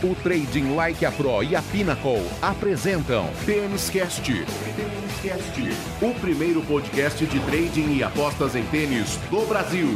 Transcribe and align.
O 0.00 0.14
Trading 0.14 0.76
Like 0.76 1.04
a 1.04 1.10
Pro 1.10 1.42
e 1.42 1.56
a 1.56 1.62
Pinnacle 1.62 2.24
apresentam 2.40 3.28
Tênis 3.44 3.90
Cast. 3.90 4.30
O 6.00 6.14
primeiro 6.20 6.62
podcast 6.62 7.26
de 7.26 7.40
trading 7.40 7.96
e 7.96 8.04
apostas 8.04 8.54
em 8.54 8.62
tênis 8.66 9.16
do 9.28 9.44
Brasil. 9.46 9.88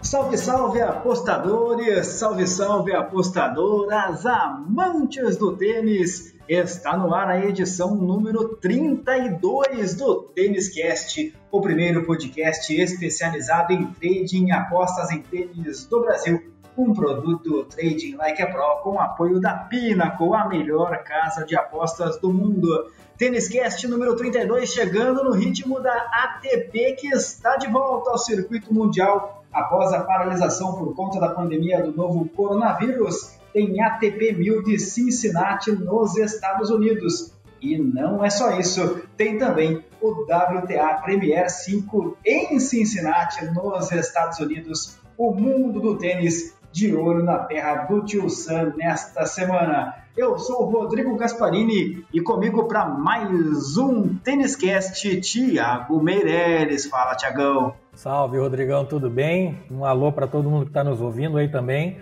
Salve, 0.00 0.38
salve 0.38 0.80
apostadores, 0.80 2.06
salve, 2.06 2.46
salve 2.46 2.94
apostadoras, 2.94 4.24
amantes 4.24 5.36
do 5.36 5.54
tênis. 5.58 6.34
Está 6.50 6.96
no 6.96 7.14
ar 7.14 7.28
a 7.28 7.46
edição 7.46 7.94
número 7.94 8.56
32 8.56 9.94
do 9.94 10.22
Tênis 10.34 10.68
Cast, 10.68 11.32
o 11.48 11.60
primeiro 11.60 12.04
podcast 12.04 12.74
especializado 12.74 13.72
em 13.72 13.86
trading 13.86 14.48
e 14.48 14.50
apostas 14.50 15.12
em 15.12 15.22
tênis 15.22 15.86
do 15.86 16.00
Brasil. 16.00 16.52
Um 16.76 16.92
produto 16.92 17.66
Trading 17.66 18.16
Like 18.16 18.42
a 18.42 18.48
Pro 18.48 18.80
com 18.82 18.98
apoio 18.98 19.40
da 19.40 19.54
Pinnacle, 19.54 20.34
a 20.34 20.48
melhor 20.48 21.04
casa 21.04 21.44
de 21.44 21.54
apostas 21.54 22.18
do 22.18 22.32
mundo. 22.32 22.90
Tênis 23.16 23.48
Cast 23.48 23.86
número 23.86 24.16
32 24.16 24.72
chegando 24.72 25.22
no 25.22 25.30
ritmo 25.30 25.78
da 25.78 25.94
ATP 25.94 26.96
que 26.98 27.06
está 27.14 27.58
de 27.58 27.68
volta 27.68 28.10
ao 28.10 28.18
circuito 28.18 28.74
mundial 28.74 29.44
após 29.52 29.92
a 29.92 30.00
paralisação 30.00 30.74
por 30.74 30.96
conta 30.96 31.20
da 31.20 31.28
pandemia 31.28 31.80
do 31.80 31.92
novo 31.92 32.28
coronavírus 32.30 33.38
tem 33.52 33.80
ATP 33.82 34.32
1000 34.32 34.62
de 34.62 34.78
Cincinnati 34.78 35.72
nos 35.72 36.16
Estados 36.16 36.70
Unidos. 36.70 37.32
E 37.60 37.76
não 37.76 38.24
é 38.24 38.30
só 38.30 38.58
isso, 38.58 39.02
tem 39.16 39.36
também 39.36 39.84
o 40.00 40.22
WTA 40.22 41.00
Premier 41.04 41.50
5 41.50 42.16
em 42.24 42.58
Cincinnati, 42.58 43.44
nos 43.46 43.92
Estados 43.92 44.38
Unidos. 44.38 44.98
O 45.16 45.34
mundo 45.34 45.78
do 45.78 45.98
tênis 45.98 46.54
de 46.72 46.94
olho 46.94 47.22
na 47.22 47.38
terra 47.38 47.84
do 47.84 48.02
Tio 48.04 48.30
Sam 48.30 48.72
nesta 48.76 49.26
semana. 49.26 49.94
Eu 50.16 50.38
sou 50.38 50.62
o 50.62 50.70
Rodrigo 50.70 51.14
Gasparini 51.16 52.04
e 52.12 52.20
comigo 52.20 52.64
para 52.64 52.86
mais 52.86 53.76
um 53.76 54.16
Tênis 54.16 54.56
Cast, 54.56 55.20
Thiago 55.20 56.02
Meireles. 56.02 56.86
Fala, 56.86 57.14
Tiagão. 57.14 57.74
Salve, 57.94 58.38
Rodrigão, 58.38 58.86
tudo 58.86 59.10
bem? 59.10 59.58
Um 59.70 59.84
alô 59.84 60.10
para 60.12 60.26
todo 60.26 60.48
mundo 60.48 60.62
que 60.62 60.70
está 60.70 60.82
nos 60.82 61.00
ouvindo 61.00 61.36
aí 61.36 61.48
também 61.48 61.98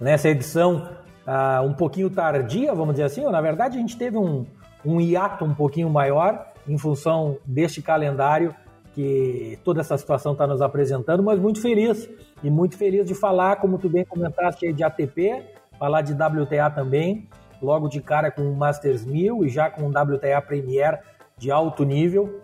nessa 0.00 0.28
edição 0.28 0.88
uh, 1.30 1.64
um 1.64 1.72
pouquinho 1.72 2.10
tardia, 2.10 2.74
vamos 2.74 2.94
dizer 2.94 3.04
assim, 3.04 3.24
ou 3.24 3.30
na 3.30 3.40
verdade 3.40 3.78
a 3.78 3.80
gente 3.80 3.96
teve 3.96 4.16
um, 4.16 4.44
um 4.84 5.00
hiato 5.00 5.44
um 5.44 5.54
pouquinho 5.54 5.88
maior 5.88 6.46
em 6.66 6.76
função 6.76 7.38
deste 7.46 7.80
calendário 7.80 8.54
que 8.92 9.56
toda 9.64 9.80
essa 9.80 9.96
situação 9.96 10.32
está 10.32 10.46
nos 10.46 10.60
apresentando, 10.60 11.22
mas 11.22 11.38
muito 11.38 11.62
feliz 11.62 12.08
e 12.42 12.50
muito 12.50 12.76
feliz 12.76 13.06
de 13.06 13.14
falar, 13.14 13.56
como 13.56 13.78
tu 13.78 13.88
bem 13.88 14.04
comentaste, 14.04 14.72
de 14.72 14.82
ATP, 14.82 15.44
falar 15.78 16.02
de 16.02 16.12
WTA 16.12 16.68
também, 16.70 17.28
logo 17.62 17.88
de 17.88 18.00
cara 18.00 18.32
com 18.32 18.42
o 18.42 18.56
Masters 18.56 19.04
1000 19.04 19.44
e 19.44 19.48
já 19.48 19.70
com 19.70 19.82
o 19.82 19.88
WTA 19.88 20.42
Premier 20.42 21.00
de 21.38 21.52
alto 21.52 21.84
nível. 21.84 22.40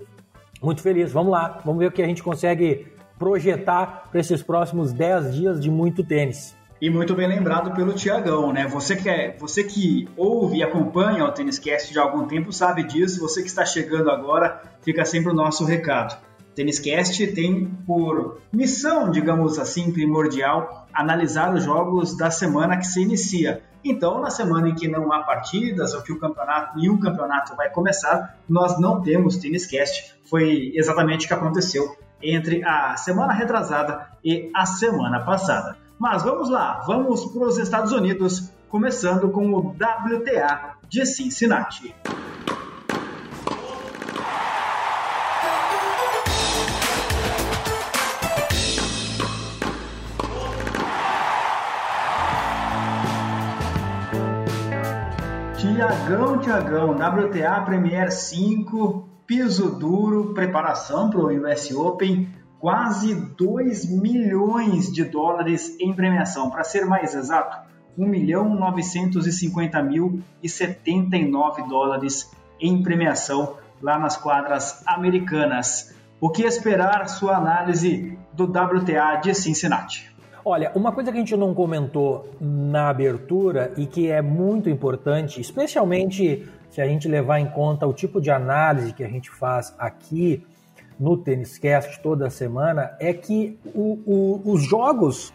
Muito 0.63 0.83
feliz, 0.83 1.13
vamos 1.13 1.33
lá, 1.33 1.61
vamos 1.65 1.81
ver 1.81 1.87
o 1.89 1.93
que 1.93 2.01
a 2.01 2.07
gente 2.07 2.23
consegue 2.23 2.87
projetar 3.19 4.05
para 4.11 4.21
esses 4.21 4.41
próximos 4.43 4.93
10 4.93 5.35
dias 5.35 5.61
de 5.61 5.71
muito 5.71 6.05
tênis. 6.05 6.57
E 6.81 6.91
muito 6.91 7.15
bem 7.15 7.27
lembrado 7.27 7.75
pelo 7.75 7.95
Tiagão, 7.95 8.53
né? 8.53 8.67
Você 8.67 8.97
que, 8.97 9.09
é, 9.09 9.35
você 9.39 9.65
que 9.65 10.07
ouve 10.15 10.59
e 10.59 10.63
acompanha 10.63 11.25
o 11.25 11.33
Tênis 11.33 11.59
Cast 11.59 11.91
de 11.91 11.99
algum 11.99 12.27
tempo 12.27 12.53
sabe 12.53 12.83
disso. 12.83 13.19
Você 13.21 13.41
que 13.41 13.49
está 13.49 13.65
chegando 13.65 14.11
agora, 14.11 14.63
fica 14.83 15.03
sempre 15.07 15.31
o 15.31 15.35
nosso 15.35 15.65
recado. 15.65 16.21
O 16.51 16.55
Tênis 16.55 16.79
Cast 16.79 17.27
tem 17.29 17.65
por 17.87 18.41
missão, 18.53 19.11
digamos 19.11 19.59
assim, 19.59 19.91
primordial, 19.91 20.87
analisar 20.93 21.55
os 21.55 21.65
jogos 21.65 22.15
da 22.15 22.31
semana 22.31 22.77
que 22.77 22.87
se 22.87 23.01
inicia. 23.01 23.63
Então, 23.83 24.21
na 24.21 24.29
semana 24.29 24.69
em 24.69 24.75
que 24.75 24.87
não 24.87 25.11
há 25.13 25.23
partidas 25.23 25.95
ou 25.95 26.03
que 26.03 26.13
o 26.13 26.19
campeonato, 26.19 26.77
nenhum 26.77 27.01
campeonato 27.01 27.57
vai 27.57 27.71
começar, 27.71 28.37
nós 28.47 28.79
não 28.79 29.01
temos 29.01 29.39
Tênis 29.39 29.65
Cast. 29.65 30.15
Foi 30.29 30.73
exatamente 30.75 31.25
o 31.25 31.29
que 31.29 31.35
aconteceu 31.35 31.97
entre 32.23 32.63
a 32.65 32.97
semana 32.99 33.33
retrasada 33.33 34.09
e 34.23 34.51
a 34.55 34.67
semana 34.67 35.21
passada. 35.21 35.86
Mas 35.99 36.23
vamos 36.23 36.51
lá, 36.51 36.83
vamos 36.87 37.25
para 37.33 37.45
os 37.45 37.57
Estados 37.57 37.91
Unidos, 37.91 38.53
começando 38.69 39.31
com 39.31 39.51
o 39.51 39.71
WTA 39.71 40.77
de 40.89 41.07
Cincinnati. 41.07 41.95
Tiagão, 55.57 56.39
Tiagão, 56.39 56.91
WTA 56.91 57.63
Premier 57.63 58.13
5, 58.13 59.09
piso 59.27 59.79
duro, 59.79 60.35
preparação 60.35 61.09
para 61.09 61.21
o 61.21 61.51
US 61.51 61.71
Open, 61.73 62.29
quase 62.59 63.15
2 63.15 63.91
milhões 63.91 64.93
de 64.93 65.05
dólares 65.05 65.77
em 65.81 65.93
premiação. 65.93 66.51
Para 66.51 66.65
ser 66.65 66.85
mais 66.85 67.15
exato, 67.15 67.69
1 67.99 68.07
milhão 68.07 68.55
950 68.55 69.83
mil 69.83 70.21
e 70.43 70.49
79 70.49 71.63
dólares 71.69 72.31
em 72.61 72.83
premiação 72.83 73.57
lá 73.81 73.99
nas 73.99 74.17
quadras 74.17 74.83
americanas. 74.87 75.95
O 76.21 76.31
que 76.31 76.43
esperar 76.43 77.09
sua 77.09 77.37
análise 77.37 78.19
do 78.33 78.45
WTA 78.45 79.17
de 79.17 79.35
Cincinnati? 79.35 80.15
Olha, 80.45 80.71
uma 80.75 80.93
coisa 80.93 81.11
que 81.11 81.19
a 81.19 81.21
gente 81.21 81.37
não 81.37 81.53
comentou 81.53 82.31
na 82.41 82.89
abertura 82.89 83.73
e 83.77 83.85
que 83.85 84.09
é 84.09 84.23
muito 84.23 84.71
importante, 84.71 85.41
especialmente 85.41 86.49
se 86.71 86.81
a 86.81 86.87
gente 86.87 87.09
levar 87.09 87.41
em 87.41 87.47
conta 87.47 87.87
o 87.87 87.93
tipo 87.93 88.21
de 88.21 88.31
análise 88.31 88.93
que 88.93 89.03
a 89.03 89.09
gente 89.09 89.31
faz 89.31 89.75
aqui 89.79 90.47
no 90.99 91.17
Tênis 91.17 91.59
Cast 91.59 92.01
toda 92.01 92.31
semana 92.31 92.97
é 92.99 93.13
que 93.13 93.59
o, 93.75 94.01
o, 94.07 94.53
os 94.53 94.63
jogos 94.63 95.33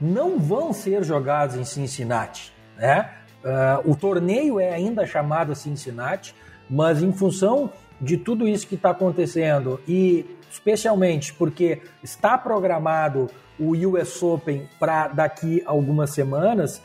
não 0.00 0.38
vão 0.38 0.72
ser 0.72 1.04
jogados 1.04 1.56
em 1.56 1.64
Cincinnati. 1.64 2.52
Né? 2.76 3.10
Uh, 3.44 3.90
o 3.90 3.96
torneio 3.96 4.58
é 4.58 4.72
ainda 4.72 5.06
chamado 5.06 5.54
Cincinnati, 5.54 6.34
mas 6.68 7.02
em 7.02 7.12
função 7.12 7.70
de 8.00 8.16
tudo 8.16 8.48
isso 8.48 8.66
que 8.66 8.74
está 8.74 8.90
acontecendo 8.90 9.80
e 9.86 10.26
especialmente 10.50 11.32
porque 11.32 11.80
está 12.02 12.36
programado 12.36 13.30
o 13.58 13.72
US 13.88 14.22
Open 14.22 14.68
para 14.78 15.08
daqui 15.08 15.62
algumas 15.64 16.10
semanas, 16.10 16.78
uh, 16.78 16.82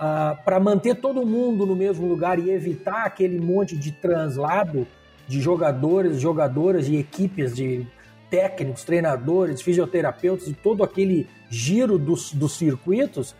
ah, 0.00 0.38
para 0.44 0.58
manter 0.58 0.94
todo 0.96 1.26
mundo 1.26 1.66
no 1.66 1.76
mesmo 1.76 2.06
lugar 2.06 2.38
e 2.38 2.50
evitar 2.50 3.04
aquele 3.04 3.38
monte 3.38 3.76
de 3.76 3.92
translado 3.92 4.86
de 5.26 5.40
jogadores, 5.40 6.20
jogadoras 6.20 6.88
e 6.88 6.96
equipes 6.96 7.54
de 7.54 7.86
técnicos, 8.30 8.84
treinadores, 8.84 9.62
fisioterapeutas 9.62 10.48
e 10.48 10.54
todo 10.54 10.82
aquele 10.82 11.28
giro 11.48 11.98
dos, 11.98 12.32
dos 12.32 12.56
circuitos, 12.56 13.34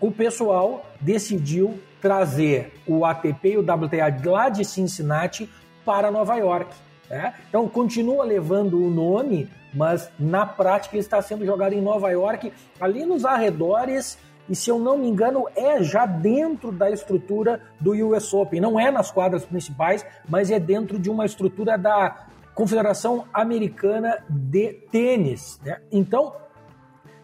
o 0.00 0.10
pessoal 0.10 0.86
decidiu 1.00 1.78
trazer 2.00 2.72
o 2.86 3.04
ATP 3.04 3.50
e 3.50 3.56
o 3.58 3.60
WTA 3.60 4.30
lá 4.30 4.48
de 4.48 4.64
Cincinnati 4.64 5.48
para 5.84 6.10
Nova 6.10 6.36
York. 6.36 6.74
Né? 7.10 7.34
Então 7.48 7.68
continua 7.68 8.24
levando 8.24 8.82
o 8.82 8.90
nome, 8.90 9.48
mas 9.74 10.10
na 10.18 10.46
prática 10.46 10.94
ele 10.94 11.00
está 11.00 11.20
sendo 11.20 11.44
jogado 11.44 11.72
em 11.72 11.80
Nova 11.80 12.10
York, 12.10 12.52
ali 12.80 13.04
nos 13.04 13.24
arredores 13.24 14.18
e 14.48 14.56
se 14.56 14.70
eu 14.70 14.78
não 14.78 14.98
me 14.98 15.08
engano 15.08 15.46
é 15.54 15.82
já 15.82 16.06
dentro 16.06 16.72
da 16.72 16.90
estrutura 16.90 17.60
do 17.80 17.92
US 18.08 18.32
Open. 18.32 18.60
Não 18.60 18.78
é 18.78 18.90
nas 18.90 19.10
quadras 19.10 19.44
principais, 19.44 20.04
mas 20.28 20.50
é 20.50 20.58
dentro 20.58 20.98
de 20.98 21.10
uma 21.10 21.26
estrutura 21.26 21.76
da 21.76 22.26
Confederação 22.54 23.26
Americana 23.32 24.24
de 24.28 24.72
Tênis. 24.90 25.60
Né? 25.64 25.80
Então 25.92 26.34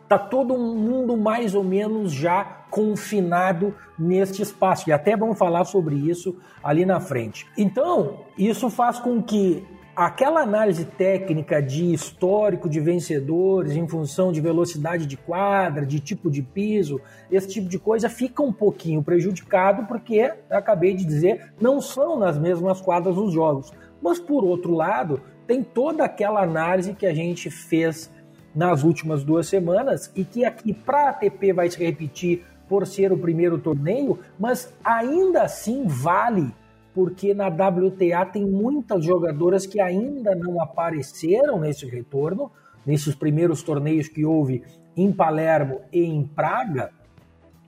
tá 0.08 0.18
todo 0.18 0.56
mundo 0.56 1.16
mais 1.16 1.54
ou 1.54 1.64
menos 1.64 2.12
já 2.12 2.44
confinado 2.70 3.74
neste 3.98 4.42
espaço 4.42 4.88
e 4.88 4.92
até 4.92 5.16
vamos 5.16 5.38
falar 5.38 5.64
sobre 5.64 5.96
isso 5.96 6.36
ali 6.62 6.84
na 6.84 7.00
frente. 7.00 7.46
Então 7.56 8.20
isso 8.36 8.68
faz 8.68 8.98
com 8.98 9.22
que 9.22 9.66
aquela 9.96 10.40
análise 10.40 10.84
técnica 10.84 11.62
de 11.62 11.92
histórico 11.92 12.68
de 12.68 12.80
vencedores 12.80 13.72
em 13.72 13.86
função 13.86 14.32
de 14.32 14.40
velocidade 14.40 15.06
de 15.06 15.16
quadra, 15.16 15.86
de 15.86 16.00
tipo 16.00 16.30
de 16.30 16.42
piso, 16.42 17.00
esse 17.30 17.48
tipo 17.48 17.68
de 17.68 17.78
coisa 17.78 18.08
fica 18.08 18.42
um 18.42 18.52
pouquinho 18.52 19.02
prejudicado 19.02 19.86
porque, 19.86 20.32
acabei 20.50 20.94
de 20.94 21.04
dizer, 21.04 21.52
não 21.60 21.80
são 21.80 22.18
nas 22.18 22.38
mesmas 22.38 22.80
quadras 22.80 23.16
os 23.16 23.32
jogos. 23.32 23.72
Mas 24.02 24.18
por 24.18 24.44
outro 24.44 24.72
lado, 24.72 25.20
tem 25.46 25.62
toda 25.62 26.04
aquela 26.04 26.42
análise 26.42 26.94
que 26.94 27.06
a 27.06 27.14
gente 27.14 27.50
fez 27.50 28.10
nas 28.54 28.82
últimas 28.82 29.24
duas 29.24 29.46
semanas 29.46 30.10
e 30.14 30.24
que 30.24 30.44
aqui 30.44 30.72
para 30.72 31.06
a 31.06 31.10
ATP 31.10 31.52
vai 31.52 31.70
se 31.70 31.82
repetir 31.84 32.44
por 32.68 32.86
ser 32.86 33.12
o 33.12 33.18
primeiro 33.18 33.58
torneio, 33.58 34.18
mas 34.38 34.72
ainda 34.82 35.42
assim 35.42 35.86
vale 35.86 36.52
porque 36.94 37.34
na 37.34 37.48
WTA 37.48 38.24
tem 38.24 38.46
muitas 38.46 39.04
jogadoras 39.04 39.66
que 39.66 39.80
ainda 39.80 40.34
não 40.34 40.60
apareceram 40.60 41.58
nesse 41.58 41.86
retorno, 41.86 42.50
nesses 42.86 43.14
primeiros 43.14 43.62
torneios 43.62 44.08
que 44.08 44.24
houve 44.24 44.62
em 44.96 45.12
Palermo 45.12 45.80
e 45.92 46.04
em 46.04 46.24
Praga, 46.24 46.90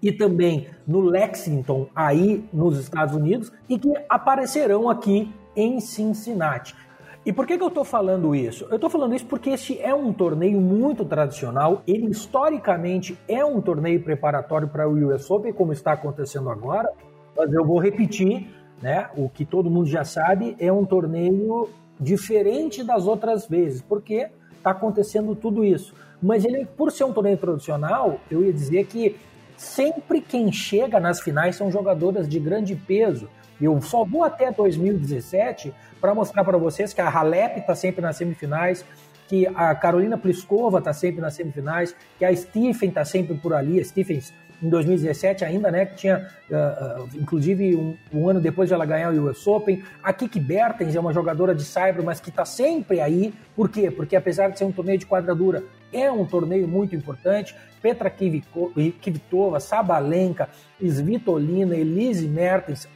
e 0.00 0.12
também 0.12 0.68
no 0.86 1.00
Lexington, 1.00 1.88
aí 1.94 2.48
nos 2.52 2.78
Estados 2.78 3.14
Unidos, 3.14 3.52
e 3.68 3.78
que 3.78 3.92
aparecerão 4.08 4.88
aqui 4.88 5.32
em 5.56 5.80
Cincinnati. 5.80 6.76
E 7.24 7.32
por 7.32 7.44
que, 7.44 7.58
que 7.58 7.64
eu 7.64 7.68
estou 7.68 7.84
falando 7.84 8.36
isso? 8.36 8.66
Eu 8.70 8.76
estou 8.76 8.88
falando 8.88 9.12
isso 9.12 9.26
porque 9.26 9.50
este 9.50 9.80
é 9.80 9.92
um 9.92 10.12
torneio 10.12 10.60
muito 10.60 11.04
tradicional. 11.04 11.82
Ele 11.84 12.06
historicamente 12.08 13.18
é 13.26 13.44
um 13.44 13.60
torneio 13.60 14.00
preparatório 14.00 14.68
para 14.68 14.88
o 14.88 15.08
US 15.08 15.28
Open, 15.28 15.52
como 15.52 15.72
está 15.72 15.90
acontecendo 15.90 16.48
agora. 16.48 16.88
Mas 17.36 17.52
eu 17.52 17.64
vou 17.64 17.80
repetir, 17.80 18.48
né? 18.80 19.08
O 19.16 19.28
que 19.28 19.44
todo 19.44 19.70
mundo 19.70 19.86
já 19.88 20.04
sabe 20.04 20.56
é 20.58 20.72
um 20.72 20.84
torneio 20.84 21.68
diferente 21.98 22.84
das 22.84 23.06
outras 23.06 23.46
vezes, 23.46 23.82
porque 23.82 24.28
está 24.56 24.70
acontecendo 24.70 25.34
tudo 25.34 25.64
isso. 25.64 25.94
Mas 26.22 26.44
ele, 26.44 26.66
por 26.66 26.90
ser 26.90 27.04
um 27.04 27.12
torneio 27.12 27.36
tradicional, 27.36 28.20
eu 28.30 28.44
ia 28.44 28.52
dizer 28.52 28.86
que 28.86 29.16
sempre 29.56 30.20
quem 30.20 30.52
chega 30.52 31.00
nas 31.00 31.20
finais 31.20 31.56
são 31.56 31.70
jogadoras 31.70 32.28
de 32.28 32.38
grande 32.38 32.74
peso. 32.74 33.28
Eu 33.60 33.80
só 33.80 34.04
vou 34.04 34.22
até 34.22 34.50
2017 34.50 35.72
para 36.00 36.14
mostrar 36.14 36.44
para 36.44 36.58
vocês 36.58 36.92
que 36.92 37.00
a 37.00 37.08
Halep 37.08 37.60
está 37.60 37.74
sempre 37.74 38.02
nas 38.02 38.16
semifinais, 38.16 38.84
que 39.28 39.46
a 39.46 39.74
Carolina 39.74 40.16
Pliskova 40.16 40.78
está 40.78 40.92
sempre 40.92 41.20
nas 41.20 41.34
semifinais, 41.34 41.96
que 42.18 42.24
a 42.24 42.34
Stephen 42.34 42.90
está 42.90 43.04
sempre 43.04 43.34
por 43.36 43.54
ali, 43.54 43.80
a 43.80 43.84
Stephens 43.84 44.32
em 44.62 44.68
2017 44.68 45.44
ainda, 45.44 45.70
né, 45.70 45.86
que 45.86 45.96
tinha, 45.96 46.28
uh, 46.50 47.02
uh, 47.02 47.08
inclusive 47.14 47.76
um, 47.76 47.96
um, 48.12 48.28
ano 48.28 48.40
depois 48.40 48.68
de 48.68 48.74
ela 48.74 48.86
ganhar 48.86 49.12
o 49.12 49.28
US 49.28 49.46
Open. 49.46 49.82
A 50.02 50.12
Kiki 50.12 50.40
Bertens 50.40 50.94
é 50.94 51.00
uma 51.00 51.12
jogadora 51.12 51.54
de 51.54 51.64
cyber, 51.64 52.02
mas 52.02 52.20
que 52.20 52.30
está 52.30 52.44
sempre 52.44 53.00
aí. 53.00 53.34
Por 53.54 53.68
quê? 53.68 53.90
Porque 53.90 54.16
apesar 54.16 54.48
de 54.48 54.58
ser 54.58 54.64
um 54.64 54.72
torneio 54.72 54.98
de 54.98 55.06
quadradura, 55.06 55.62
é 55.92 56.10
um 56.10 56.24
torneio 56.24 56.66
muito 56.66 56.94
importante. 56.94 57.54
Petra 57.80 58.10
Kvitova, 58.10 59.60
Sabalenka, 59.60 60.48
Svitolina, 60.80 61.76
Elise 61.76 62.26
Mertens, 62.26 62.88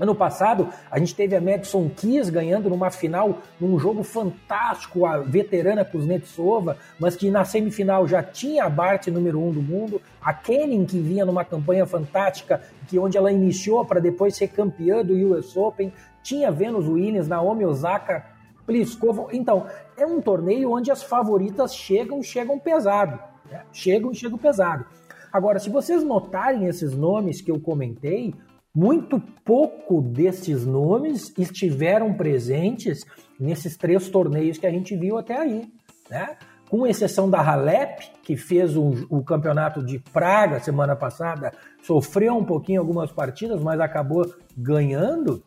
Ano 0.00 0.14
passado, 0.14 0.70
a 0.90 0.98
gente 0.98 1.14
teve 1.14 1.36
a 1.36 1.40
Madison 1.42 1.90
Keys 1.90 2.30
ganhando 2.30 2.70
numa 2.70 2.90
final, 2.90 3.40
num 3.60 3.78
jogo 3.78 4.02
fantástico, 4.02 5.04
a 5.04 5.18
veterana 5.18 5.84
Kuznetsova, 5.84 6.78
mas 6.98 7.14
que 7.14 7.30
na 7.30 7.44
semifinal 7.44 8.08
já 8.08 8.22
tinha 8.22 8.64
a 8.64 8.70
Bart 8.70 9.08
número 9.08 9.38
um 9.38 9.52
do 9.52 9.60
mundo, 9.60 10.00
a 10.22 10.32
Kenin 10.32 10.86
que 10.86 10.98
vinha 10.98 11.26
numa 11.26 11.44
campanha 11.44 11.84
fantástica, 11.84 12.62
que 12.88 12.98
onde 12.98 13.18
ela 13.18 13.30
iniciou 13.30 13.84
para 13.84 14.00
depois 14.00 14.34
ser 14.34 14.48
campeã 14.48 15.04
do 15.04 15.12
US 15.12 15.54
Open, 15.54 15.92
tinha 16.22 16.50
Venus 16.50 16.88
Williams, 16.88 17.28
Naomi 17.28 17.66
Osaka, 17.66 18.24
Pliskova. 18.66 19.26
Então, 19.32 19.66
é 19.98 20.06
um 20.06 20.18
torneio 20.22 20.72
onde 20.72 20.90
as 20.90 21.02
favoritas 21.02 21.74
chegam, 21.74 22.22
chegam 22.22 22.58
pesado. 22.58 23.18
Né? 23.50 23.62
Chegam, 23.70 24.14
chegam 24.14 24.38
pesado. 24.38 24.86
Agora, 25.30 25.58
se 25.58 25.68
vocês 25.68 26.02
notarem 26.02 26.66
esses 26.66 26.94
nomes 26.94 27.42
que 27.42 27.50
eu 27.50 27.60
comentei, 27.60 28.34
muito 28.74 29.20
pouco 29.44 30.00
desses 30.00 30.64
nomes 30.64 31.32
estiveram 31.36 32.14
presentes 32.14 33.00
nesses 33.38 33.76
três 33.76 34.08
torneios 34.08 34.58
que 34.58 34.66
a 34.66 34.70
gente 34.70 34.96
viu 34.96 35.18
até 35.18 35.36
aí, 35.36 35.68
né? 36.08 36.36
Com 36.68 36.86
exceção 36.86 37.28
da 37.28 37.40
Halep, 37.40 38.00
que 38.22 38.36
fez 38.36 38.76
o, 38.76 39.06
o 39.10 39.24
campeonato 39.24 39.84
de 39.84 39.98
Praga 39.98 40.60
semana 40.60 40.94
passada, 40.94 41.52
sofreu 41.82 42.36
um 42.36 42.44
pouquinho 42.44 42.80
algumas 42.80 43.10
partidas, 43.10 43.60
mas 43.60 43.80
acabou 43.80 44.24
ganhando. 44.56 45.42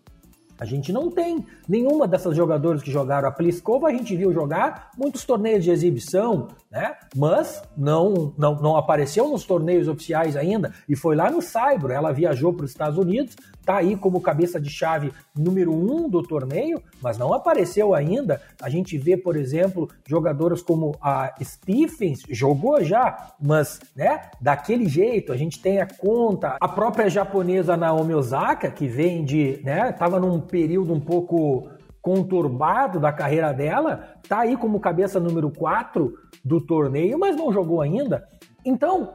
A 0.63 0.65
gente 0.65 0.93
não 0.93 1.11
tem 1.11 1.45
nenhuma 1.67 2.07
dessas 2.07 2.37
jogadoras 2.37 2.81
que 2.81 2.89
jogaram 2.89 3.27
a 3.27 3.31
Pliskova, 3.33 3.89
a 3.89 3.91
gente 3.91 4.15
viu 4.15 4.31
jogar 4.31 4.91
muitos 4.97 5.25
torneios 5.25 5.61
de 5.61 5.69
exibição, 5.69 6.47
né? 6.71 6.95
Mas 7.13 7.61
não, 7.75 8.33
não, 8.37 8.55
não 8.61 8.77
apareceu 8.77 9.27
nos 9.27 9.43
torneios 9.43 9.89
oficiais 9.89 10.37
ainda 10.37 10.73
e 10.87 10.95
foi 10.95 11.17
lá 11.17 11.29
no 11.29 11.41
Saibro. 11.41 11.91
Ela 11.91 12.13
viajou 12.13 12.53
para 12.53 12.63
os 12.63 12.71
Estados 12.71 12.97
Unidos, 12.97 13.35
tá 13.65 13.77
aí 13.77 13.95
como 13.95 14.21
cabeça 14.21 14.59
de 14.59 14.69
chave 14.69 15.11
número 15.35 15.73
um 15.73 16.09
do 16.09 16.21
torneio, 16.21 16.81
mas 17.01 17.17
não 17.17 17.33
apareceu 17.33 17.93
ainda. 17.93 18.41
A 18.61 18.69
gente 18.69 18.97
vê, 18.97 19.17
por 19.17 19.35
exemplo, 19.35 19.89
jogadoras 20.07 20.61
como 20.61 20.95
a 21.01 21.33
Stephens, 21.41 22.23
jogou 22.29 22.83
já, 22.83 23.33
mas 23.41 23.79
né, 23.95 24.29
daquele 24.39 24.87
jeito. 24.87 25.31
A 25.31 25.37
gente 25.37 25.61
tem 25.61 25.79
a 25.79 25.87
conta, 25.87 26.57
a 26.59 26.67
própria 26.67 27.09
japonesa 27.09 27.77
Naomi 27.77 28.13
Osaka, 28.13 28.69
que 28.69 28.87
vem 28.87 29.23
de, 29.23 29.61
né, 29.63 29.91
tava 29.91 30.19
num 30.19 30.39
período 30.39 30.93
um 30.93 30.99
pouco 30.99 31.69
conturbado 32.01 32.99
da 32.99 33.13
carreira 33.13 33.53
dela, 33.53 34.09
tá 34.27 34.41
aí 34.41 34.57
como 34.57 34.77
cabeça 34.77 35.21
número 35.21 35.49
4 35.49 36.13
do 36.43 36.59
torneio, 36.59 37.17
mas 37.17 37.37
não 37.37 37.53
jogou 37.53 37.81
ainda. 37.81 38.27
Então, 38.65 39.13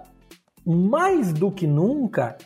mais 0.64 1.32
do 1.34 1.50
que 1.50 1.66
nunca, 1.66 2.36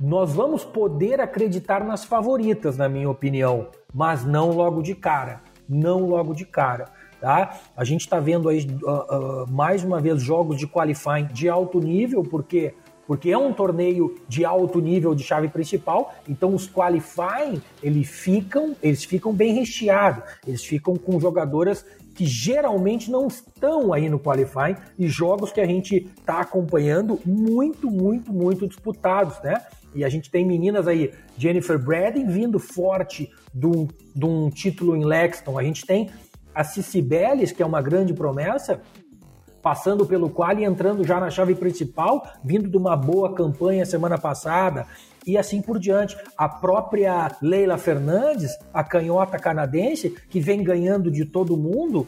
nós 0.00 0.32
vamos 0.32 0.64
poder 0.64 1.20
acreditar 1.20 1.84
nas 1.84 2.04
favoritas, 2.04 2.76
na 2.76 2.88
minha 2.88 3.10
opinião, 3.10 3.68
mas 3.92 4.24
não 4.24 4.50
logo 4.50 4.82
de 4.82 4.94
cara. 4.94 5.40
Não 5.68 6.06
logo 6.06 6.34
de 6.34 6.44
cara. 6.44 6.86
Tá? 7.20 7.58
A 7.76 7.84
gente 7.84 8.02
está 8.02 8.20
vendo 8.20 8.48
aí 8.48 8.64
uh, 8.82 9.42
uh, 9.44 9.50
mais 9.50 9.82
uma 9.82 10.00
vez 10.00 10.22
jogos 10.22 10.56
de 10.56 10.68
qualifying 10.68 11.26
de 11.26 11.48
alto 11.48 11.80
nível, 11.80 12.22
porque 12.22 12.74
porque 13.08 13.30
é 13.30 13.38
um 13.38 13.54
torneio 13.54 14.16
de 14.28 14.44
alto 14.44 14.80
nível 14.80 15.14
de 15.14 15.24
chave 15.24 15.48
principal, 15.48 16.14
então 16.28 16.54
os 16.54 16.70
qualifying 16.70 17.58
eles 17.82 18.06
ficam, 18.06 18.76
eles 18.82 19.02
ficam 19.02 19.32
bem 19.32 19.54
recheados, 19.54 20.22
eles 20.46 20.62
ficam 20.62 20.94
com 20.94 21.18
jogadoras 21.18 21.86
que 22.14 22.26
geralmente 22.26 23.10
não 23.10 23.26
estão 23.28 23.94
aí 23.94 24.10
no 24.10 24.18
qualifying 24.18 24.76
e 24.98 25.08
jogos 25.08 25.50
que 25.50 25.60
a 25.60 25.66
gente 25.66 26.06
está 26.18 26.40
acompanhando 26.40 27.18
muito, 27.24 27.90
muito, 27.90 28.30
muito 28.30 28.68
disputados, 28.68 29.40
né? 29.40 29.62
E 29.94 30.04
a 30.04 30.08
gente 30.08 30.30
tem 30.30 30.46
meninas 30.46 30.86
aí, 30.86 31.12
Jennifer 31.36 31.78
Braden 31.78 32.26
vindo 32.26 32.58
forte 32.58 33.30
de 33.54 33.66
um, 33.66 33.88
um 34.22 34.50
título 34.50 34.96
em 34.96 35.04
Lexington. 35.04 35.58
A 35.58 35.62
gente 35.62 35.86
tem 35.86 36.10
a 36.54 36.64
Cici 36.64 37.06
que 37.54 37.62
é 37.62 37.66
uma 37.66 37.80
grande 37.80 38.12
promessa, 38.12 38.80
passando 39.62 40.06
pelo 40.06 40.30
qual 40.30 40.58
e 40.58 40.64
entrando 40.64 41.04
já 41.04 41.20
na 41.20 41.30
chave 41.30 41.54
principal, 41.54 42.26
vindo 42.42 42.68
de 42.68 42.76
uma 42.76 42.96
boa 42.96 43.34
campanha 43.34 43.84
semana 43.86 44.18
passada 44.18 44.86
e 45.26 45.36
assim 45.36 45.60
por 45.60 45.78
diante. 45.78 46.16
A 46.36 46.48
própria 46.48 47.30
Leila 47.42 47.78
Fernandes, 47.78 48.56
a 48.72 48.82
canhota 48.82 49.38
canadense, 49.38 50.10
que 50.30 50.40
vem 50.40 50.62
ganhando 50.62 51.10
de 51.10 51.24
todo 51.24 51.56
mundo, 51.56 52.06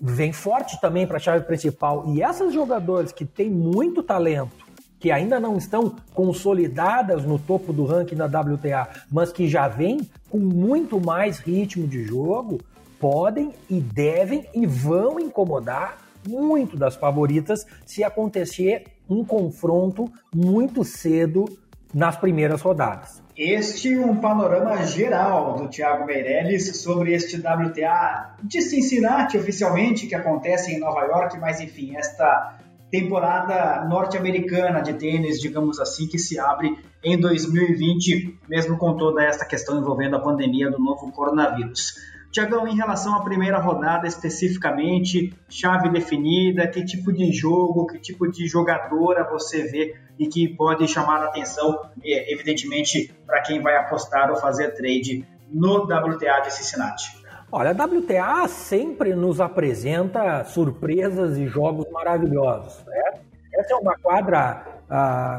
vem 0.00 0.32
forte 0.32 0.80
também 0.80 1.06
para 1.06 1.18
a 1.18 1.20
chave 1.20 1.44
principal. 1.44 2.04
E 2.08 2.22
essas 2.22 2.52
jogadoras 2.52 3.12
que 3.12 3.24
têm 3.24 3.50
muito 3.50 4.02
talento, 4.02 4.61
que 5.02 5.10
ainda 5.10 5.40
não 5.40 5.58
estão 5.58 5.96
consolidadas 6.14 7.24
no 7.24 7.36
topo 7.36 7.72
do 7.72 7.84
ranking 7.84 8.14
da 8.14 8.26
WTA, 8.26 8.88
mas 9.10 9.32
que 9.32 9.48
já 9.48 9.66
vêm 9.66 10.08
com 10.30 10.38
muito 10.38 11.04
mais 11.04 11.40
ritmo 11.40 11.88
de 11.88 12.04
jogo, 12.04 12.60
podem 13.00 13.52
e 13.68 13.80
devem 13.80 14.46
e 14.54 14.64
vão 14.64 15.18
incomodar 15.18 15.98
muito 16.26 16.76
das 16.76 16.94
favoritas 16.94 17.66
se 17.84 18.04
acontecer 18.04 18.84
um 19.10 19.24
confronto 19.24 20.08
muito 20.32 20.84
cedo 20.84 21.46
nas 21.92 22.16
primeiras 22.16 22.62
rodadas. 22.62 23.20
Este 23.36 23.94
é 23.94 23.98
um 23.98 24.16
panorama 24.16 24.84
geral 24.84 25.56
do 25.56 25.68
Thiago 25.68 26.06
Meirelles 26.06 26.76
sobre 26.80 27.12
este 27.12 27.38
WTA 27.38 28.36
de 28.40 28.62
Cincinnati 28.62 29.36
oficialmente 29.36 30.06
que 30.06 30.14
acontece 30.14 30.70
em 30.70 30.78
Nova 30.78 31.00
York, 31.06 31.40
mas 31.40 31.60
enfim, 31.60 31.96
esta 31.96 32.56
temporada 32.92 33.86
norte-americana 33.86 34.82
de 34.82 34.92
tênis, 34.92 35.40
digamos 35.40 35.80
assim, 35.80 36.06
que 36.06 36.18
se 36.18 36.38
abre 36.38 36.78
em 37.02 37.18
2020, 37.18 38.38
mesmo 38.46 38.76
com 38.76 38.98
toda 38.98 39.24
essa 39.24 39.46
questão 39.46 39.78
envolvendo 39.78 40.14
a 40.14 40.20
pandemia 40.20 40.70
do 40.70 40.78
novo 40.78 41.10
coronavírus. 41.10 41.94
Tiagão, 42.30 42.68
em 42.68 42.76
relação 42.76 43.14
à 43.16 43.24
primeira 43.24 43.58
rodada 43.58 44.06
especificamente, 44.06 45.34
chave 45.48 45.88
definida, 45.88 46.68
que 46.68 46.84
tipo 46.84 47.12
de 47.12 47.32
jogo, 47.32 47.86
que 47.86 47.98
tipo 47.98 48.30
de 48.30 48.46
jogadora 48.46 49.24
você 49.24 49.62
vê 49.62 49.96
e 50.18 50.26
que 50.26 50.48
pode 50.48 50.86
chamar 50.86 51.22
a 51.22 51.28
atenção, 51.28 51.90
evidentemente, 52.02 53.14
para 53.26 53.40
quem 53.40 53.60
vai 53.62 53.74
apostar 53.76 54.30
ou 54.30 54.36
fazer 54.36 54.74
trade 54.74 55.26
no 55.50 55.84
WTA 55.84 56.40
de 56.40 56.52
Cincinnati? 56.52 57.21
Olha, 57.54 57.70
a 57.70 57.84
WTA 57.84 58.48
sempre 58.48 59.14
nos 59.14 59.38
apresenta 59.38 60.42
surpresas 60.44 61.36
e 61.36 61.46
jogos 61.46 61.84
maravilhosos. 61.92 62.82
Né? 62.86 63.20
Essa 63.52 63.74
é 63.74 63.76
uma 63.76 63.94
quadra, 63.94 64.64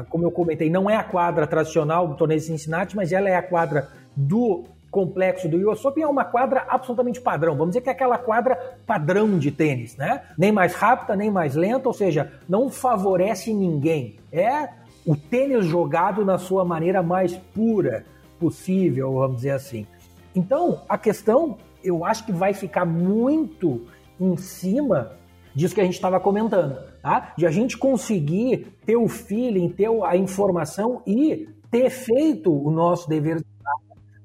como 0.08 0.22
eu 0.22 0.30
comentei, 0.30 0.70
não 0.70 0.88
é 0.88 0.94
a 0.94 1.02
quadra 1.02 1.44
tradicional 1.44 2.06
do 2.06 2.14
torneio 2.14 2.38
de 2.38 2.46
Cincinnati, 2.46 2.94
mas 2.94 3.10
ela 3.10 3.28
é 3.28 3.34
a 3.34 3.42
quadra 3.42 3.88
do 4.14 4.62
complexo 4.92 5.48
do 5.48 5.68
US 5.68 5.84
Open, 5.84 6.04
é 6.04 6.06
uma 6.06 6.24
quadra 6.24 6.64
absolutamente 6.68 7.20
padrão. 7.20 7.56
Vamos 7.56 7.70
dizer 7.70 7.80
que 7.80 7.88
é 7.88 7.92
aquela 7.92 8.16
quadra 8.16 8.78
padrão 8.86 9.36
de 9.36 9.50
tênis, 9.50 9.96
né? 9.96 10.22
Nem 10.38 10.52
mais 10.52 10.72
rápida, 10.72 11.16
nem 11.16 11.32
mais 11.32 11.56
lenta, 11.56 11.88
ou 11.88 11.92
seja, 11.92 12.30
não 12.48 12.70
favorece 12.70 13.52
ninguém. 13.52 14.20
É 14.30 14.68
o 15.04 15.16
tênis 15.16 15.66
jogado 15.66 16.24
na 16.24 16.38
sua 16.38 16.64
maneira 16.64 17.02
mais 17.02 17.36
pura 17.36 18.04
possível, 18.38 19.14
vamos 19.14 19.38
dizer 19.38 19.50
assim. 19.50 19.84
Então, 20.32 20.80
a 20.88 20.96
questão 20.96 21.58
eu 21.84 22.04
acho 22.04 22.24
que 22.24 22.32
vai 22.32 22.54
ficar 22.54 22.84
muito 22.84 23.86
em 24.20 24.36
cima 24.36 25.12
disso 25.54 25.74
que 25.74 25.80
a 25.80 25.84
gente 25.84 25.94
estava 25.94 26.18
comentando, 26.18 26.78
tá? 27.00 27.32
De 27.36 27.46
a 27.46 27.50
gente 27.50 27.78
conseguir 27.78 28.76
ter 28.84 28.96
o 28.96 29.08
feeling, 29.08 29.68
ter 29.68 29.88
a 30.04 30.16
informação 30.16 31.02
e 31.06 31.48
ter 31.70 31.90
feito 31.90 32.52
o 32.52 32.70
nosso 32.70 33.08
dever 33.08 33.44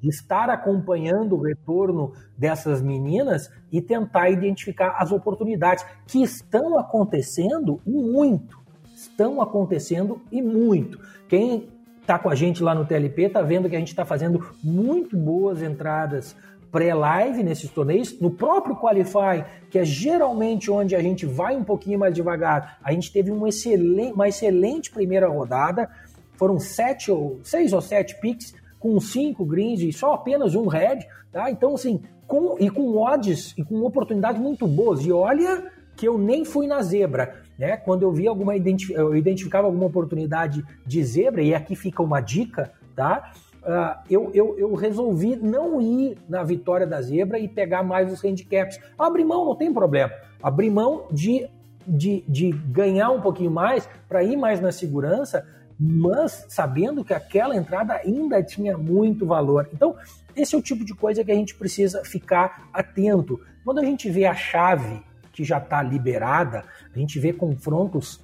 de 0.01 0.08
estar 0.08 0.50
acompanhando 0.50 1.36
o 1.36 1.42
retorno 1.42 2.13
dessas 2.38 2.82
meninas 2.82 3.51
e 3.72 3.82
tentar 3.82 4.30
identificar 4.30 4.96
as 4.98 5.12
oportunidades 5.12 5.86
que 6.08 6.24
estão 6.24 6.80
acontecendo 6.80 7.82
muito. 7.86 8.58
Estão 8.96 9.42
acontecendo 9.42 10.22
e 10.32 10.42
muito. 10.42 11.00
Quem 11.28 11.68
está 12.01 12.18
com 12.18 12.30
a 12.30 12.36
gente 12.36 12.63
lá 12.63 12.74
no 12.74 12.86
TLP 12.86 13.24
está 13.24 13.42
vendo 13.42 13.70
que 13.70 13.75
a 13.75 13.80
gente 13.80 13.89
está 13.89 14.06
fazendo 14.06 14.44
muito 14.63 15.18
boas 15.18 15.62
entradas 15.62 16.36
pré-live 16.72 17.44
nesses 17.44 17.70
torneios, 17.70 18.20
no 18.20 18.32
próprio 18.32 18.76
Qualify, 18.76 19.44
que 19.70 19.80
é 19.80 19.86
geralmente 19.86 20.70
onde 20.70 20.96
a 20.96 21.02
gente 21.02 21.26
vai 21.26 21.56
um 21.56 21.64
pouquinho 21.64 22.00
mais 22.00 22.14
devagar, 22.14 22.78
a 22.84 22.92
gente 22.92 23.12
teve 23.12 23.32
um 23.32 23.48
excelente, 23.48 24.14
uma 24.14 24.28
excelente 24.28 24.92
primeira 24.92 25.28
rodada, 25.28 25.90
foram 26.36 26.60
sete 26.60 27.12
ou 27.12 27.40
seis 27.44 27.74
ou 27.74 27.82
sete 27.82 28.20
picks 28.20 28.54
com 28.80 29.00
cinco 29.00 29.46
greens 29.46 29.82
e 29.82 29.92
só 29.92 30.14
apenas 30.14 30.56
um 30.56 30.68
red, 30.68 31.00
tá? 31.32 31.52
Então 31.52 31.74
assim, 31.76 32.02
com, 32.26 32.56
e 32.60 32.70
com 32.70 32.98
odds 32.98 33.54
e 33.58 33.64
com 33.64 33.82
oportunidades 33.82 34.42
muito 34.42 34.68
boas. 34.68 35.04
E 35.04 35.12
olha 35.12 35.70
que 35.98 36.08
eu 36.08 36.18
nem 36.18 36.46
fui 36.46 36.66
na 36.66 36.82
zebra, 36.82 37.42
né? 37.58 37.76
Quando 37.76 38.04
eu 38.04 38.12
vi 38.12 38.26
alguma 38.26 38.54
eu 38.56 39.16
identificava 39.16 39.68
alguma 39.68 39.88
oportunidade 39.88 40.64
de 40.86 41.04
zebra 41.04 41.42
e 41.42 41.54
aqui 41.54 41.76
fica 41.76 42.02
uma 42.02 42.22
dica, 42.22 42.72
tá? 42.96 43.34
Uh, 43.60 44.00
eu, 44.10 44.32
eu, 44.34 44.58
eu, 44.58 44.74
resolvi 44.74 45.36
não 45.36 45.82
ir 45.82 46.18
na 46.30 46.44
vitória 46.44 46.88
da 46.88 47.01
zebra 47.01 47.38
e 47.38 47.48
pegar 47.48 47.84
mais 47.84 48.12
os 48.12 48.24
handicaps. 48.24 48.80
Abrir 48.98 49.25
mão 49.25 49.46
não 49.46 49.56
tem 49.56 49.74
problema. 49.74 50.13
Abrir 50.42 50.70
mão 50.70 51.08
de, 51.12 51.48
de, 51.86 52.24
de 52.28 52.51
ganhar 52.51 53.10
um 53.12 53.20
pouquinho 53.20 53.51
mais 53.51 53.88
para 54.08 54.24
ir 54.24 54.38
mais 54.38 54.62
na 54.62 54.72
segurança, 54.72 55.46
mas 55.78 56.46
sabendo 56.48 57.04
que 57.04 57.13
aquela 57.13 57.56
entrada 57.56 57.96
ainda 57.96 58.42
tinha 58.42 58.78
muito 58.78 59.25
valor. 59.25 59.70
Então, 59.74 59.96
esse 60.36 60.56
é 60.56 60.58
o 60.58 60.62
tipo 60.62 60.86
de 60.86 60.94
coisa 60.94 61.24
que 61.24 61.32
a 61.32 61.36
gente 61.36 61.54
precisa 61.56 62.04
ficar 62.06 62.70
atento. 62.74 63.39
Quando 63.66 63.80
a 63.80 63.86
gente 63.86 64.10
vê 64.10 64.25
a 64.25 64.36
chave 64.36 65.01
que 65.34 65.44
já 65.44 65.58
está 65.58 65.84
liberada, 65.84 66.63
a 66.94 66.98
gente 66.98 67.20
vê 67.20 67.34
confrontos 67.34 68.22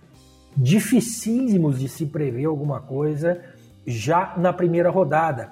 dificílimos 0.56 1.80
de 1.80 1.90
se 1.90 2.06
prever 2.06 2.46
alguma 2.46 2.80
coisa 2.80 3.42
já 3.86 4.34
na 4.38 4.52
primeira 4.52 4.90
rodada. 4.90 5.52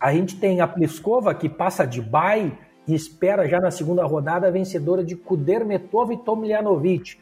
A 0.00 0.12
gente 0.12 0.36
tem 0.36 0.60
a 0.60 0.66
Pliskova 0.66 1.34
que 1.34 1.48
passa 1.48 1.86
de 1.86 2.00
bye 2.00 2.52
e 2.86 2.94
espera 2.94 3.48
já 3.48 3.60
na 3.60 3.70
segunda 3.70 4.04
rodada 4.04 4.48
a 4.48 4.50
vencedora 4.50 5.04
de 5.04 5.16
Kudermetova 5.16 6.12
e 6.12 6.18
Tomljanovic. 6.18 7.18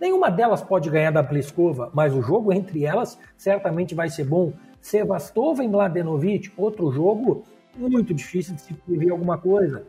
Nenhuma 0.00 0.30
delas 0.30 0.62
pode 0.62 0.90
ganhar 0.90 1.10
da 1.10 1.24
Pliskova, 1.24 1.90
mas 1.92 2.14
o 2.14 2.22
jogo 2.22 2.52
entre 2.52 2.84
elas 2.84 3.18
certamente 3.36 3.94
vai 3.94 4.08
ser 4.08 4.24
bom. 4.24 4.52
Sevastova 4.80 5.64
e 5.64 5.68
Mladenovic, 5.68 6.52
outro 6.56 6.90
jogo 6.92 7.42
muito 7.76 8.14
difícil 8.14 8.54
de 8.54 8.60
se 8.60 8.74
prever 8.74 9.10
alguma 9.10 9.38
coisa. 9.38 9.84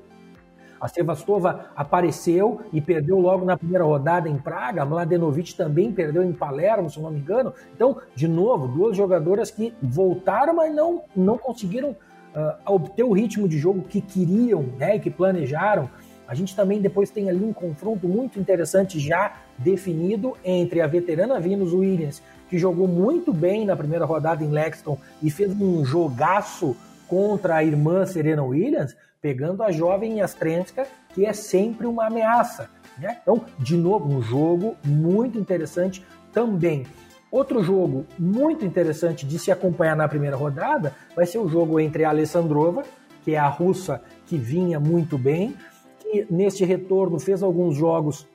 A 0.79 0.88
Sevastova 0.88 1.71
apareceu 1.75 2.62
e 2.71 2.79
perdeu 2.79 3.19
logo 3.19 3.45
na 3.45 3.57
primeira 3.57 3.83
rodada 3.83 4.29
em 4.29 4.38
Praga. 4.38 4.81
A 4.81 4.86
Mladenovic 4.86 5.55
também 5.55 5.91
perdeu 5.91 6.24
em 6.24 6.31
Palermo, 6.31 6.89
se 6.89 7.00
não 7.00 7.12
me 7.12 7.19
engano. 7.19 7.53
Então, 7.75 7.98
de 8.15 8.27
novo, 8.27 8.67
duas 8.67 8.95
jogadoras 8.95 9.51
que 9.51 9.74
voltaram, 9.81 10.55
mas 10.55 10.74
não, 10.74 11.03
não 11.15 11.38
conseguiram 11.38 11.89
uh, 11.89 12.74
obter 12.74 13.03
o 13.03 13.12
ritmo 13.12 13.48
de 13.48 13.57
jogo 13.57 13.81
que 13.81 14.01
queriam 14.01 14.63
né, 14.77 14.95
e 14.95 15.00
que 15.00 15.09
planejaram. 15.09 15.89
A 16.27 16.36
gente 16.36 16.55
também 16.55 16.79
depois 16.79 17.09
tem 17.09 17.29
ali 17.29 17.43
um 17.43 17.51
confronto 17.51 18.07
muito 18.07 18.39
interessante 18.39 19.00
já 19.00 19.33
definido 19.57 20.38
entre 20.45 20.79
a 20.79 20.88
veterana 20.88 21.39
Venus 21.39 21.74
Williams, 21.74 22.21
que 22.48 22.57
jogou 22.57 22.88
muito 22.88 23.33
bem 23.33 23.65
na 23.65 23.75
primeira 23.75 24.05
rodada 24.05 24.43
em 24.43 24.50
Lexington 24.50 24.98
e 25.24 25.31
fez 25.31 25.51
um 25.59 25.83
jogaço 25.83 26.77
contra 27.07 27.55
a 27.55 27.63
irmã 27.63 28.05
Serena 28.05 28.43
Williams, 28.43 28.95
pegando 29.21 29.63
a 29.63 29.71
jovem 29.71 30.19
Yastrenska, 30.19 30.88
que 31.13 31.25
é 31.25 31.33
sempre 31.33 31.85
uma 31.85 32.07
ameaça. 32.07 32.69
Né? 32.97 33.17
Então, 33.21 33.43
de 33.57 33.75
novo, 33.75 34.07
um 34.13 34.21
jogo 34.21 34.75
muito 34.83 35.38
interessante 35.38 36.05
também. 36.31 36.85
Outro 37.31 37.61
jogo 37.61 38.05
muito 38.17 38.65
interessante 38.65 39.25
de 39.25 39.38
se 39.38 39.51
acompanhar 39.51 39.95
na 39.95 40.07
primeira 40.07 40.35
rodada 40.35 40.95
vai 41.15 41.25
ser 41.25 41.38
o 41.38 41.47
jogo 41.47 41.79
entre 41.79 42.03
a 42.03 42.09
Alessandrova, 42.09 42.83
que 43.23 43.35
é 43.35 43.38
a 43.38 43.47
russa 43.47 44.01
que 44.25 44.38
vinha 44.38 44.79
muito 44.79 45.17
bem, 45.17 45.55
que 45.99 46.25
neste 46.29 46.65
retorno 46.65 47.19
fez 47.19 47.43
alguns 47.43 47.75
jogos, 47.75 48.27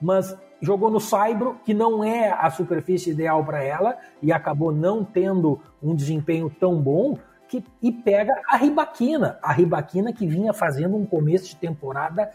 mas 0.00 0.36
jogou 0.60 0.90
no 0.90 0.98
Saibro, 0.98 1.56
que 1.64 1.72
não 1.72 2.02
é 2.02 2.30
a 2.30 2.50
superfície 2.50 3.10
ideal 3.10 3.44
para 3.44 3.62
ela, 3.62 3.96
e 4.20 4.32
acabou 4.32 4.72
não 4.72 5.04
tendo 5.04 5.60
um 5.82 5.94
desempenho 5.94 6.50
tão 6.50 6.80
bom, 6.80 7.16
que, 7.50 7.64
e 7.82 7.90
pega 7.90 8.32
a 8.48 8.56
Ribaquina, 8.56 9.36
a 9.42 9.52
Ribaquina 9.52 10.12
que 10.12 10.24
vinha 10.24 10.52
fazendo 10.52 10.96
um 10.96 11.04
começo 11.04 11.48
de 11.48 11.56
temporada 11.56 12.30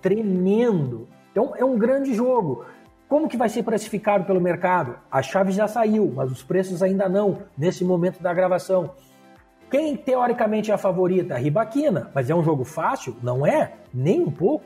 tremendo. 0.00 1.08
Então 1.32 1.52
é 1.56 1.64
um 1.64 1.76
grande 1.76 2.14
jogo. 2.14 2.64
Como 3.08 3.28
que 3.28 3.36
vai 3.36 3.48
ser 3.48 3.64
precificado 3.64 4.24
pelo 4.24 4.40
mercado? 4.40 4.96
A 5.10 5.20
chave 5.22 5.50
já 5.50 5.66
saiu, 5.66 6.12
mas 6.14 6.30
os 6.30 6.44
preços 6.44 6.84
ainda 6.84 7.08
não, 7.08 7.38
nesse 7.58 7.84
momento 7.84 8.22
da 8.22 8.32
gravação. 8.32 8.92
Quem 9.68 9.96
teoricamente 9.96 10.70
é 10.70 10.74
a 10.74 10.78
favorita? 10.78 11.34
A 11.34 11.38
Ribaquina, 11.38 12.08
mas 12.14 12.30
é 12.30 12.34
um 12.34 12.42
jogo 12.44 12.64
fácil? 12.64 13.16
Não 13.20 13.44
é, 13.44 13.72
nem 13.92 14.20
um 14.20 14.30
pouco, 14.30 14.64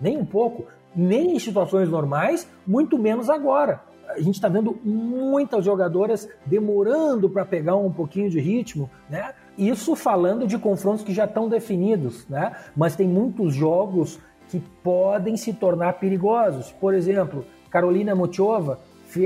nem 0.00 0.16
um 0.16 0.24
pouco. 0.24 0.66
Nem 0.94 1.34
em 1.34 1.38
situações 1.40 1.88
normais, 1.88 2.48
muito 2.64 2.96
menos 2.96 3.28
agora 3.28 3.89
a 4.14 4.20
gente 4.20 4.34
está 4.34 4.48
vendo 4.48 4.78
muitas 4.84 5.64
jogadoras 5.64 6.28
demorando 6.44 7.28
para 7.28 7.44
pegar 7.44 7.76
um 7.76 7.92
pouquinho 7.92 8.30
de 8.30 8.40
ritmo, 8.40 8.90
né? 9.08 9.32
Isso 9.56 9.94
falando 9.94 10.46
de 10.46 10.58
confrontos 10.58 11.04
que 11.04 11.12
já 11.12 11.24
estão 11.24 11.48
definidos, 11.48 12.26
né? 12.28 12.52
Mas 12.76 12.96
tem 12.96 13.06
muitos 13.06 13.54
jogos 13.54 14.18
que 14.48 14.60
podem 14.82 15.36
se 15.36 15.52
tornar 15.52 15.94
perigosos. 15.94 16.72
Por 16.72 16.94
exemplo, 16.94 17.44
Carolina 17.70 18.14
Mochova, 18.14 18.78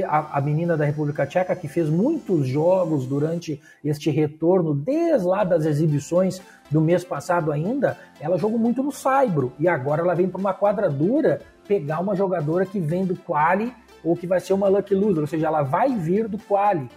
a, 0.09 0.41
menina 0.41 0.77
da 0.77 0.85
República 0.85 1.27
Tcheca, 1.27 1.55
que 1.55 1.69
fez 1.69 1.89
muitos 1.89 2.47
jogos 2.47 3.07
durante 3.07 3.61
este 3.85 4.11
retorno, 4.11 4.75
desde 4.75 5.27
lá 5.27 5.45
das 5.45 5.65
exibições 5.67 6.41
do 6.71 6.81
mês 6.81 7.05
passado 7.05 7.53
ainda, 7.53 7.99
ela 8.21 8.39
jogou 8.39 8.59
muito 8.59 8.83
no 8.83 8.91
Saibro. 8.91 9.53
E 9.59 9.69
agora 9.69 10.03
ela 10.03 10.15
vem 10.15 10.29
para 10.29 10.41
uma 10.41 10.55
quadradura 10.55 11.41
pegar 11.67 12.01
uma 12.01 12.15
jogadora 12.15 12.67
que 12.67 12.79
vem 12.79 13.05
do 13.05 13.17
quali 13.17 13.73
ou 14.05 14.17
que 14.17 14.27
vai 14.27 14.41
ser 14.41 14.53
uma 14.53 14.69
lucky 14.69 14.95
loser, 14.95 15.23
ou 15.23 15.27
seja, 15.27 15.47
ela 15.47 15.63
vai 15.63 15.95
vir 15.95 16.29
do 16.29 16.39
quali. 16.39 16.89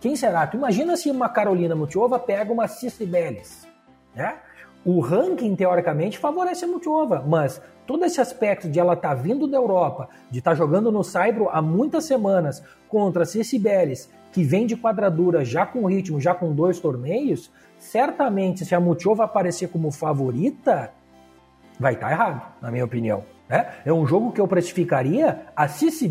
Quem 0.00 0.16
será? 0.16 0.46
Tu 0.46 0.56
imagina 0.56 0.96
se 0.96 1.10
uma 1.10 1.28
Carolina 1.28 1.74
Mutiova 1.74 2.18
pega 2.18 2.52
uma 2.52 2.66
Bellis, 3.06 3.66
né? 4.14 4.36
O 4.84 4.98
ranking, 4.98 5.54
teoricamente, 5.54 6.18
favorece 6.18 6.64
a 6.64 6.68
Mutiova, 6.68 7.24
mas 7.24 7.62
todo 7.86 8.04
esse 8.04 8.20
aspecto 8.20 8.68
de 8.68 8.80
ela 8.80 8.94
estar 8.94 9.10
tá 9.10 9.14
vindo 9.14 9.46
da 9.46 9.56
Europa, 9.56 10.08
de 10.28 10.40
estar 10.40 10.52
tá 10.52 10.54
jogando 10.56 10.90
no 10.90 11.04
Saibro 11.04 11.48
há 11.50 11.62
muitas 11.62 12.04
semanas 12.04 12.62
contra 12.88 13.24
Cici 13.24 13.60
Bellis, 13.60 14.10
que 14.32 14.42
vem 14.42 14.66
de 14.66 14.76
quadradura 14.76 15.44
já 15.44 15.64
com 15.64 15.86
ritmo, 15.86 16.20
já 16.20 16.34
com 16.34 16.52
dois 16.52 16.80
torneios, 16.80 17.48
certamente 17.78 18.64
se 18.64 18.74
a 18.74 18.80
Mutiova 18.80 19.24
aparecer 19.24 19.68
como 19.68 19.92
favorita, 19.92 20.92
vai 21.78 21.94
estar 21.94 22.08
tá 22.08 22.12
errado, 22.12 22.42
na 22.60 22.70
minha 22.70 22.84
opinião. 22.84 23.22
Né? 23.52 23.66
É 23.84 23.92
um 23.92 24.06
jogo 24.06 24.32
que 24.32 24.40
eu 24.40 24.48
precificaria 24.48 25.42
a 25.54 25.68
Cici 25.68 26.10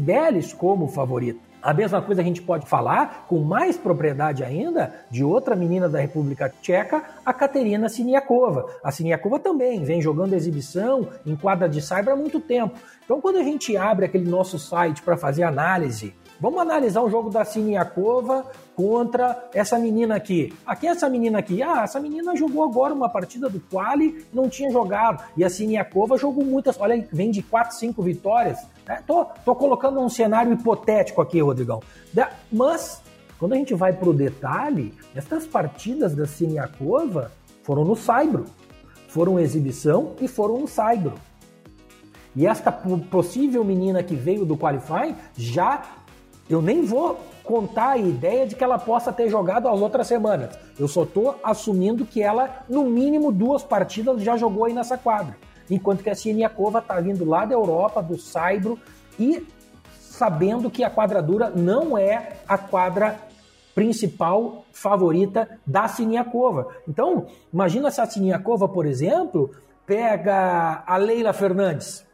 como 0.55 0.87
favorita. 0.87 1.39
A 1.59 1.73
mesma 1.73 1.99
coisa 1.99 2.21
a 2.21 2.23
gente 2.23 2.39
pode 2.39 2.67
falar 2.67 3.25
com 3.27 3.39
mais 3.39 3.77
propriedade 3.77 4.43
ainda 4.43 4.93
de 5.09 5.23
outra 5.23 5.55
menina 5.55 5.89
da 5.89 5.99
República 5.99 6.53
Tcheca, 6.61 7.03
a 7.25 7.33
Katerina 7.33 7.89
Siniakova. 7.89 8.67
A 8.83 8.91
Siniakova 8.91 9.39
também 9.39 9.83
vem 9.83 10.01
jogando 10.01 10.33
exibição 10.33 11.07
em 11.25 11.35
quadra 11.35 11.67
de 11.67 11.81
cyber 11.81 12.13
há 12.13 12.15
muito 12.15 12.39
tempo. 12.39 12.77
Então, 13.03 13.19
quando 13.19 13.37
a 13.37 13.43
gente 13.43 13.75
abre 13.75 14.05
aquele 14.05 14.29
nosso 14.29 14.59
site 14.59 15.01
para 15.01 15.17
fazer 15.17 15.41
análise 15.41 16.13
Vamos 16.41 16.59
analisar 16.59 17.03
o 17.03 17.09
jogo 17.09 17.29
da 17.29 17.45
Siniakova 17.45 18.47
contra 18.75 19.47
essa 19.53 19.77
menina 19.77 20.15
aqui. 20.15 20.51
Aqui 20.65 20.87
essa 20.87 21.07
menina 21.07 21.37
aqui. 21.37 21.61
Ah, 21.61 21.83
essa 21.83 21.99
menina 21.99 22.35
jogou 22.35 22.63
agora 22.63 22.95
uma 22.95 23.07
partida 23.07 23.47
do 23.47 23.59
quali, 23.59 24.25
não 24.33 24.49
tinha 24.49 24.71
jogado. 24.71 25.23
E 25.37 25.43
a 25.43 25.49
Siniakova 25.51 26.17
jogou 26.17 26.43
muitas, 26.43 26.79
olha, 26.79 27.07
vem 27.13 27.29
de 27.29 27.43
4, 27.43 27.77
5 27.77 28.01
vitórias. 28.01 28.57
É, 28.87 28.95
tô, 28.95 29.23
tô 29.45 29.53
colocando 29.53 29.99
um 29.99 30.09
cenário 30.09 30.51
hipotético 30.51 31.21
aqui, 31.21 31.39
Rodrigão. 31.39 31.79
Mas, 32.51 33.03
quando 33.37 33.53
a 33.53 33.57
gente 33.57 33.75
vai 33.75 33.93
pro 33.93 34.11
detalhe, 34.11 34.95
essas 35.13 35.45
partidas 35.45 36.15
da 36.15 36.25
Siniakova 36.25 37.31
foram 37.61 37.85
no 37.85 37.95
Saibro. 37.95 38.45
Foram 39.09 39.39
exibição 39.39 40.15
e 40.19 40.27
foram 40.27 40.57
no 40.57 40.67
Saibro. 40.67 41.13
E 42.35 42.47
esta 42.47 42.71
possível 42.71 43.63
menina 43.63 44.01
que 44.01 44.15
veio 44.15 44.45
do 44.45 44.57
Qualify 44.57 45.13
já 45.35 45.83
eu 46.53 46.61
nem 46.61 46.83
vou 46.83 47.19
contar 47.43 47.91
a 47.91 47.97
ideia 47.97 48.45
de 48.45 48.55
que 48.55 48.63
ela 48.63 48.77
possa 48.77 49.11
ter 49.11 49.29
jogado 49.29 49.67
as 49.67 49.79
outras 49.79 50.07
semanas. 50.07 50.57
Eu 50.79 50.87
só 50.87 51.03
estou 51.03 51.39
assumindo 51.43 52.05
que 52.05 52.21
ela, 52.21 52.63
no 52.69 52.85
mínimo, 52.85 53.31
duas 53.31 53.63
partidas 53.63 54.21
já 54.21 54.37
jogou 54.37 54.65
aí 54.65 54.73
nessa 54.73 54.97
quadra. 54.97 55.35
Enquanto 55.69 56.03
que 56.03 56.09
a 56.09 56.15
Siniakova 56.15 56.79
está 56.79 56.99
vindo 56.99 57.23
lá 57.23 57.45
da 57.45 57.53
Europa, 57.53 58.01
do 58.01 58.17
Saibro, 58.17 58.77
e 59.19 59.45
sabendo 59.93 60.69
que 60.69 60.83
a 60.83 60.89
quadradura 60.89 61.49
não 61.49 61.97
é 61.97 62.37
a 62.47 62.57
quadra 62.57 63.17
principal 63.73 64.65
favorita 64.71 65.59
da 65.65 65.87
Siniakova. 65.87 66.67
Então, 66.87 67.27
imagina 67.53 67.89
se 67.89 68.01
a 68.01 68.05
Siniakova, 68.05 68.67
por 68.67 68.85
exemplo, 68.85 69.51
pega 69.85 70.83
a 70.85 70.97
Leila 70.97 71.33
Fernandes. 71.33 72.05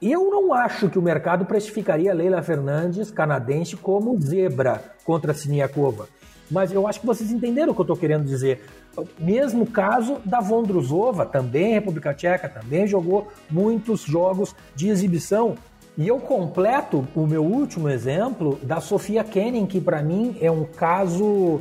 Eu 0.00 0.30
não 0.30 0.54
acho 0.54 0.88
que 0.88 0.98
o 0.98 1.02
mercado 1.02 1.44
precificaria 1.44 2.14
Leila 2.14 2.42
Fernandes, 2.42 3.10
canadense, 3.10 3.76
como 3.76 4.18
zebra 4.18 4.82
contra 5.04 5.34
Siniakova. 5.34 6.08
Mas 6.50 6.72
eu 6.72 6.88
acho 6.88 7.00
que 7.00 7.06
vocês 7.06 7.30
entenderam 7.30 7.72
o 7.72 7.74
que 7.74 7.82
eu 7.82 7.84
estou 7.84 7.96
querendo 7.96 8.24
dizer. 8.24 8.64
Mesmo 9.18 9.66
caso 9.66 10.16
da 10.24 10.40
Vondrusova, 10.40 11.26
também 11.26 11.74
República 11.74 12.14
Tcheca, 12.14 12.48
também 12.48 12.86
jogou 12.86 13.28
muitos 13.50 14.00
jogos 14.00 14.56
de 14.74 14.88
exibição. 14.88 15.54
E 15.98 16.08
eu 16.08 16.18
completo 16.18 17.06
o 17.14 17.26
meu 17.26 17.44
último 17.44 17.86
exemplo 17.88 18.58
da 18.62 18.80
Sofia 18.80 19.22
Kenin, 19.22 19.66
que 19.66 19.82
para 19.82 20.02
mim 20.02 20.34
é 20.40 20.50
um 20.50 20.64
caso 20.64 21.60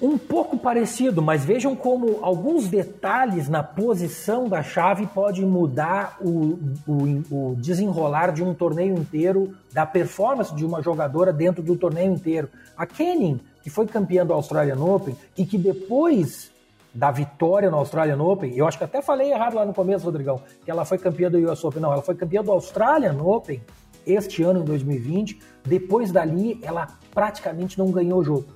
um 0.00 0.18
pouco 0.18 0.58
parecido, 0.58 1.22
mas 1.22 1.44
vejam 1.44 1.74
como 1.74 2.18
alguns 2.22 2.68
detalhes 2.68 3.48
na 3.48 3.62
posição 3.62 4.48
da 4.48 4.62
chave 4.62 5.06
podem 5.06 5.46
mudar 5.46 6.18
o, 6.20 6.58
o, 6.86 7.22
o, 7.30 7.56
desenrolar 7.56 8.30
de 8.30 8.44
um 8.44 8.52
torneio 8.52 8.94
inteiro, 8.94 9.54
da 9.72 9.86
performance 9.86 10.54
de 10.54 10.64
uma 10.64 10.82
jogadora 10.82 11.32
dentro 11.32 11.62
do 11.62 11.76
torneio 11.76 12.12
inteiro. 12.12 12.48
A 12.76 12.84
Kenin, 12.84 13.40
que 13.62 13.70
foi 13.70 13.86
campeã 13.86 14.24
do 14.24 14.34
Australian 14.34 14.78
Open 14.78 15.16
e 15.36 15.46
que 15.46 15.56
depois 15.56 16.50
da 16.92 17.10
vitória 17.10 17.70
no 17.70 17.76
Australian 17.76 18.22
Open, 18.22 18.54
eu 18.54 18.66
acho 18.66 18.78
que 18.78 18.84
até 18.84 19.00
falei 19.02 19.30
errado 19.30 19.54
lá 19.54 19.64
no 19.64 19.72
começo, 19.74 20.04
Rodrigão, 20.04 20.40
que 20.64 20.70
ela 20.70 20.84
foi 20.84 20.98
campeã 20.98 21.30
do 21.30 21.38
US 21.50 21.64
Open. 21.64 21.80
Não, 21.80 21.92
ela 21.92 22.02
foi 22.02 22.14
campeã 22.14 22.42
do 22.42 22.52
Australian 22.52 23.16
Open 23.22 23.62
este 24.06 24.42
ano, 24.42 24.60
em 24.60 24.64
2020. 24.64 25.38
Depois 25.64 26.12
dali, 26.12 26.58
ela 26.62 26.86
praticamente 27.12 27.78
não 27.78 27.90
ganhou 27.90 28.20
o 28.20 28.24
jogo. 28.24 28.55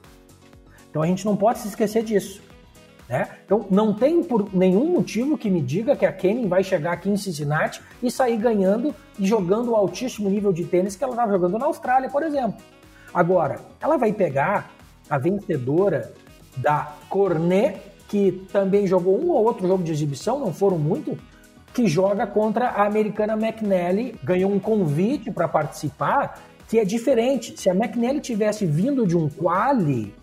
Então 0.90 1.02
a 1.02 1.06
gente 1.06 1.24
não 1.24 1.36
pode 1.36 1.60
se 1.60 1.68
esquecer 1.68 2.02
disso. 2.02 2.42
Né? 3.08 3.28
Então 3.44 3.66
não 3.70 3.92
tem 3.92 4.22
por 4.22 4.54
nenhum 4.54 4.92
motivo 4.92 5.36
que 5.36 5.50
me 5.50 5.60
diga 5.60 5.96
que 5.96 6.06
a 6.06 6.12
Kenin 6.12 6.46
vai 6.46 6.62
chegar 6.62 6.92
aqui 6.92 7.08
em 7.10 7.16
Cincinnati 7.16 7.80
e 8.02 8.10
sair 8.10 8.36
ganhando 8.36 8.94
e 9.18 9.26
jogando 9.26 9.72
o 9.72 9.74
altíssimo 9.74 10.30
nível 10.30 10.52
de 10.52 10.64
tênis 10.64 10.94
que 10.94 11.02
ela 11.02 11.14
estava 11.14 11.32
jogando 11.32 11.58
na 11.58 11.66
Austrália, 11.66 12.08
por 12.08 12.22
exemplo. 12.22 12.62
Agora, 13.12 13.58
ela 13.80 13.96
vai 13.96 14.12
pegar 14.12 14.70
a 15.08 15.18
vencedora 15.18 16.12
da 16.56 16.94
Cornet, 17.08 17.80
que 18.08 18.46
também 18.52 18.86
jogou 18.86 19.20
um 19.20 19.30
ou 19.30 19.44
outro 19.44 19.66
jogo 19.66 19.82
de 19.82 19.90
exibição, 19.90 20.38
não 20.38 20.52
foram 20.52 20.78
muito, 20.78 21.18
que 21.74 21.86
joga 21.88 22.26
contra 22.26 22.68
a 22.68 22.86
americana 22.86 23.32
McNally, 23.34 24.14
ganhou 24.22 24.52
um 24.52 24.60
convite 24.60 25.30
para 25.30 25.48
participar, 25.48 26.40
que 26.68 26.78
é 26.78 26.84
diferente. 26.84 27.60
Se 27.60 27.68
a 27.68 27.74
McNally 27.74 28.20
tivesse 28.20 28.64
vindo 28.66 29.04
de 29.04 29.16
um 29.16 29.28
quali, 29.28 30.14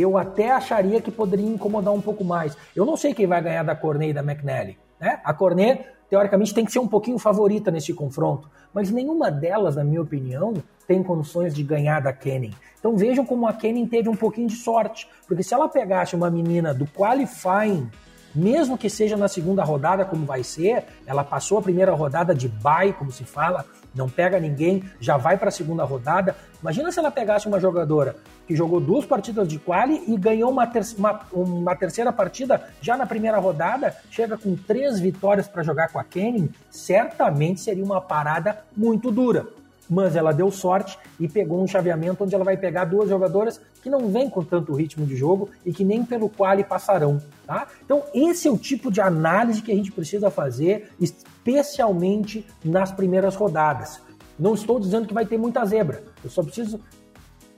eu 0.00 0.16
até 0.16 0.50
acharia 0.50 1.00
que 1.00 1.10
poderia 1.10 1.46
incomodar 1.46 1.92
um 1.92 2.00
pouco 2.00 2.24
mais. 2.24 2.56
Eu 2.74 2.84
não 2.84 2.96
sei 2.96 3.14
quem 3.14 3.26
vai 3.26 3.42
ganhar 3.42 3.62
da 3.62 3.74
Cornet 3.74 4.10
e 4.10 4.14
da 4.14 4.20
McNally. 4.20 4.78
Né? 4.98 5.20
A 5.24 5.32
Cornet, 5.32 5.84
teoricamente, 6.08 6.54
tem 6.54 6.64
que 6.64 6.72
ser 6.72 6.78
um 6.78 6.88
pouquinho 6.88 7.18
favorita 7.18 7.70
nesse 7.70 7.92
confronto, 7.92 8.50
mas 8.72 8.90
nenhuma 8.90 9.30
delas, 9.30 9.76
na 9.76 9.84
minha 9.84 10.02
opinião, 10.02 10.54
tem 10.86 11.02
condições 11.02 11.54
de 11.54 11.62
ganhar 11.62 12.00
da 12.00 12.12
Kenny. 12.12 12.54
Então 12.78 12.96
vejam 12.96 13.24
como 13.24 13.46
a 13.46 13.52
Kenny 13.52 13.86
teve 13.86 14.08
um 14.08 14.16
pouquinho 14.16 14.48
de 14.48 14.56
sorte, 14.56 15.08
porque 15.26 15.42
se 15.42 15.54
ela 15.54 15.68
pegasse 15.68 16.16
uma 16.16 16.30
menina 16.30 16.74
do 16.74 16.86
qualifying 16.86 17.88
mesmo 18.34 18.78
que 18.78 18.88
seja 18.88 19.16
na 19.16 19.28
segunda 19.28 19.64
rodada, 19.64 20.04
como 20.04 20.24
vai 20.24 20.42
ser, 20.42 20.84
ela 21.06 21.24
passou 21.24 21.58
a 21.58 21.62
primeira 21.62 21.92
rodada 21.92 22.34
de 22.34 22.48
bye, 22.48 22.92
como 22.92 23.10
se 23.10 23.24
fala, 23.24 23.66
não 23.94 24.08
pega 24.08 24.38
ninguém, 24.38 24.84
já 25.00 25.16
vai 25.16 25.36
para 25.36 25.48
a 25.48 25.52
segunda 25.52 25.84
rodada. 25.84 26.36
Imagina 26.60 26.92
se 26.92 26.98
ela 26.98 27.10
pegasse 27.10 27.46
uma 27.46 27.58
jogadora 27.58 28.16
que 28.46 28.56
jogou 28.56 28.80
duas 28.80 29.04
partidas 29.04 29.48
de 29.48 29.58
quali 29.58 30.02
e 30.06 30.16
ganhou 30.16 30.50
uma, 30.50 30.66
ter 30.66 30.82
uma, 30.96 31.20
uma 31.32 31.76
terceira 31.76 32.12
partida 32.12 32.62
já 32.80 32.96
na 32.96 33.06
primeira 33.06 33.38
rodada, 33.38 33.96
chega 34.10 34.36
com 34.36 34.56
três 34.56 34.98
vitórias 35.00 35.48
para 35.48 35.62
jogar 35.62 35.88
com 35.88 35.98
a 35.98 36.04
Kenny, 36.04 36.50
certamente 36.70 37.60
seria 37.60 37.84
uma 37.84 38.00
parada 38.00 38.62
muito 38.76 39.10
dura 39.10 39.59
mas 39.90 40.14
ela 40.14 40.32
deu 40.32 40.52
sorte 40.52 40.96
e 41.18 41.28
pegou 41.28 41.60
um 41.60 41.66
chaveamento 41.66 42.22
onde 42.22 42.32
ela 42.32 42.44
vai 42.44 42.56
pegar 42.56 42.84
duas 42.84 43.08
jogadoras 43.08 43.60
que 43.82 43.90
não 43.90 44.08
vêm 44.08 44.30
com 44.30 44.44
tanto 44.44 44.72
ritmo 44.72 45.04
de 45.04 45.16
jogo 45.16 45.50
e 45.66 45.72
que 45.72 45.82
nem 45.82 46.04
pelo 46.04 46.28
qual 46.28 46.56
passarão. 46.62 47.20
Tá? 47.44 47.66
Então, 47.84 48.04
esse 48.14 48.46
é 48.46 48.50
o 48.50 48.56
tipo 48.56 48.90
de 48.90 49.00
análise 49.00 49.60
que 49.60 49.72
a 49.72 49.74
gente 49.74 49.90
precisa 49.90 50.30
fazer, 50.30 50.92
especialmente 51.00 52.46
nas 52.64 52.92
primeiras 52.92 53.34
rodadas. 53.34 54.00
Não 54.38 54.54
estou 54.54 54.78
dizendo 54.78 55.08
que 55.08 55.14
vai 55.14 55.26
ter 55.26 55.36
muita 55.36 55.64
zebra, 55.64 56.04
eu 56.22 56.30
só 56.30 56.42
preciso. 56.42 56.80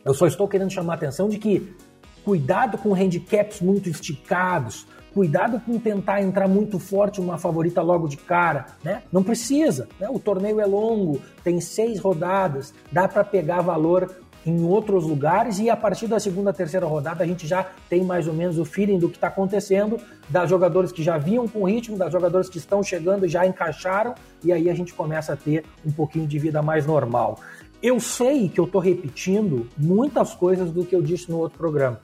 Eu 0.05 0.15
só 0.15 0.27
estou 0.27 0.49
querendo 0.49 0.71
chamar 0.71 0.95
a 0.95 0.97
atenção 0.97 1.29
de 1.29 1.39
que 1.39 1.77
cuidado 2.25 2.79
com 2.79 2.93
handicaps 2.93 3.61
muito 3.61 3.89
esticados, 3.89 4.87
Cuidado 5.15 5.61
com 5.61 5.79
tentar 5.79 6.23
entrar 6.23 6.49
muito 6.49 6.79
forte 6.79 7.21
uma 7.21 7.37
favorita 7.37 7.83
logo 7.83 8.09
de 8.09 8.17
cara, 8.17 8.67
né? 8.83 9.03
Não 9.13 9.23
precisa, 9.23 9.89
né? 10.01 10.09
O 10.11 10.19
torneio 10.19 10.61
é 10.61 10.65
longo, 10.65 11.21
tem 11.45 11.61
seis 11.61 11.99
rodadas, 11.99 12.73
dá 12.91 13.07
para 13.07 13.23
pegar 13.23 13.61
valor 13.61 14.11
em 14.45 14.65
outros 14.65 15.05
lugares 15.05 15.59
e 15.59 15.71
a 15.71 15.77
partir 15.77 16.07
da 16.07 16.19
segunda, 16.19 16.53
terceira 16.53 16.87
rodada 16.87 17.23
a 17.23 17.27
gente 17.27 17.47
já 17.47 17.65
tem 17.89 18.03
mais 18.03 18.27
ou 18.27 18.35
menos 18.35 18.59
o 18.59 18.65
feeling 18.65 18.99
do 18.99 19.09
que 19.09 19.17
está 19.17 19.29
acontecendo, 19.29 20.01
das 20.29 20.51
jogadores 20.51 20.91
que 20.91 21.03
já 21.03 21.17
vinham 21.17 21.47
com 21.47 21.65
ritmo, 21.65 21.97
das 21.97 22.13
jogadores 22.13 22.49
que 22.49 22.59
estão 22.59 22.83
chegando 22.83 23.27
e 23.27 23.29
já 23.29 23.47
encaixaram 23.47 24.15
e 24.43 24.53
aí 24.53 24.69
a 24.69 24.75
gente 24.75 24.93
começa 24.95 25.35
a 25.35 25.37
ter 25.37 25.65
um 25.87 25.93
pouquinho 25.93 26.27
de 26.27 26.39
vida 26.39 26.61
mais 26.63 26.87
normal. 26.87 27.39
Eu 27.83 27.99
sei 27.99 28.49
que 28.49 28.61
eu 28.61 28.65
estou 28.65 28.81
repetindo 28.81 29.69
muitas 29.77 30.35
coisas 30.35 30.71
do 30.71 30.85
que 30.85 30.95
eu 30.95 31.03
disse 31.03 31.31
no 31.31 31.39
outro 31.39 31.59
programa, 31.59 32.01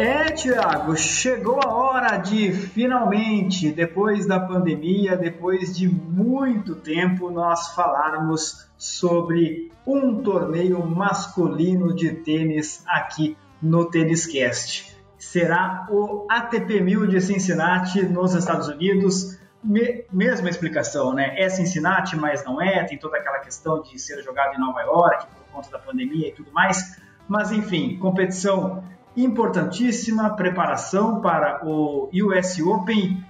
É, 0.00 0.30
Tiago, 0.30 0.96
chegou 0.96 1.60
a 1.62 1.74
hora 1.74 2.16
de 2.16 2.50
finalmente, 2.52 3.70
depois 3.70 4.24
da 4.24 4.40
pandemia, 4.40 5.14
depois 5.14 5.76
de 5.76 5.86
muito 5.86 6.74
tempo, 6.74 7.30
nós 7.30 7.74
falarmos 7.74 8.66
sobre 8.78 9.70
um 9.86 10.22
torneio 10.22 10.82
masculino 10.86 11.94
de 11.94 12.12
tênis 12.12 12.82
aqui 12.86 13.36
no 13.60 13.90
Tênis 13.90 14.24
Cast. 14.24 14.96
Será 15.18 15.86
o 15.90 16.26
ATP 16.30 16.80
1000 16.80 17.06
de 17.06 17.20
Cincinnati 17.20 18.02
nos 18.02 18.34
Estados 18.34 18.68
Unidos. 18.68 19.38
Me, 19.62 20.06
mesma 20.10 20.48
explicação, 20.48 21.12
né? 21.12 21.38
É 21.38 21.50
Cincinnati, 21.50 22.16
mas 22.16 22.42
não 22.42 22.58
é. 22.58 22.84
Tem 22.84 22.96
toda 22.96 23.18
aquela 23.18 23.40
questão 23.40 23.82
de 23.82 23.98
ser 23.98 24.22
jogado 24.22 24.54
em 24.54 24.58
Nova 24.58 24.80
York 24.80 25.26
por 25.26 25.52
conta 25.52 25.70
da 25.70 25.78
pandemia 25.78 26.28
e 26.28 26.32
tudo 26.32 26.50
mais. 26.52 26.98
Mas 27.28 27.52
enfim, 27.52 27.98
competição 27.98 28.82
importantíssima, 29.16 30.30
preparação 30.36 31.20
para 31.20 31.60
o 31.66 32.08
US 32.12 32.60
Open 32.60 33.24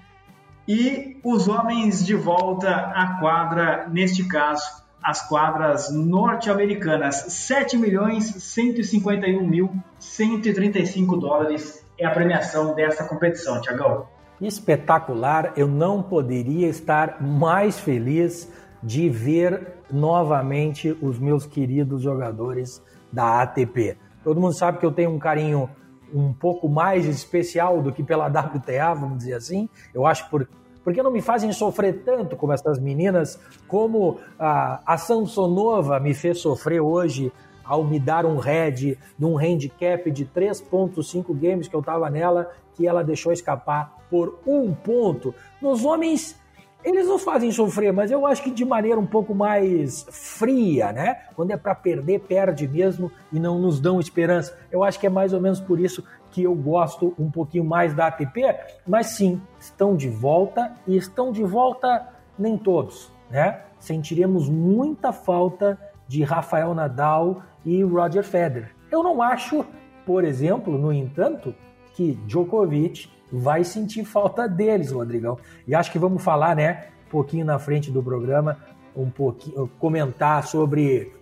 e 0.69 1.19
os 1.25 1.49
homens 1.49 2.05
de 2.05 2.15
volta 2.15 2.71
à 2.71 3.19
quadra, 3.19 3.89
neste 3.89 4.25
caso 4.25 4.81
as 5.03 5.27
quadras 5.27 5.91
norte-americanas. 5.91 7.17
7 7.29 7.77
milhões 7.77 8.25
151 8.25 9.47
mil 9.47 9.71
135 9.99 11.17
dólares 11.17 11.85
é 11.99 12.07
a 12.07 12.11
premiação 12.11 12.75
dessa 12.75 13.05
competição, 13.05 13.61
Tiagão? 13.61 14.07
Espetacular, 14.41 15.53
eu 15.57 15.67
não 15.67 16.03
poderia 16.03 16.69
estar 16.69 17.21
mais 17.23 17.79
feliz 17.79 18.51
de 18.83 19.09
ver 19.09 19.75
novamente 19.91 20.97
os 21.03 21.19
meus 21.19 21.45
queridos 21.45 22.03
jogadores 22.03 22.83
da 23.13 23.43
ATP. 23.43 23.99
Todo 24.23 24.41
mundo 24.41 24.53
sabe 24.53 24.79
que 24.79 24.87
eu 24.87 24.93
tenho 24.93 25.11
um 25.11 25.19
carinho 25.19 25.69
um 26.13 26.33
pouco 26.33 26.69
mais 26.69 27.07
especial 27.07 27.81
do 27.81 27.93
que 27.93 28.03
pela 28.03 28.27
WTA, 28.31 28.95
vamos 28.95 29.19
dizer 29.19 29.35
assim. 29.35 29.69
Eu 29.95 30.07
acho 30.07 30.29
por, 30.29 30.49
porque 30.83 31.03
não 31.03 31.11
me 31.11 31.21
fazem 31.21 31.53
sofrer 31.53 32.03
tanto 32.05 32.37
como 32.37 32.53
essas 32.53 32.79
meninas, 32.79 33.39
como 33.69 34.19
a, 34.39 34.81
a 34.85 34.97
Samsonova 34.97 36.01
me 36.01 36.15
fez 36.15 36.39
sofrer 36.39 36.81
hoje 36.81 37.33
ao 37.65 37.85
me 37.85 38.01
dar 38.01 38.27
um 38.27 38.39
head 38.39 38.99
num 39.17 39.39
handicap 39.39 40.11
de 40.11 40.27
3.5 40.27 41.33
games 41.39 41.69
que 41.69 41.77
eu 41.77 41.81
estava 41.81 42.11
nela, 42.11 42.51
que 42.75 42.87
ela 42.87 43.05
deixou 43.05 43.33
escapar 43.33 43.95
por 44.11 44.41
um 44.45 44.75
ponto. 44.75 45.33
Nos 45.63 45.85
homens 45.85 46.40
eles 46.85 47.07
nos 47.07 47.23
fazem 47.23 47.53
sofrer, 47.53 47.93
mas 47.93 48.11
eu 48.11 48.27
acho 48.27 48.43
que 48.43 48.51
de 48.51 48.65
maneira 48.65 48.99
um 48.99 49.07
pouco 49.07 49.35
mais 49.35 50.07
fria, 50.11 50.93
né? 50.93 51.23
Quando 51.35 51.51
é 51.51 51.57
para 51.57 51.75
perder, 51.75 52.21
perde 52.21 52.67
mesmo 52.67 53.11
e 53.33 53.39
não 53.39 53.59
nos 53.59 53.81
dão 53.81 54.01
esperança. 54.01 54.59
Eu 54.71 54.83
acho 54.83 54.99
que 54.99 55.07
é 55.07 55.11
mais 55.11 55.33
ou 55.33 55.41
menos 55.41 55.61
por 55.61 55.79
isso 55.79 56.05
que 56.31 56.43
eu 56.43 56.55
gosto 56.55 57.15
um 57.19 57.31
pouquinho 57.31 57.65
mais 57.65 57.93
da 57.93 58.07
ATP, 58.07 58.55
mas 58.87 59.09
sim, 59.09 59.41
estão 59.59 59.97
de 59.97 60.09
volta 60.09 60.73
e 60.87 60.97
estão 60.97 61.33
de 61.33 61.43
volta 61.43 62.09
nem 62.39 62.57
todos, 62.57 63.13
né? 63.31 63.61
Sentiremos 63.79 64.49
muita 64.49 65.13
falta 65.13 65.79
de 66.07 66.23
Rafael 66.23 66.75
Nadal 66.75 67.43
e 67.65 67.83
Roger 67.83 68.25
Federer. 68.25 68.75
Eu 68.91 69.03
não 69.03 69.21
acho, 69.21 69.65
por 70.07 70.25
exemplo, 70.25 70.79
no 70.79 70.93
entanto, 70.93 71.55
que 71.95 72.15
Djokovic 72.27 73.11
vai 73.33 73.65
sentir 73.65 74.05
falta 74.05 74.49
deles, 74.49 74.91
Rodrigão. 74.91 75.39
E 75.67 75.75
acho 75.75 75.91
que 75.91 75.99
vamos 75.99 76.23
falar, 76.23 76.57
né, 76.57 76.87
um 77.07 77.11
pouquinho 77.11 77.45
na 77.45 77.59
frente 77.59 77.91
do 77.91 78.03
programa, 78.03 78.59
um 78.95 79.11
pouquinho, 79.11 79.69
comentar 79.79 80.47
sobre 80.47 81.13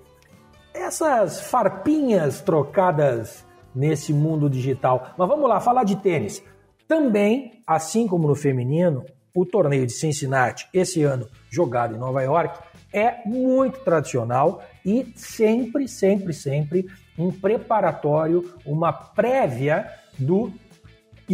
essas 0.72 1.40
farpinhas 1.40 2.40
trocadas 2.40 3.44
nesse 3.74 4.12
mundo 4.12 4.48
digital. 4.48 5.14
Mas 5.16 5.28
vamos 5.28 5.48
lá, 5.48 5.60
falar 5.60 5.84
de 5.84 5.96
tênis. 5.96 6.42
Também, 6.86 7.62
assim 7.66 8.06
como 8.06 8.26
no 8.26 8.34
feminino, 8.34 9.04
o 9.34 9.44
torneio 9.44 9.86
de 9.86 9.92
Cincinnati, 9.92 10.68
esse 10.72 11.02
ano 11.02 11.28
jogado 11.50 11.94
em 11.94 11.98
Nova 11.98 12.22
York, 12.22 12.58
é 12.92 13.26
muito 13.26 13.80
tradicional 13.80 14.62
e 14.84 15.12
sempre, 15.14 15.86
sempre, 15.86 16.32
sempre 16.32 16.86
um 17.18 17.30
preparatório, 17.30 18.54
uma 18.64 18.92
prévia 18.92 19.86
do 20.18 20.52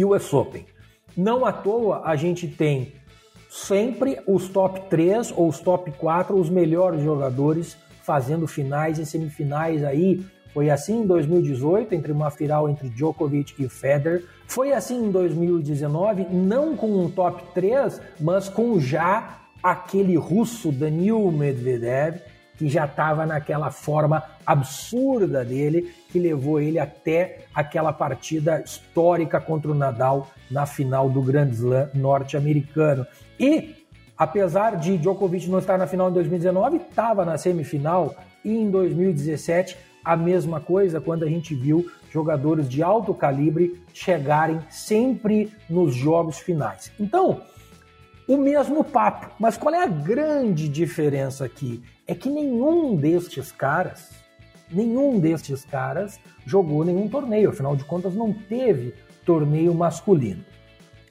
US 0.03 0.33
Open. 0.33 0.65
Não 1.15 1.45
à 1.45 1.51
toa 1.51 2.01
a 2.03 2.15
gente 2.15 2.47
tem 2.47 2.93
sempre 3.49 4.19
os 4.27 4.49
top 4.49 4.81
3 4.89 5.31
ou 5.31 5.47
os 5.47 5.59
top 5.59 5.91
4, 5.91 6.37
os 6.37 6.49
melhores 6.49 7.01
jogadores 7.01 7.77
fazendo 8.03 8.47
finais 8.47 8.99
e 8.99 9.05
semifinais 9.05 9.83
aí. 9.83 10.23
Foi 10.53 10.69
assim 10.69 11.01
em 11.01 11.07
2018, 11.07 11.93
entre 11.95 12.11
uma 12.11 12.29
final 12.29 12.69
entre 12.69 12.89
Djokovic 12.89 13.61
e 13.61 13.67
Federer. 13.67 14.23
Foi 14.47 14.71
assim 14.71 15.05
em 15.05 15.11
2019, 15.11 16.27
não 16.31 16.75
com 16.77 16.87
um 16.87 17.09
top 17.09 17.43
3, 17.53 18.01
mas 18.19 18.47
com 18.47 18.79
já 18.79 19.39
aquele 19.63 20.15
russo 20.15 20.71
Danil 20.71 21.31
Medvedev 21.31 22.21
que 22.57 22.69
já 22.69 22.85
estava 22.85 23.25
naquela 23.25 23.71
forma 23.71 24.23
absurda 24.45 25.43
dele, 25.43 25.93
que 26.11 26.19
levou 26.19 26.59
ele 26.59 26.79
até 26.79 27.45
aquela 27.53 27.91
partida 27.91 28.61
histórica 28.61 29.39
contra 29.39 29.71
o 29.71 29.75
Nadal 29.75 30.29
na 30.49 30.65
final 30.65 31.09
do 31.09 31.21
Grand 31.21 31.49
Slam 31.49 31.89
norte-americano. 31.93 33.05
E, 33.39 33.75
apesar 34.17 34.77
de 34.77 34.97
Djokovic 34.97 35.49
não 35.49 35.59
estar 35.59 35.77
na 35.77 35.87
final 35.87 36.09
em 36.09 36.13
2019, 36.13 36.77
estava 36.77 37.25
na 37.25 37.37
semifinal 37.37 38.15
e 38.43 38.57
em 38.57 38.69
2017 38.69 39.77
a 40.03 40.15
mesma 40.15 40.59
coisa 40.59 41.01
quando 41.01 41.23
a 41.23 41.27
gente 41.27 41.55
viu 41.55 41.89
jogadores 42.11 42.69
de 42.69 42.83
alto 42.83 43.13
calibre 43.13 43.81
chegarem 43.93 44.59
sempre 44.69 45.51
nos 45.69 45.95
jogos 45.95 46.37
finais. 46.37 46.91
Então, 46.99 47.41
o 48.27 48.37
mesmo 48.37 48.83
papo. 48.83 49.31
Mas 49.39 49.57
qual 49.57 49.73
é 49.73 49.83
a 49.83 49.87
grande 49.87 50.69
diferença 50.69 51.45
aqui? 51.45 51.83
É 52.07 52.13
que 52.13 52.29
nenhum 52.29 52.95
destes 52.95 53.51
caras, 53.51 54.11
nenhum 54.71 55.19
destes 55.19 55.65
caras 55.65 56.19
jogou 56.45 56.85
nenhum 56.85 57.07
torneio, 57.07 57.49
afinal 57.49 57.75
de 57.75 57.83
contas 57.83 58.13
não 58.13 58.31
teve 58.31 58.93
torneio 59.25 59.73
masculino. 59.73 60.43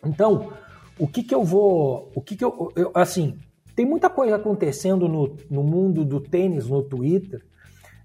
Então, 0.04 0.52
o 0.98 1.08
que 1.08 1.22
que 1.22 1.34
eu 1.34 1.42
vou, 1.42 2.10
o 2.14 2.20
que 2.20 2.36
que 2.36 2.44
eu, 2.44 2.72
eu 2.76 2.92
assim, 2.94 3.38
tem 3.74 3.84
muita 3.84 4.08
coisa 4.08 4.36
acontecendo 4.36 5.08
no, 5.08 5.36
no 5.50 5.62
mundo 5.64 6.04
do 6.04 6.20
tênis 6.20 6.68
no 6.68 6.82
Twitter, 6.82 7.42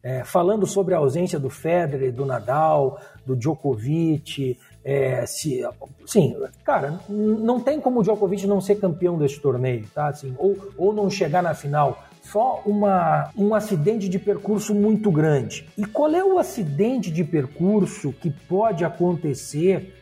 é, 0.02 0.24
falando 0.24 0.66
sobre 0.66 0.96
a 0.96 0.98
ausência 0.98 1.38
do 1.40 1.50
Federer, 1.50 2.14
do 2.14 2.26
Nadal, 2.26 3.00
do 3.26 3.36
Djokovic, 3.36 4.58
é, 4.84 5.26
se, 5.26 5.62
sim, 6.06 6.36
cara, 6.64 7.00
não 7.10 7.60
tem 7.60 7.80
como 7.82 8.00
o 8.00 8.04
Djokovic 8.04 8.48
não 8.48 8.62
ser 8.62 8.76
campeão 8.76 9.18
desse 9.18 9.40
torneio, 9.40 9.86
tá? 9.94 10.08
Assim, 10.08 10.34
ou, 10.38 10.58
ou 10.78 10.94
não 10.94 11.10
chegar 11.10 11.44
na 11.44 11.54
final. 11.54 12.04
Só 12.32 12.62
uma, 12.66 13.32
um 13.36 13.56
acidente 13.56 14.08
de 14.08 14.20
percurso 14.20 14.76
muito 14.76 15.12
grande. 15.12 15.68
E 15.76 15.84
qual 15.84 16.14
é 16.14 16.24
o 16.24 16.38
acidente 16.38 17.10
de 17.10 17.24
percurso 17.24 18.14
que 18.14 18.30
pode 18.30 18.86
acontecer, 18.86 19.96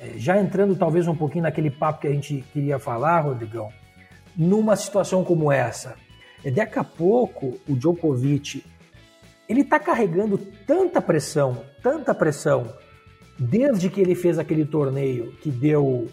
é, 0.00 0.18
já 0.18 0.40
entrando 0.40 0.74
talvez 0.74 1.06
um 1.06 1.14
pouquinho 1.14 1.44
naquele 1.44 1.70
papo 1.70 2.00
que 2.00 2.08
a 2.08 2.12
gente 2.12 2.44
queria 2.52 2.80
falar, 2.80 3.20
Rodrigão, 3.20 3.68
numa 4.36 4.74
situação 4.74 5.22
como 5.22 5.52
essa? 5.52 5.94
É, 6.44 6.50
daqui 6.50 6.80
a 6.80 6.84
pouco 6.84 7.58
o 7.68 7.76
Djokovic 7.76 8.64
ele 9.48 9.60
está 9.60 9.78
carregando 9.78 10.36
tanta 10.66 11.00
pressão, 11.00 11.64
tanta 11.82 12.12
pressão 12.12 12.74
desde 13.38 13.88
que 13.88 14.00
ele 14.00 14.16
fez 14.16 14.36
aquele 14.38 14.64
torneio 14.64 15.32
que 15.40 15.48
deu 15.50 16.08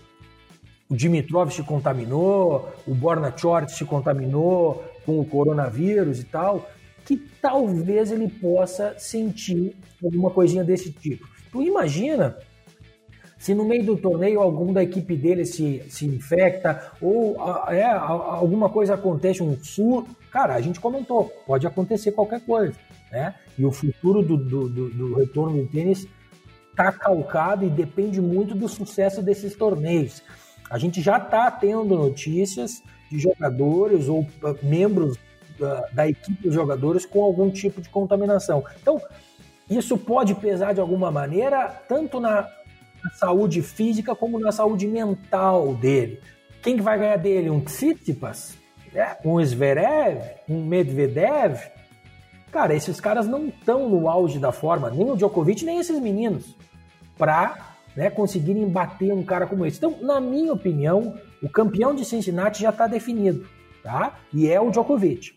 o 0.95 0.97
Dimitrov 0.97 1.51
se 1.51 1.61
contaminou, 1.61 2.71
o 2.87 2.95
Borna 2.95 3.33
Chort 3.35 3.69
se 3.69 3.83
contaminou 3.83 4.81
com 5.05 5.19
o 5.19 5.25
coronavírus 5.25 6.21
e 6.21 6.23
tal, 6.23 6.69
que 7.05 7.17
talvez 7.41 8.11
ele 8.11 8.29
possa 8.29 8.95
sentir 8.97 9.75
alguma 10.01 10.31
coisinha 10.31 10.63
desse 10.63 10.93
tipo. 10.93 11.27
Tu 11.51 11.63
imagina 11.63 12.37
se 13.37 13.53
no 13.53 13.65
meio 13.65 13.85
do 13.85 13.97
torneio 13.97 14.39
algum 14.39 14.71
da 14.71 14.81
equipe 14.81 15.17
dele 15.17 15.45
se, 15.45 15.83
se 15.89 16.05
infecta 16.07 16.93
ou 17.01 17.35
é, 17.67 17.83
alguma 17.83 18.69
coisa 18.69 18.93
acontece, 18.93 19.43
um 19.43 19.61
surto. 19.61 20.15
Cara, 20.31 20.55
a 20.55 20.61
gente 20.61 20.79
comentou, 20.79 21.25
pode 21.45 21.67
acontecer 21.67 22.13
qualquer 22.13 22.39
coisa. 22.39 22.73
Né? 23.11 23.35
E 23.59 23.65
o 23.65 23.71
futuro 23.71 24.23
do, 24.23 24.37
do, 24.37 24.69
do, 24.69 24.89
do 24.89 25.15
retorno 25.15 25.61
do 25.61 25.67
tênis 25.67 26.07
está 26.71 26.91
calcado 26.91 27.65
e 27.65 27.69
depende 27.69 28.21
muito 28.21 28.55
do 28.55 28.69
sucesso 28.69 29.21
desses 29.21 29.55
torneios. 29.55 30.23
A 30.69 30.77
gente 30.77 31.01
já 31.01 31.17
está 31.17 31.49
tendo 31.51 31.95
notícias 31.95 32.81
de 33.09 33.19
jogadores 33.19 34.07
ou 34.07 34.21
uh, 34.21 34.57
membros 34.63 35.17
da, 35.59 35.81
da 35.93 36.07
equipe 36.07 36.43
dos 36.43 36.53
jogadores 36.53 37.05
com 37.05 37.23
algum 37.23 37.49
tipo 37.49 37.81
de 37.81 37.89
contaminação. 37.89 38.63
Então, 38.81 39.01
isso 39.69 39.97
pode 39.97 40.35
pesar 40.35 40.73
de 40.73 40.81
alguma 40.81 41.11
maneira, 41.11 41.67
tanto 41.87 42.19
na, 42.19 42.47
saúde 43.13 43.61
física 43.61 44.15
como 44.15 44.39
na 44.39 44.51
saúde 44.51 44.87
mental 44.87 45.75
dele. 45.75 46.19
Quem 46.61 46.75
que 46.75 46.81
vai 46.81 46.97
ganhar 46.97 47.17
dele? 47.17 47.49
Um 47.49 47.59
Tsitsipas? 47.59 48.57
É, 48.93 49.17
um 49.23 49.43
Zverev? 49.43 50.21
Um 50.49 50.65
Medvedev? 50.65 51.59
Cara, 52.51 52.73
esses 52.73 52.99
caras 52.99 53.27
não 53.27 53.47
estão 53.47 53.89
no 53.89 54.09
auge 54.09 54.39
da 54.39 54.51
forma, 54.51 54.89
nem 54.89 55.09
o 55.11 55.15
Djokovic, 55.15 55.65
nem 55.65 55.79
esses 55.79 55.99
meninos 55.99 56.55
para 57.17 57.74
né, 57.95 58.09
conseguirem 58.09 58.67
bater 58.67 59.13
um 59.13 59.23
cara 59.23 59.47
como 59.47 59.65
esse. 59.65 59.77
Então, 59.77 59.97
na 60.01 60.19
minha 60.19 60.53
opinião, 60.53 61.15
o 61.41 61.49
campeão 61.49 61.95
de 61.95 62.03
Cincinnati 62.03 62.61
já 62.61 62.69
está 62.69 62.87
definido, 62.87 63.47
tá? 63.83 64.17
E 64.33 64.49
é 64.49 64.59
o 64.59 64.69
Djokovic. 64.69 65.33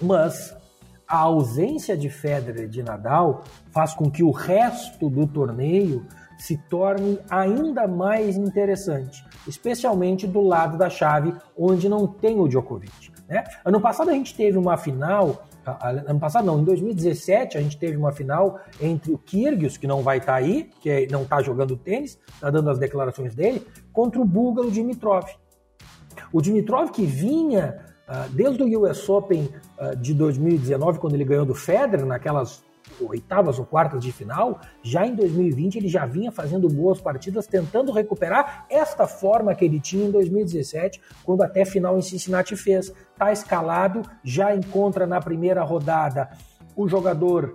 Mas 0.00 0.54
a 1.06 1.18
ausência 1.18 1.96
de 1.96 2.08
Federer 2.08 2.64
e 2.64 2.68
de 2.68 2.82
Nadal 2.82 3.44
faz 3.70 3.92
com 3.94 4.10
que 4.10 4.22
o 4.22 4.30
resto 4.30 5.10
do 5.10 5.26
torneio 5.26 6.06
se 6.38 6.56
torne 6.56 7.18
ainda 7.28 7.86
mais 7.86 8.36
interessante, 8.36 9.24
especialmente 9.46 10.26
do 10.26 10.40
lado 10.40 10.78
da 10.78 10.88
chave 10.88 11.34
onde 11.58 11.88
não 11.88 12.06
tem 12.06 12.38
o 12.38 12.48
Djokovic. 12.48 13.10
Né? 13.28 13.44
Ano 13.64 13.80
passado 13.80 14.10
a 14.10 14.14
gente 14.14 14.34
teve 14.34 14.56
uma 14.56 14.76
final 14.76 15.44
Ano 16.06 16.20
passado 16.20 16.44
não, 16.44 16.60
em 16.60 16.64
2017 16.64 17.58
a 17.58 17.60
gente 17.60 17.76
teve 17.76 17.96
uma 17.96 18.12
final 18.12 18.58
entre 18.80 19.12
o 19.12 19.18
Kyrgios, 19.18 19.76
que 19.76 19.86
não 19.86 20.02
vai 20.02 20.18
estar 20.18 20.32
tá 20.32 20.38
aí, 20.38 20.70
que 20.80 20.90
é, 20.90 21.06
não 21.08 21.22
está 21.22 21.42
jogando 21.42 21.76
tênis, 21.76 22.18
está 22.34 22.50
dando 22.50 22.70
as 22.70 22.78
declarações 22.78 23.34
dele, 23.34 23.66
contra 23.92 24.20
o 24.20 24.24
búlgaro 24.24 24.70
Dimitrov. 24.70 25.24
O 26.32 26.40
Dimitrov 26.40 26.90
que 26.90 27.04
vinha 27.04 27.84
uh, 28.08 28.28
desde 28.30 28.62
o 28.62 28.82
US 28.82 29.08
Open 29.08 29.48
uh, 29.78 29.96
de 29.96 30.14
2019, 30.14 30.98
quando 30.98 31.14
ele 31.14 31.24
ganhou 31.24 31.44
do 31.44 31.54
Federer, 31.54 32.06
naquelas 32.06 32.62
oitavas 33.00 33.58
ou 33.58 33.64
quartas 33.64 34.02
de 34.02 34.12
final, 34.12 34.60
já 34.82 35.06
em 35.06 35.14
2020 35.14 35.76
ele 35.76 35.88
já 35.88 36.06
vinha 36.06 36.32
fazendo 36.32 36.68
boas 36.68 37.00
partidas, 37.00 37.46
tentando 37.46 37.92
recuperar 37.92 38.66
esta 38.68 39.06
forma 39.06 39.54
que 39.54 39.64
ele 39.64 39.80
tinha 39.80 40.06
em 40.06 40.10
2017, 40.10 41.00
quando 41.24 41.42
até 41.42 41.64
final 41.64 41.98
em 41.98 42.02
Cincinnati 42.02 42.56
fez. 42.56 42.92
Está 43.12 43.32
escalado, 43.32 44.02
já 44.24 44.54
encontra 44.54 45.06
na 45.06 45.20
primeira 45.20 45.62
rodada 45.62 46.30
o 46.74 46.88
jogador 46.88 47.54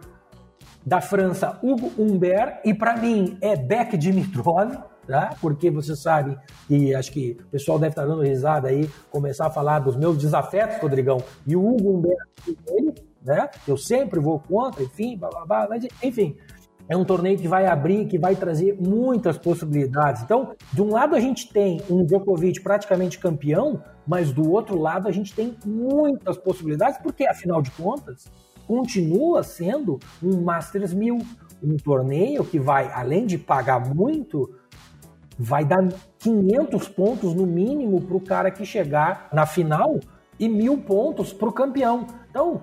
da 0.85 1.01
França, 1.01 1.57
Hugo 1.63 1.91
Humbert, 1.97 2.59
e 2.63 2.73
para 2.73 2.95
mim 2.95 3.37
é 3.41 3.55
Beck 3.55 3.97
Dimitrov, 3.97 4.77
tá? 5.07 5.35
porque 5.41 5.71
você 5.71 5.95
sabe 5.95 6.37
que 6.67 6.93
acho 6.93 7.11
que 7.11 7.37
o 7.41 7.47
pessoal 7.47 7.79
deve 7.79 7.93
estar 7.93 8.05
dando 8.05 8.21
risada 8.21 8.67
aí, 8.67 8.87
começar 9.09 9.47
a 9.47 9.49
falar 9.49 9.79
dos 9.79 9.95
meus 9.95 10.17
desafetos, 10.17 10.77
Rodrigão, 10.77 11.17
e 11.47 11.55
o 11.55 11.67
Hugo 11.67 11.89
Humbert, 11.89 12.17
ele, 12.67 12.93
né? 13.25 13.49
eu 13.67 13.77
sempre 13.77 14.19
vou 14.19 14.39
contra, 14.39 14.83
enfim, 14.83 15.17
blá, 15.17 15.29
blá, 15.29 15.45
blá, 15.45 15.67
mas, 15.69 15.85
enfim, 16.03 16.35
é 16.87 16.95
um 16.95 17.03
torneio 17.03 17.37
que 17.37 17.47
vai 17.47 17.65
abrir, 17.65 18.05
que 18.05 18.17
vai 18.17 18.35
trazer 18.35 18.77
muitas 18.79 19.37
possibilidades. 19.37 20.21
Então, 20.21 20.53
de 20.71 20.81
um 20.81 20.91
lado 20.91 21.15
a 21.15 21.19
gente 21.19 21.51
tem 21.51 21.81
um 21.89 22.05
Djokovic 22.05 22.61
praticamente 22.61 23.17
campeão, 23.17 23.81
mas 24.05 24.31
do 24.31 24.51
outro 24.51 24.79
lado 24.79 25.07
a 25.07 25.11
gente 25.11 25.33
tem 25.33 25.57
muitas 25.65 26.37
possibilidades, 26.37 26.99
porque 26.99 27.25
afinal 27.25 27.61
de 27.61 27.71
contas, 27.71 28.25
continua 28.67 29.43
sendo 29.43 29.99
um 30.21 30.41
Masters 30.41 30.93
1000, 30.93 31.17
um 31.63 31.77
torneio 31.77 32.43
que 32.45 32.59
vai, 32.59 32.91
além 32.93 33.25
de 33.25 33.37
pagar 33.37 33.79
muito, 33.79 34.53
vai 35.37 35.65
dar 35.65 35.87
500 36.19 36.87
pontos 36.89 37.33
no 37.33 37.45
mínimo 37.45 38.01
para 38.01 38.17
o 38.17 38.21
cara 38.21 38.51
que 38.51 38.65
chegar 38.65 39.27
na 39.33 39.45
final 39.45 39.99
e 40.39 40.47
mil 40.47 40.77
pontos 40.77 41.33
para 41.33 41.49
o 41.49 41.51
campeão. 41.51 42.07
Então, 42.29 42.61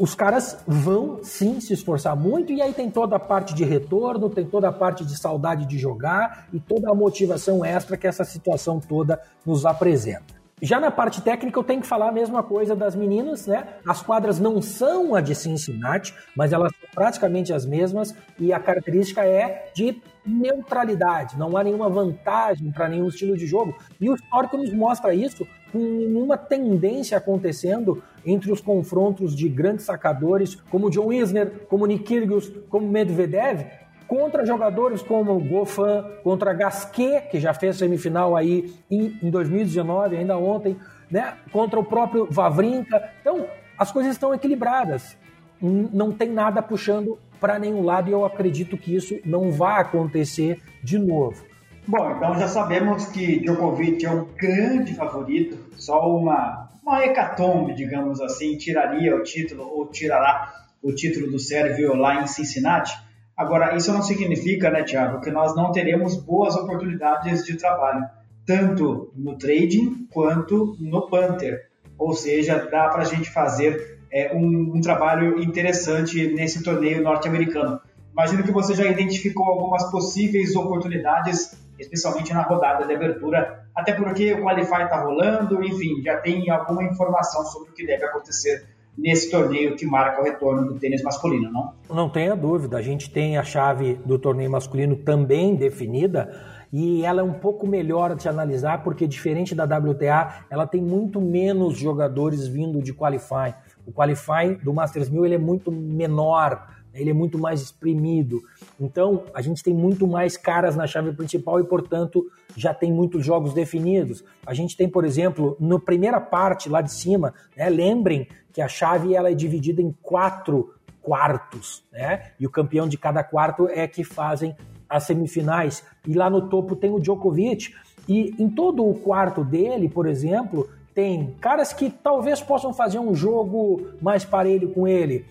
os 0.00 0.14
caras 0.14 0.56
vão 0.66 1.20
sim 1.22 1.60
se 1.60 1.74
esforçar 1.74 2.16
muito, 2.16 2.50
e 2.54 2.62
aí 2.62 2.72
tem 2.72 2.90
toda 2.90 3.16
a 3.16 3.18
parte 3.18 3.52
de 3.52 3.64
retorno, 3.64 4.30
tem 4.30 4.46
toda 4.46 4.66
a 4.66 4.72
parte 4.72 5.04
de 5.04 5.14
saudade 5.20 5.66
de 5.66 5.78
jogar 5.78 6.46
e 6.54 6.58
toda 6.58 6.90
a 6.90 6.94
motivação 6.94 7.62
extra 7.62 7.98
que 7.98 8.06
essa 8.06 8.24
situação 8.24 8.80
toda 8.80 9.20
nos 9.44 9.66
apresenta. 9.66 10.40
Já 10.62 10.80
na 10.80 10.90
parte 10.90 11.20
técnica, 11.20 11.58
eu 11.58 11.64
tenho 11.64 11.82
que 11.82 11.86
falar 11.86 12.08
a 12.08 12.12
mesma 12.12 12.42
coisa 12.42 12.74
das 12.74 12.94
meninas, 12.94 13.46
né? 13.46 13.66
As 13.86 14.00
quadras 14.00 14.40
não 14.40 14.62
são 14.62 15.14
a 15.14 15.20
de 15.20 15.34
Cincinnati, 15.34 16.14
mas 16.34 16.50
elas 16.50 16.72
são 16.80 16.88
praticamente 16.94 17.52
as 17.52 17.66
mesmas 17.66 18.14
e 18.38 18.54
a 18.54 18.58
característica 18.58 19.22
é 19.22 19.70
de 19.74 20.00
neutralidade. 20.30 21.38
Não 21.38 21.56
há 21.56 21.64
nenhuma 21.64 21.88
vantagem 21.88 22.70
para 22.70 22.88
nenhum 22.88 23.08
estilo 23.08 23.36
de 23.36 23.46
jogo. 23.46 23.74
E 24.00 24.08
o 24.08 24.14
histórico 24.14 24.56
nos 24.56 24.72
mostra 24.72 25.14
isso 25.14 25.46
com 25.72 25.78
uma 25.78 26.36
tendência 26.36 27.16
acontecendo 27.18 28.02
entre 28.24 28.50
os 28.52 28.60
confrontos 28.60 29.34
de 29.34 29.48
grandes 29.48 29.84
sacadores 29.84 30.54
como 30.54 30.90
John 30.90 31.12
Isner, 31.12 31.66
como 31.68 31.86
Nick 31.86 32.04
Kyrgios, 32.04 32.52
como 32.68 32.88
Medvedev, 32.88 33.66
contra 34.06 34.44
jogadores 34.44 35.02
como 35.02 35.38
Gofan, 35.38 36.04
contra 36.24 36.52
Gasquet, 36.52 37.28
que 37.30 37.38
já 37.38 37.54
fez 37.54 37.76
semifinal 37.76 38.36
aí 38.36 38.74
em 38.90 39.30
2019, 39.30 40.16
ainda 40.16 40.36
ontem, 40.36 40.76
né? 41.10 41.34
contra 41.52 41.78
o 41.78 41.84
próprio 41.84 42.26
Vavrinka. 42.28 43.10
Então, 43.20 43.46
as 43.78 43.92
coisas 43.92 44.12
estão 44.12 44.34
equilibradas. 44.34 45.16
Não 45.62 46.10
tem 46.10 46.30
nada 46.30 46.60
puxando 46.60 47.18
para 47.40 47.58
nenhum 47.58 47.82
lado 47.82 48.08
e 48.08 48.12
eu 48.12 48.24
acredito 48.24 48.76
que 48.76 48.94
isso 48.94 49.18
não 49.24 49.50
vai 49.50 49.80
acontecer 49.80 50.60
de 50.82 50.98
novo. 50.98 51.44
Bom, 51.86 52.12
então 52.12 52.38
já 52.38 52.46
sabemos 52.46 53.06
que 53.06 53.40
Djokovic 53.40 54.04
é 54.04 54.10
um 54.10 54.26
grande 54.36 54.94
favorito, 54.94 55.58
só 55.76 56.08
uma, 56.14 56.68
uma 56.84 57.04
hecatombe, 57.04 57.74
digamos 57.74 58.20
assim, 58.20 58.56
tiraria 58.56 59.16
o 59.16 59.22
título 59.22 59.64
ou 59.64 59.86
tirará 59.88 60.54
o 60.82 60.92
título 60.92 61.30
do 61.30 61.38
Sérvio 61.38 61.94
lá 61.96 62.22
em 62.22 62.26
Cincinnati. 62.26 62.96
Agora, 63.36 63.74
isso 63.74 63.92
não 63.92 64.02
significa, 64.02 64.70
né, 64.70 64.82
Tiago, 64.82 65.20
que 65.20 65.30
nós 65.30 65.56
não 65.56 65.72
teremos 65.72 66.16
boas 66.16 66.54
oportunidades 66.54 67.44
de 67.44 67.56
trabalho, 67.56 68.06
tanto 68.46 69.10
no 69.16 69.36
trading 69.36 70.06
quanto 70.12 70.76
no 70.78 71.08
Panther. 71.08 71.68
Ou 71.98 72.12
seja, 72.12 72.68
dá 72.70 72.88
para 72.88 73.02
a 73.02 73.06
gente 73.06 73.30
fazer 73.30 73.99
é, 74.12 74.34
um, 74.34 74.72
um 74.76 74.80
trabalho 74.80 75.42
interessante 75.42 76.32
nesse 76.34 76.62
torneio 76.62 77.02
norte-americano. 77.02 77.80
Imagino 78.12 78.42
que 78.42 78.50
você 78.50 78.74
já 78.74 78.84
identificou 78.86 79.46
algumas 79.46 79.90
possíveis 79.90 80.54
oportunidades, 80.56 81.56
especialmente 81.78 82.32
na 82.32 82.42
rodada 82.42 82.86
de 82.86 82.94
abertura, 82.94 83.64
até 83.74 83.92
porque 83.92 84.32
o 84.34 84.42
Qualify 84.42 84.82
está 84.82 85.02
rolando, 85.02 85.62
enfim, 85.62 86.02
já 86.02 86.16
tem 86.16 86.50
alguma 86.50 86.84
informação 86.84 87.44
sobre 87.44 87.70
o 87.70 87.72
que 87.72 87.86
deve 87.86 88.04
acontecer 88.04 88.66
nesse 88.98 89.30
torneio 89.30 89.76
que 89.76 89.86
marca 89.86 90.20
o 90.20 90.24
retorno 90.24 90.66
do 90.66 90.78
tênis 90.78 91.02
masculino, 91.02 91.50
não? 91.50 91.72
Não 91.88 92.08
tenha 92.10 92.34
dúvida, 92.34 92.76
a 92.76 92.82
gente 92.82 93.10
tem 93.10 93.38
a 93.38 93.42
chave 93.42 93.94
do 94.04 94.18
torneio 94.18 94.50
masculino 94.50 94.96
também 94.96 95.54
definida 95.54 96.30
e 96.72 97.04
ela 97.04 97.20
é 97.20 97.24
um 97.24 97.32
pouco 97.32 97.66
melhor 97.66 98.14
de 98.14 98.28
analisar 98.28 98.82
porque 98.82 99.06
diferente 99.06 99.54
da 99.54 99.64
WTA, 99.64 100.44
ela 100.50 100.66
tem 100.66 100.80
muito 100.80 101.20
menos 101.20 101.76
jogadores 101.76 102.46
vindo 102.46 102.82
de 102.82 102.92
qualify. 102.92 103.54
O 103.90 103.92
qualify 103.92 104.54
do 104.62 104.72
Masters 104.72 105.08
1000 105.08 105.26
ele 105.26 105.34
é 105.34 105.38
muito 105.38 105.72
menor, 105.72 106.68
ele 106.94 107.10
é 107.10 107.12
muito 107.12 107.36
mais 107.36 107.60
exprimido. 107.60 108.40
Então, 108.78 109.24
a 109.34 109.42
gente 109.42 109.64
tem 109.64 109.74
muito 109.74 110.06
mais 110.06 110.36
caras 110.36 110.76
na 110.76 110.86
chave 110.86 111.12
principal 111.12 111.58
e, 111.58 111.64
portanto, 111.64 112.24
já 112.56 112.72
tem 112.72 112.92
muitos 112.92 113.24
jogos 113.24 113.52
definidos. 113.52 114.24
A 114.46 114.54
gente 114.54 114.76
tem, 114.76 114.88
por 114.88 115.04
exemplo, 115.04 115.56
na 115.58 115.78
primeira 115.78 116.20
parte 116.20 116.68
lá 116.68 116.80
de 116.80 116.92
cima, 116.92 117.34
né, 117.56 117.68
lembrem 117.68 118.28
que 118.52 118.60
a 118.60 118.68
chave 118.68 119.14
ela 119.14 119.28
é 119.28 119.34
dividida 119.34 119.82
em 119.82 119.92
quatro 120.02 120.72
quartos, 121.02 121.82
né? 121.92 122.32
E 122.38 122.46
o 122.46 122.50
campeão 122.50 122.86
de 122.86 122.96
cada 122.96 123.24
quarto 123.24 123.68
é 123.68 123.88
que 123.88 124.04
fazem 124.04 124.54
as 124.88 125.04
semifinais. 125.04 125.84
E 126.06 126.14
lá 126.14 126.30
no 126.30 126.48
topo 126.48 126.76
tem 126.76 126.92
o 126.92 127.00
Djokovic. 127.00 127.74
E 128.08 128.34
em 128.38 128.48
todo 128.48 128.88
o 128.88 128.94
quarto 128.94 129.44
dele, 129.44 129.88
por 129.88 130.06
exemplo, 130.06 130.68
tem 130.94 131.34
caras 131.40 131.72
que 131.72 131.90
talvez 131.90 132.40
possam 132.40 132.72
fazer 132.72 132.98
um 132.98 133.14
jogo 133.14 133.88
mais 134.00 134.24
parelho 134.24 134.70
com 134.72 134.86
ele. 134.86 135.24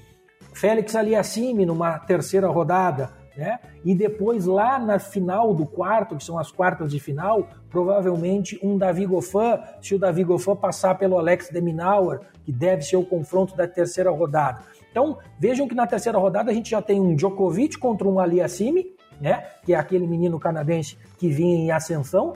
Félix 0.54 0.96
Aliassime 0.96 1.66
numa 1.66 2.00
terceira 2.00 2.48
rodada, 2.48 3.12
né? 3.38 3.60
E 3.86 3.96
depois 3.96 4.46
lá 4.46 4.78
na 4.78 5.00
final 5.00 5.54
do 5.54 5.66
quarto, 5.66 6.18
que 6.18 6.24
são 6.24 6.38
as 6.38 6.52
quartas 6.52 6.92
de 6.92 7.00
final, 7.00 7.48
provavelmente 7.70 8.60
um 8.62 8.78
Davi 8.78 9.06
Goffin, 9.06 9.60
se 9.82 9.96
o 9.96 10.00
Davi 10.00 10.24
Goffin 10.24 10.56
passar 10.56 10.98
pelo 10.98 11.18
Alex 11.18 11.50
Deminauer, 11.50 12.20
que 12.44 12.52
deve 12.52 12.82
ser 12.82 12.98
o 12.98 13.06
confronto 13.06 13.56
da 13.56 13.68
terceira 13.68 14.10
rodada. 14.12 14.62
Então, 14.92 15.18
vejam 15.40 15.68
que 15.68 15.76
na 15.76 15.88
terceira 15.88 16.18
rodada 16.18 16.52
a 16.52 16.54
gente 16.54 16.72
já 16.72 16.82
tem 16.82 17.00
um 17.00 17.16
Djokovic 17.16 17.78
contra 17.78 18.08
um 18.08 18.20
Aliassime, 18.20 18.88
né? 19.22 19.46
Que 19.64 19.74
é 19.74 19.78
aquele 19.78 20.08
menino 20.08 20.40
canadense 20.40 20.98
que 21.18 21.30
vinha 21.30 21.56
em 21.56 21.72
ascensão, 21.72 22.34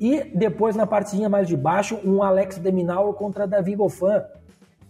e 0.00 0.24
depois 0.34 0.74
na 0.74 0.86
partezinha 0.86 1.28
mais 1.28 1.46
de 1.46 1.56
baixo, 1.56 2.00
um 2.02 2.22
Alex 2.22 2.56
Deminauer 2.58 3.12
contra 3.12 3.46
Davi 3.46 3.76
Goffin. 3.76 4.22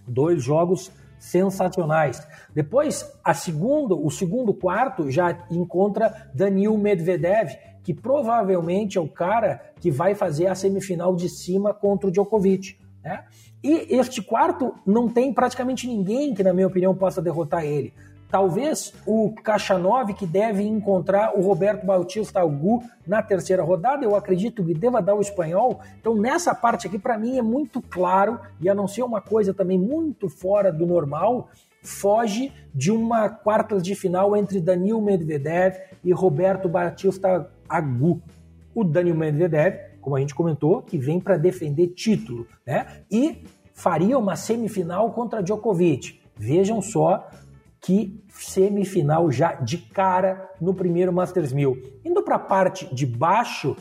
Dois 0.06 0.42
jogos 0.42 0.92
sensacionais. 1.18 2.26
Depois, 2.54 3.12
a 3.22 3.34
segunda, 3.34 3.94
o 3.94 4.10
segundo 4.10 4.54
quarto 4.54 5.10
já 5.10 5.36
encontra 5.50 6.30
Daniil 6.32 6.78
Medvedev, 6.78 7.50
que 7.82 7.92
provavelmente 7.92 8.96
é 8.96 9.00
o 9.00 9.08
cara 9.08 9.60
que 9.80 9.90
vai 9.90 10.14
fazer 10.14 10.46
a 10.46 10.54
semifinal 10.54 11.14
de 11.14 11.28
cima 11.28 11.74
contra 11.74 12.08
o 12.08 12.10
Djokovic. 12.10 12.78
Né? 13.02 13.24
E 13.62 13.96
este 13.96 14.22
quarto 14.22 14.74
não 14.86 15.08
tem 15.08 15.32
praticamente 15.32 15.86
ninguém 15.86 16.34
que, 16.34 16.42
na 16.42 16.52
minha 16.52 16.66
opinião, 16.66 16.94
possa 16.94 17.20
derrotar 17.20 17.64
ele. 17.64 17.92
Talvez 18.30 18.94
o 19.04 19.32
Kachanov, 19.42 20.14
que 20.14 20.24
deve 20.24 20.62
encontrar 20.62 21.36
o 21.36 21.42
Roberto 21.42 21.84
Bautista 21.84 22.40
Agu 22.40 22.82
na 23.04 23.20
terceira 23.20 23.62
rodada, 23.62 24.04
eu 24.04 24.14
acredito 24.14 24.64
que 24.64 24.72
deva 24.72 25.02
dar 25.02 25.16
o 25.16 25.20
espanhol. 25.20 25.80
Então, 26.00 26.14
nessa 26.14 26.54
parte 26.54 26.86
aqui, 26.86 26.98
para 26.98 27.18
mim, 27.18 27.38
é 27.38 27.42
muito 27.42 27.82
claro, 27.82 28.38
e 28.60 28.68
a 28.68 28.74
não 28.74 28.86
ser 28.86 29.02
uma 29.02 29.20
coisa 29.20 29.52
também 29.52 29.78
muito 29.78 30.28
fora 30.28 30.72
do 30.72 30.86
normal, 30.86 31.48
foge 31.82 32.52
de 32.72 32.92
uma 32.92 33.28
quarta 33.28 33.80
de 33.80 33.94
final 33.96 34.36
entre 34.36 34.60
Daniel 34.60 35.00
Medvedev 35.00 35.76
e 36.04 36.12
Roberto 36.12 36.68
Bautista 36.68 37.50
Agu. 37.68 38.22
O 38.72 38.84
Daniel 38.84 39.16
Medvedev, 39.16 39.76
como 40.00 40.14
a 40.14 40.20
gente 40.20 40.34
comentou, 40.34 40.82
que 40.82 40.96
vem 40.96 41.18
para 41.18 41.36
defender 41.36 41.88
título, 41.88 42.46
né? 42.64 43.02
E 43.10 43.42
faria 43.74 44.16
uma 44.16 44.36
semifinal 44.36 45.10
contra 45.10 45.42
Djokovic. 45.42 46.20
Vejam 46.36 46.80
só 46.80 47.28
que 47.80 48.22
semifinal 48.28 49.30
já 49.30 49.54
de 49.54 49.78
cara 49.78 50.50
no 50.60 50.74
primeiro 50.74 51.12
Masters 51.12 51.52
1000. 51.52 52.00
Indo 52.04 52.22
para 52.22 52.36
a 52.36 52.40
parte 52.40 52.92
de 52.94 53.06
baixo, 53.06 53.76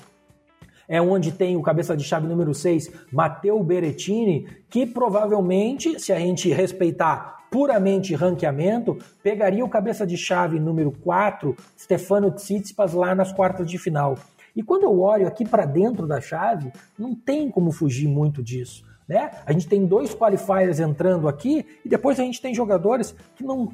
é 0.88 1.02
onde 1.02 1.32
tem 1.32 1.56
o 1.56 1.62
cabeça 1.62 1.96
de 1.96 2.04
chave 2.04 2.28
número 2.28 2.54
6, 2.54 2.92
Matteo 3.12 3.64
Berettini, 3.64 4.48
que 4.70 4.86
provavelmente, 4.86 6.00
se 6.00 6.12
a 6.12 6.20
gente 6.20 6.50
respeitar 6.50 7.48
puramente 7.52 8.16
ranqueamento, 8.16 8.98
pegaria 9.22 9.64
o 9.64 9.70
cabeça 9.70 10.06
de 10.06 10.18
chave 10.18 10.60
número 10.60 10.92
4, 10.92 11.56
Stefano 11.78 12.32
Tsitsipas, 12.32 12.94
lá 12.94 13.14
nas 13.14 13.32
quartas 13.32 13.70
de 13.70 13.78
final. 13.78 14.18
E 14.56 14.64
quando 14.64 14.84
eu 14.84 15.00
olho 15.00 15.28
aqui 15.28 15.48
para 15.48 15.66
dentro 15.66 16.08
da 16.08 16.20
chave, 16.20 16.72
não 16.98 17.14
tem 17.14 17.50
como 17.50 17.72
fugir 17.72 18.08
muito 18.08 18.42
disso. 18.42 18.84
Né? 19.08 19.32
A 19.46 19.52
gente 19.52 19.68
tem 19.68 19.86
dois 19.86 20.14
qualifiers 20.14 20.80
entrando 20.80 21.28
aqui 21.28 21.66
e 21.84 21.90
depois 21.90 22.20
a 22.20 22.24
gente 22.24 22.42
tem 22.42 22.54
jogadores 22.54 23.16
que 23.36 23.44
não 23.44 23.70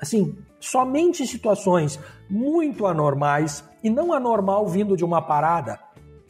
assim, 0.00 0.36
somente 0.60 1.26
situações 1.26 1.98
muito 2.28 2.86
anormais 2.86 3.64
e 3.82 3.90
não 3.90 4.12
anormal 4.12 4.66
vindo 4.66 4.96
de 4.96 5.04
uma 5.04 5.22
parada, 5.22 5.78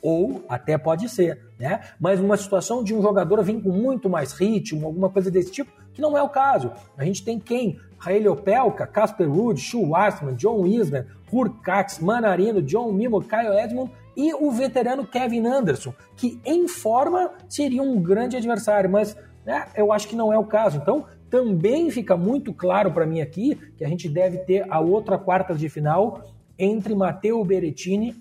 ou 0.02 0.44
até 0.48 0.76
pode 0.76 1.08
ser, 1.08 1.40
né? 1.58 1.80
Mas 1.98 2.20
uma 2.20 2.36
situação 2.36 2.84
de 2.84 2.94
um 2.94 3.02
jogador 3.02 3.42
vir 3.42 3.62
com 3.62 3.70
muito 3.70 4.08
mais 4.08 4.32
ritmo, 4.32 4.86
alguma 4.86 5.08
coisa 5.08 5.30
desse 5.30 5.50
tipo, 5.50 5.70
que 5.92 6.00
não 6.00 6.16
é 6.16 6.22
o 6.22 6.28
caso. 6.28 6.70
A 6.96 7.04
gente 7.04 7.24
tem 7.24 7.40
quem? 7.40 7.80
Rael 7.98 8.32
Opelka, 8.32 8.86
Casper 8.86 9.28
Ruud, 9.28 9.58
Shu 9.58 9.90
Warsman, 9.90 10.34
John 10.34 10.66
Isner, 10.66 11.06
Hurkacz, 11.32 11.98
Manarino, 11.98 12.62
John 12.62 12.92
Mimo, 12.92 13.22
Kyle 13.22 13.58
Edmund 13.58 13.90
e 14.16 14.32
o 14.34 14.50
veterano 14.50 15.06
Kevin 15.06 15.46
Anderson, 15.46 15.92
que 16.14 16.40
em 16.44 16.68
forma 16.68 17.32
seria 17.48 17.82
um 17.82 18.00
grande 18.00 18.36
adversário, 18.36 18.88
mas 18.90 19.16
né, 19.44 19.66
eu 19.74 19.92
acho 19.92 20.08
que 20.08 20.16
não 20.16 20.32
é 20.32 20.38
o 20.38 20.44
caso. 20.44 20.78
Então, 20.78 21.06
também 21.30 21.90
fica 21.90 22.16
muito 22.16 22.52
claro 22.52 22.92
para 22.92 23.06
mim 23.06 23.20
aqui 23.20 23.56
que 23.76 23.84
a 23.84 23.88
gente 23.88 24.08
deve 24.08 24.38
ter 24.38 24.64
a 24.70 24.80
outra 24.80 25.18
quarta 25.18 25.54
de 25.54 25.68
final 25.68 26.22
entre 26.58 26.94
Matteo 26.94 27.44
Berrettini 27.44 28.14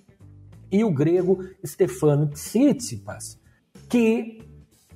e 0.71 0.83
o 0.83 0.91
grego 0.91 1.39
Stefano 1.65 2.27
Tsitsipas, 2.27 3.39
que 3.87 4.39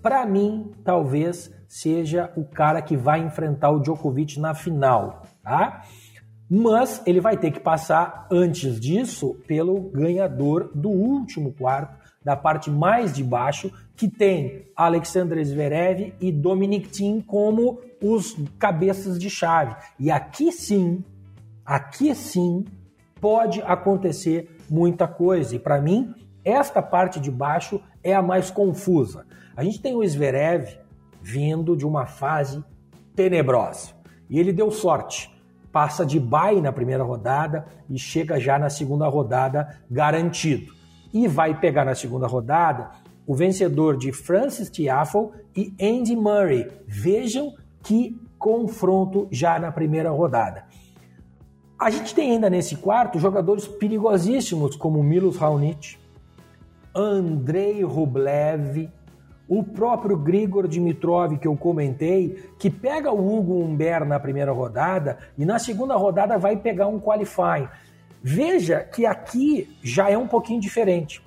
para 0.01 0.25
mim 0.25 0.71
talvez 0.83 1.51
seja 1.67 2.31
o 2.35 2.43
cara 2.43 2.81
que 2.81 2.97
vai 2.97 3.19
enfrentar 3.19 3.69
o 3.69 3.79
Djokovic 3.79 4.39
na 4.39 4.55
final, 4.55 5.23
tá? 5.43 5.83
Mas 6.49 7.01
ele 7.05 7.21
vai 7.21 7.37
ter 7.37 7.51
que 7.51 7.59
passar 7.59 8.27
antes 8.31 8.79
disso 8.79 9.35
pelo 9.47 9.79
ganhador 9.91 10.71
do 10.73 10.89
último 10.89 11.53
quarto, 11.53 11.99
da 12.23 12.35
parte 12.35 12.71
mais 12.71 13.13
de 13.13 13.23
baixo, 13.23 13.71
que 13.95 14.07
tem 14.07 14.65
Alexander 14.75 15.43
Zverev 15.45 16.13
e 16.19 16.31
Dominic 16.31 16.89
Thiem 16.89 17.21
como 17.21 17.79
os 18.01 18.35
cabeças 18.57 19.19
de 19.19 19.29
chave. 19.29 19.75
E 19.99 20.09
aqui 20.11 20.51
sim, 20.51 21.03
aqui 21.65 22.13
sim 22.15 22.65
pode 23.19 23.61
acontecer 23.61 24.57
muita 24.69 25.07
coisa. 25.07 25.55
E 25.55 25.59
para 25.59 25.81
mim, 25.81 26.13
esta 26.43 26.81
parte 26.81 27.19
de 27.19 27.29
baixo 27.29 27.81
é 28.03 28.13
a 28.13 28.21
mais 28.21 28.49
confusa. 28.49 29.25
A 29.55 29.63
gente 29.63 29.81
tem 29.81 29.95
o 29.95 30.07
Zverev 30.07 30.77
vindo 31.21 31.75
de 31.75 31.85
uma 31.85 32.05
fase 32.05 32.63
tenebrosa. 33.15 33.89
E 34.29 34.39
ele 34.39 34.53
deu 34.53 34.71
sorte. 34.71 35.29
Passa 35.71 36.05
de 36.05 36.19
bye 36.19 36.61
na 36.61 36.71
primeira 36.71 37.03
rodada 37.03 37.65
e 37.89 37.99
chega 37.99 38.39
já 38.39 38.57
na 38.57 38.69
segunda 38.69 39.07
rodada 39.07 39.81
garantido. 39.89 40.73
E 41.13 41.27
vai 41.27 41.59
pegar 41.59 41.85
na 41.85 41.93
segunda 41.93 42.25
rodada 42.25 42.89
o 43.27 43.35
vencedor 43.35 43.95
de 43.97 44.11
Francis 44.11 44.69
Tiafoe 44.69 45.29
e 45.55 45.73
Andy 45.79 46.15
Murray. 46.15 46.67
Vejam 46.87 47.53
que 47.83 48.19
confronto 48.37 49.27
já 49.31 49.59
na 49.59 49.71
primeira 49.71 50.09
rodada. 50.09 50.65
A 51.79 51.89
gente 51.89 52.13
tem 52.13 52.31
ainda 52.31 52.49
nesse 52.49 52.75
quarto 52.75 53.19
jogadores 53.19 53.67
perigosíssimos 53.67 54.75
como 54.75 55.01
Milos 55.01 55.37
Raonic, 55.37 55.97
Andrei 56.93 57.83
Rublev, 57.83 58.89
o 59.47 59.63
próprio 59.63 60.17
Grigor 60.17 60.67
Dimitrov 60.67 61.37
que 61.37 61.47
eu 61.47 61.55
comentei, 61.55 62.51
que 62.59 62.69
pega 62.69 63.11
o 63.11 63.35
Hugo 63.35 63.63
Umber 63.63 64.05
na 64.05 64.19
primeira 64.19 64.51
rodada 64.51 65.17
e 65.37 65.45
na 65.45 65.57
segunda 65.57 65.95
rodada 65.95 66.37
vai 66.37 66.57
pegar 66.57 66.87
um 66.87 66.99
qualifying. 66.99 67.67
Veja 68.21 68.81
que 68.81 69.05
aqui 69.05 69.75
já 69.81 70.09
é 70.09 70.17
um 70.17 70.27
pouquinho 70.27 70.59
diferente 70.59 71.21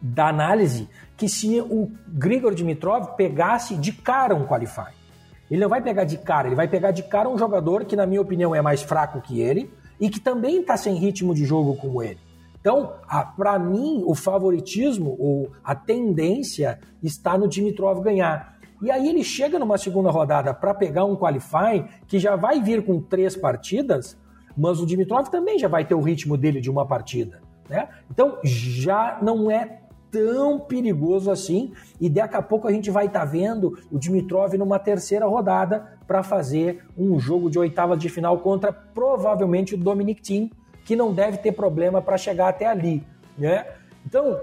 da 0.00 0.28
análise 0.28 0.88
que 1.16 1.28
se 1.28 1.60
o 1.60 1.90
Grigor 2.08 2.54
Dimitrov 2.54 3.14
pegasse 3.16 3.76
de 3.76 3.92
cara 3.92 4.34
um 4.34 4.46
qualifying. 4.46 5.05
Ele 5.50 5.60
não 5.60 5.68
vai 5.68 5.80
pegar 5.80 6.04
de 6.04 6.18
cara, 6.18 6.48
ele 6.48 6.56
vai 6.56 6.68
pegar 6.68 6.90
de 6.90 7.02
cara 7.04 7.28
um 7.28 7.38
jogador 7.38 7.84
que, 7.84 7.94
na 7.94 8.06
minha 8.06 8.20
opinião, 8.20 8.54
é 8.54 8.60
mais 8.60 8.82
fraco 8.82 9.20
que 9.20 9.40
ele 9.40 9.70
e 10.00 10.10
que 10.10 10.20
também 10.20 10.60
está 10.60 10.76
sem 10.76 10.94
ritmo 10.94 11.34
de 11.34 11.44
jogo 11.44 11.76
como 11.76 12.02
ele. 12.02 12.18
Então, 12.60 12.94
para 13.36 13.58
mim, 13.58 14.02
o 14.04 14.14
favoritismo 14.14 15.16
ou 15.20 15.52
a 15.62 15.74
tendência 15.74 16.80
está 17.00 17.38
no 17.38 17.48
Dimitrov 17.48 18.02
ganhar. 18.02 18.56
E 18.82 18.90
aí 18.90 19.08
ele 19.08 19.22
chega 19.22 19.58
numa 19.58 19.78
segunda 19.78 20.10
rodada 20.10 20.52
para 20.52 20.74
pegar 20.74 21.04
um 21.04 21.16
qualifying 21.16 21.86
que 22.08 22.18
já 22.18 22.34
vai 22.34 22.60
vir 22.60 22.84
com 22.84 23.00
três 23.00 23.36
partidas, 23.36 24.18
mas 24.56 24.80
o 24.80 24.86
Dimitrov 24.86 25.28
também 25.28 25.58
já 25.58 25.68
vai 25.68 25.84
ter 25.84 25.94
o 25.94 26.00
ritmo 26.00 26.36
dele 26.36 26.60
de 26.60 26.68
uma 26.68 26.84
partida. 26.84 27.40
Né? 27.68 27.88
Então 28.10 28.38
já 28.42 29.18
não 29.22 29.50
é 29.50 29.80
tão 30.10 30.58
perigoso 30.58 31.30
assim. 31.30 31.72
E 32.00 32.08
daqui 32.08 32.36
a 32.36 32.42
pouco 32.42 32.66
a 32.68 32.72
gente 32.72 32.90
vai 32.90 33.06
estar 33.06 33.20
tá 33.20 33.24
vendo 33.24 33.78
o 33.90 33.98
Dimitrov 33.98 34.54
numa 34.54 34.78
terceira 34.78 35.26
rodada 35.26 35.98
para 36.06 36.22
fazer 36.22 36.84
um 36.96 37.18
jogo 37.18 37.50
de 37.50 37.58
oitava 37.58 37.96
de 37.96 38.08
final 38.08 38.38
contra 38.38 38.72
provavelmente 38.72 39.74
o 39.74 39.78
Dominic 39.78 40.22
Thiem, 40.22 40.50
que 40.84 40.94
não 40.94 41.12
deve 41.12 41.38
ter 41.38 41.52
problema 41.52 42.00
para 42.00 42.16
chegar 42.16 42.48
até 42.48 42.66
ali. 42.66 43.02
Né? 43.36 43.66
Então, 44.06 44.38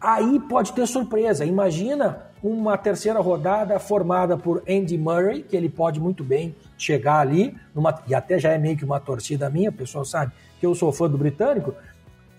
aí 0.00 0.40
pode 0.40 0.72
ter 0.72 0.86
surpresa. 0.86 1.44
Imagina 1.44 2.26
uma 2.42 2.76
terceira 2.76 3.20
rodada 3.20 3.78
formada 3.78 4.36
por 4.36 4.62
Andy 4.68 4.98
Murray, 4.98 5.42
que 5.42 5.56
ele 5.56 5.70
pode 5.70 5.98
muito 5.98 6.22
bem 6.22 6.54
chegar 6.76 7.20
ali, 7.20 7.56
numa, 7.74 7.98
e 8.06 8.14
até 8.14 8.38
já 8.38 8.50
é 8.50 8.58
meio 8.58 8.76
que 8.76 8.84
uma 8.84 9.00
torcida 9.00 9.48
minha, 9.48 9.70
o 9.70 9.72
pessoal 9.72 10.04
sabe 10.04 10.32
que 10.60 10.66
eu 10.66 10.74
sou 10.74 10.92
fã 10.92 11.08
do 11.08 11.16
britânico, 11.16 11.74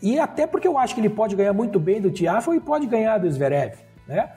e 0.01 0.19
até 0.19 0.45
porque 0.45 0.67
eu 0.67 0.77
acho 0.77 0.93
que 0.93 1.01
ele 1.01 1.09
pode 1.09 1.35
ganhar 1.35 1.53
muito 1.53 1.79
bem 1.79 2.01
do 2.01 2.11
Tiafo 2.11 2.53
e 2.53 2.59
pode 2.59 2.85
ganhar 2.85 3.17
do 3.17 3.29
Zverev, 3.31 3.75
né? 4.07 4.29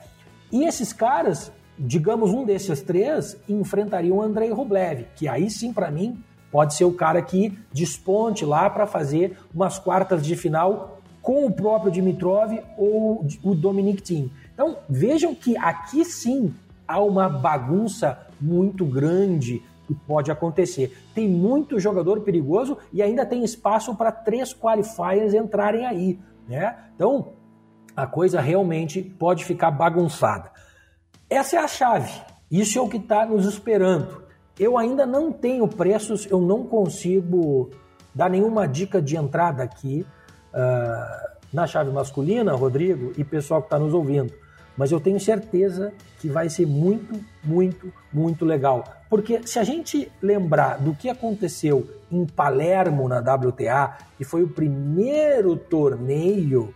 E 0.51 0.63
esses 0.65 0.91
caras, 0.91 1.51
digamos 1.77 2.31
um 2.31 2.43
desses 2.43 2.81
três, 2.81 3.37
enfrentariam 3.47 4.17
o 4.17 4.21
Andrei 4.21 4.51
Rublev, 4.51 5.05
que 5.15 5.27
aí 5.27 5.49
sim 5.49 5.71
para 5.71 5.91
mim 5.91 6.23
pode 6.51 6.73
ser 6.73 6.85
o 6.85 6.93
cara 6.93 7.21
que 7.21 7.57
desponte 7.71 8.43
lá 8.43 8.69
para 8.69 8.87
fazer 8.87 9.37
umas 9.53 9.77
quartas 9.77 10.25
de 10.25 10.35
final 10.35 10.99
com 11.21 11.45
o 11.45 11.51
próprio 11.51 11.91
Dimitrov 11.91 12.57
ou 12.77 13.25
o 13.43 13.53
Dominic 13.53 14.01
Thiem. 14.01 14.31
Então 14.53 14.77
vejam 14.89 15.35
que 15.35 15.55
aqui 15.57 16.03
sim 16.03 16.53
há 16.87 16.99
uma 16.99 17.29
bagunça 17.29 18.17
muito 18.41 18.85
grande 18.85 19.61
que 19.89 19.95
pode 20.05 20.29
acontecer. 20.29 20.95
Tem 21.15 21.27
muito 21.27 21.79
jogador 21.79 22.21
perigoso 22.21 22.77
e 22.93 23.01
ainda 23.01 23.25
tem 23.25 23.43
espaço 23.43 23.95
para 23.95 24.11
três 24.11 24.53
qualifiers 24.53 25.33
entrarem 25.33 25.83
aí, 25.83 26.19
né? 26.47 26.77
Então, 26.95 27.33
a 27.95 28.05
coisa 28.05 28.39
realmente 28.39 29.01
pode 29.01 29.43
ficar 29.43 29.71
bagunçada. 29.71 30.51
Essa 31.27 31.55
é 31.55 31.59
a 31.59 31.67
chave. 31.67 32.21
Isso 32.51 32.77
é 32.77 32.81
o 32.81 32.87
que 32.87 32.97
está 32.97 33.25
nos 33.25 33.47
esperando. 33.47 34.23
Eu 34.59 34.77
ainda 34.77 35.07
não 35.07 35.31
tenho 35.31 35.67
preços, 35.67 36.27
eu 36.29 36.39
não 36.39 36.65
consigo 36.65 37.71
dar 38.13 38.29
nenhuma 38.29 38.67
dica 38.67 39.01
de 39.01 39.17
entrada 39.17 39.63
aqui 39.63 40.05
uh, 40.53 41.37
na 41.51 41.65
chave 41.65 41.89
masculina, 41.89 42.53
Rodrigo, 42.53 43.11
e 43.17 43.23
pessoal 43.23 43.61
que 43.61 43.67
está 43.67 43.79
nos 43.79 43.93
ouvindo 43.95 44.31
mas 44.79 44.93
eu 44.93 44.99
tenho 45.01 45.19
certeza 45.19 45.91
que 46.21 46.29
vai 46.29 46.47
ser 46.49 46.65
muito, 46.65 47.19
muito, 47.43 47.91
muito 48.13 48.45
legal. 48.45 48.81
Porque 49.09 49.45
se 49.47 49.57
a 49.57 49.63
gente 49.63 50.11
lembrar 50.21 50.77
do 50.77 50.93
que 50.93 51.09
aconteceu 51.09 51.89
em 52.11 52.25
Palermo 52.25 53.07
na 53.07 53.19
WTA, 53.19 53.97
que 54.17 54.23
foi 54.23 54.43
o 54.43 54.47
primeiro 54.47 55.55
torneio 55.55 56.73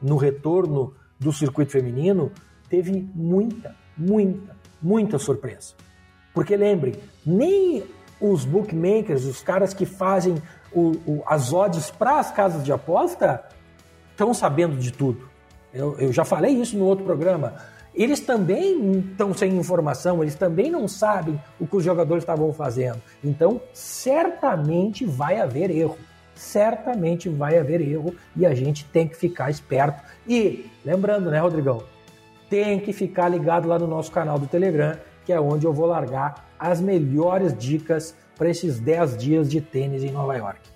no 0.00 0.16
retorno 0.16 0.94
do 1.18 1.32
circuito 1.32 1.72
feminino, 1.72 2.30
teve 2.68 3.08
muita, 3.14 3.74
muita, 3.96 4.56
muita 4.80 5.18
surpresa. 5.18 5.74
Porque 6.32 6.56
lembrem, 6.56 6.94
nem 7.26 7.84
os 8.20 8.44
bookmakers, 8.44 9.24
os 9.24 9.42
caras 9.42 9.74
que 9.74 9.84
fazem 9.84 10.40
o, 10.72 10.92
o, 11.06 11.22
as 11.26 11.52
odds 11.52 11.90
para 11.90 12.18
as 12.18 12.30
casas 12.30 12.64
de 12.64 12.72
aposta, 12.72 13.44
estão 14.10 14.32
sabendo 14.32 14.76
de 14.76 14.92
tudo. 14.92 15.28
Eu, 15.72 15.98
eu 15.98 16.12
já 16.12 16.24
falei 16.24 16.52
isso 16.52 16.76
no 16.76 16.84
outro 16.84 17.04
programa. 17.04 17.54
Eles 17.94 18.18
também 18.20 18.98
estão 18.98 19.32
sem 19.32 19.56
informação, 19.56 20.20
eles 20.20 20.34
também 20.34 20.70
não 20.70 20.88
sabem 20.88 21.40
o 21.60 21.66
que 21.66 21.76
os 21.76 21.84
jogadores 21.84 22.24
estavam 22.24 22.52
fazendo. 22.52 23.00
Então, 23.22 23.60
certamente 23.72 25.04
vai 25.04 25.40
haver 25.40 25.70
erro. 25.70 25.96
Certamente 26.34 27.28
vai 27.28 27.56
haver 27.56 27.80
erro 27.80 28.14
e 28.34 28.44
a 28.44 28.52
gente 28.52 28.84
tem 28.86 29.06
que 29.06 29.16
ficar 29.16 29.48
esperto. 29.48 30.02
E, 30.26 30.68
lembrando, 30.84 31.30
né, 31.30 31.38
Rodrigão? 31.38 31.84
Tem 32.50 32.80
que 32.80 32.92
ficar 32.92 33.28
ligado 33.28 33.68
lá 33.68 33.78
no 33.78 33.86
nosso 33.86 34.10
canal 34.10 34.38
do 34.38 34.48
Telegram, 34.48 34.98
que 35.24 35.32
é 35.32 35.40
onde 35.40 35.64
eu 35.64 35.72
vou 35.72 35.86
largar 35.86 36.48
as 36.58 36.80
melhores 36.80 37.56
dicas 37.56 38.14
para 38.36 38.50
esses 38.50 38.80
10 38.80 39.16
dias 39.16 39.48
de 39.48 39.60
tênis 39.60 40.02
em 40.02 40.10
Nova 40.10 40.36
York. 40.36 40.73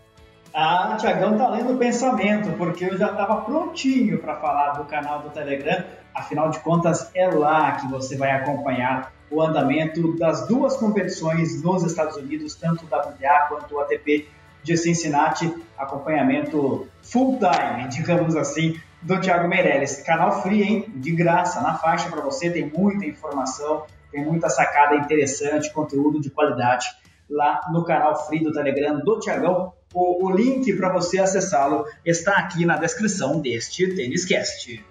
Ah, 0.53 0.96
Tiagão 0.99 1.36
tá 1.36 1.49
lendo 1.49 1.74
o 1.74 1.78
pensamento, 1.78 2.57
porque 2.57 2.84
eu 2.84 2.96
já 2.96 3.11
estava 3.11 3.42
prontinho 3.42 4.18
para 4.18 4.36
falar 4.36 4.72
do 4.72 4.84
canal 4.84 5.20
do 5.20 5.30
Telegram. 5.30 5.84
Afinal 6.14 6.51
de 6.51 6.59
contas, 6.61 7.11
é 7.14 7.28
lá 7.28 7.72
que 7.72 7.86
você 7.88 8.16
vai 8.16 8.32
acompanhar 8.32 9.12
o 9.30 9.42
andamento 9.42 10.16
das 10.16 10.49
duas 10.49 10.76
competições 10.76 11.62
nos 11.62 11.84
Estados 11.84 12.16
Unidos, 12.16 12.55
tanto 12.55 12.84
o 12.84 12.86
WTA 12.86 13.46
quanto 13.49 13.74
o 13.74 13.80
ATP 13.80 14.28
de 14.62 14.76
Cincinnati. 14.76 15.55
Acompanhamento 15.76 16.88
full 17.03 17.38
time, 17.38 17.88
digamos 17.88 18.34
assim, 18.34 18.80
do 19.03 19.20
Thiago 19.20 19.46
Meirelles. 19.49 20.03
Canal 20.03 20.42
free, 20.42 20.62
hein? 20.62 20.84
De 20.96 21.12
graça, 21.12 21.61
na 21.61 21.74
faixa 21.74 22.09
para 22.09 22.20
você. 22.22 22.51
Tem 22.51 22.68
muita 22.68 23.07
informação, 23.07 23.84
tem 24.11 24.24
muita 24.24 24.49
sacada 24.49 24.96
interessante, 24.96 25.72
conteúdo 25.72 26.20
de 26.20 26.30
qualidade 26.30 26.86
lá 27.28 27.61
no 27.70 27.84
canal 27.84 28.26
Free 28.26 28.42
do 28.42 28.53
Telegram 28.53 28.99
do 28.99 29.18
Tiagão. 29.20 29.72
O, 29.95 30.26
o 30.26 30.30
link 30.30 30.70
para 30.74 30.93
você 30.93 31.18
acessá-lo 31.18 31.86
está 32.05 32.32
aqui 32.32 32.66
na 32.66 32.76
descrição 32.76 33.41
deste 33.41 33.86
Tênis 33.95 34.26
Cast. 34.26 34.84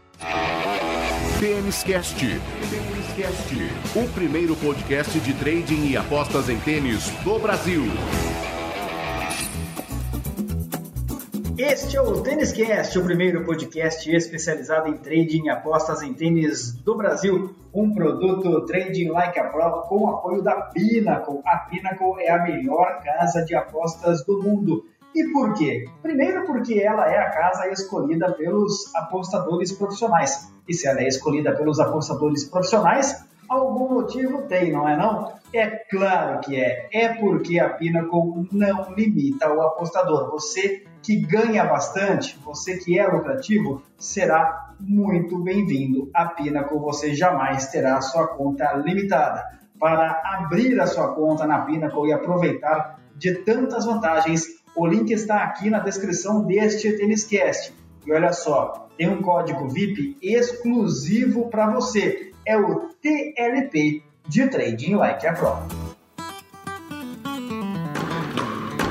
Tênis 1.40 1.84
Cast. 1.84 2.20
Tênis 2.20 3.08
Cast. 3.16 4.00
O 4.00 4.10
primeiro 4.14 4.56
podcast 4.56 5.20
de 5.20 5.34
trading 5.36 5.90
e 5.90 5.98
apostas 5.98 6.50
em 6.50 6.60
tênis 6.60 7.12
do 7.24 7.38
Brasil. 7.38 7.84
Este 11.58 11.98
é 11.98 12.02
o 12.02 12.22
Tênis 12.22 12.52
Cast, 12.52 13.00
o 13.00 13.04
primeiro 13.04 13.44
podcast 13.44 14.08
especializado 14.16 14.90
em 14.90 14.98
trading 14.98 15.46
e 15.46 15.50
apostas 15.50 16.04
em 16.04 16.14
tênis 16.14 16.72
do 16.72 16.96
Brasil. 16.96 17.56
Um 17.74 17.96
produto 17.96 18.64
Trading 18.68 19.10
Like 19.10 19.40
a 19.40 19.46
Pro 19.46 19.82
com 19.90 20.04
o 20.04 20.10
apoio 20.12 20.44
da 20.44 20.54
Pinnacle. 20.54 21.42
A 21.44 21.58
Pinnacle 21.58 22.14
é 22.20 22.30
a 22.30 22.44
melhor 22.44 23.02
casa 23.04 23.44
de 23.44 23.56
apostas 23.56 24.24
do 24.24 24.40
mundo. 24.40 24.86
E 25.16 25.24
por 25.34 25.56
quê? 25.56 25.90
Primeiro 26.04 26.46
porque 26.46 26.80
ela 26.80 27.12
é 27.12 27.18
a 27.18 27.32
casa 27.32 27.68
escolhida 27.70 28.32
pelos 28.34 28.94
apostadores 28.94 29.72
profissionais. 29.72 30.54
E 30.70 30.76
se 30.76 30.88
ela 30.88 31.02
é 31.02 31.08
escolhida 31.08 31.56
pelos 31.56 31.80
apostadores 31.80 32.46
profissionais, 32.46 33.27
algum 33.48 33.94
motivo 33.94 34.44
tem, 34.44 34.72
não 34.72 34.88
é 34.88 34.98
não? 34.98 35.34
É 35.54 35.68
claro 35.68 36.42
que 36.42 36.56
é. 36.56 36.88
É 36.92 37.10
porque 37.14 37.60
a 37.60 37.70
Pinnacle 37.70 38.48
não 38.52 38.94
limita 38.94 39.52
o 39.54 39.62
apostador. 39.62 40.30
Você 40.32 40.86
que 41.02 41.16
ganha 41.18 41.66
bastante, 41.66 42.38
você 42.44 42.78
que 42.78 43.00
é 43.00 43.08
lucrativo, 43.08 43.82
será 43.98 44.74
muito 44.80 45.40
bem-vindo 45.40 46.10
à 46.14 46.26
Pinnacle. 46.26 46.80
Você 46.80 47.16
jamais 47.16 47.68
terá 47.68 48.02
sua 48.02 48.28
conta 48.28 48.74
limitada. 48.74 49.44
Para 49.80 50.22
abrir 50.24 50.80
a 50.80 50.88
sua 50.88 51.14
conta 51.14 51.46
na 51.46 51.62
Pinnacle 51.62 52.10
e 52.10 52.14
aproveitar 52.14 53.00
de 53.16 53.36
tantas 53.36 53.86
vantagens, 53.86 54.46
o 54.76 54.86
link 54.86 55.12
está 55.12 55.44
aqui 55.44 55.70
na 55.70 55.80
descrição 55.80 56.46
deste 56.46 56.92
Têniscast. 56.98 57.74
E 58.08 58.14
olha 58.14 58.32
só, 58.32 58.88
tem 58.98 59.10
um 59.10 59.22
código 59.22 59.68
VIP 59.68 60.18
exclusivo 60.22 61.50
para 61.50 61.70
você. 61.72 62.32
É 62.46 62.56
o 62.58 62.88
TLP 63.02 64.02
de 64.26 64.48
Trading 64.48 64.96
Like 64.96 65.28
a 65.28 65.34
Pro. 65.34 65.58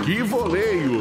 Que 0.05 0.23
voleio! 0.23 1.01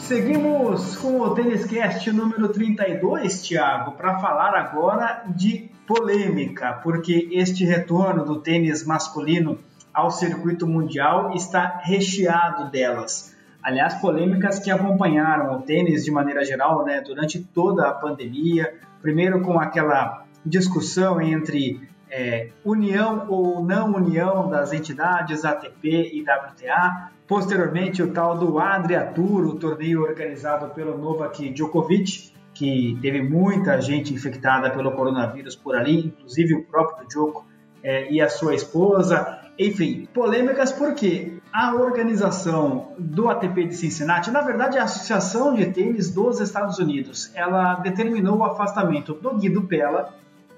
Seguimos 0.00 0.96
com 0.96 1.20
o 1.20 1.34
Têniscast 1.34 2.10
número 2.10 2.48
32, 2.48 3.42
Thiago, 3.42 3.92
para 3.92 4.18
falar 4.18 4.52
agora 4.56 5.24
de 5.28 5.70
polêmica, 5.86 6.72
porque 6.82 7.28
este 7.30 7.64
retorno 7.64 8.24
do 8.24 8.40
tênis 8.40 8.84
masculino 8.84 9.60
ao 9.96 10.10
circuito 10.10 10.66
mundial 10.66 11.32
está 11.34 11.80
recheado 11.82 12.70
delas. 12.70 13.34
Aliás, 13.62 13.94
polêmicas 13.94 14.58
que 14.58 14.70
acompanharam 14.70 15.56
o 15.56 15.62
tênis 15.62 16.04
de 16.04 16.10
maneira 16.10 16.44
geral 16.44 16.84
né, 16.84 17.00
durante 17.00 17.42
toda 17.42 17.88
a 17.88 17.94
pandemia. 17.94 18.74
Primeiro, 19.00 19.40
com 19.40 19.58
aquela 19.58 20.26
discussão 20.44 21.18
entre 21.18 21.88
é, 22.10 22.50
união 22.62 23.26
ou 23.30 23.64
não 23.64 23.94
união 23.94 24.50
das 24.50 24.74
entidades 24.74 25.46
ATP 25.46 26.10
e 26.12 26.20
WTA. 26.20 27.10
Posteriormente, 27.26 28.02
o 28.02 28.12
tal 28.12 28.36
do 28.36 28.58
Adria 28.58 29.02
Tour, 29.06 29.46
o 29.46 29.58
torneio 29.58 30.02
organizado 30.02 30.74
pelo 30.74 30.98
Novak 30.98 31.48
Djokovic, 31.48 32.34
que 32.52 32.98
teve 33.00 33.22
muita 33.22 33.80
gente 33.80 34.12
infectada 34.12 34.70
pelo 34.70 34.92
coronavírus 34.92 35.56
por 35.56 35.74
ali, 35.74 36.06
inclusive 36.06 36.54
o 36.54 36.64
próprio 36.64 37.08
Djoko 37.08 37.46
é, 37.82 38.12
e 38.12 38.20
a 38.20 38.28
sua 38.28 38.54
esposa. 38.54 39.45
Enfim, 39.58 40.06
polêmicas 40.12 40.70
porque 40.70 41.38
a 41.50 41.74
organização 41.74 42.92
do 42.98 43.30
ATP 43.30 43.68
de 43.68 43.76
Cincinnati, 43.76 44.30
na 44.30 44.42
verdade, 44.42 44.76
é 44.76 44.80
a 44.80 44.84
Associação 44.84 45.54
de 45.54 45.66
Tênis 45.66 46.10
dos 46.10 46.40
Estados 46.40 46.78
Unidos, 46.78 47.30
ela 47.34 47.76
determinou 47.76 48.38
o 48.38 48.44
afastamento 48.44 49.14
do 49.14 49.34
Guido 49.36 49.62
Pella 49.62 50.14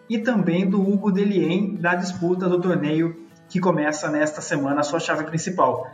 e 0.09 0.18
também 0.18 0.68
do 0.68 0.80
Hugo 0.80 1.12
Delien 1.12 1.76
da 1.76 1.94
disputa 1.94 2.49
do 2.49 2.61
torneio 2.61 3.28
que 3.49 3.61
começa 3.61 4.11
nesta 4.11 4.40
semana 4.40 4.80
a 4.80 4.82
sua 4.82 4.99
chave 4.99 5.24
principal. 5.24 5.86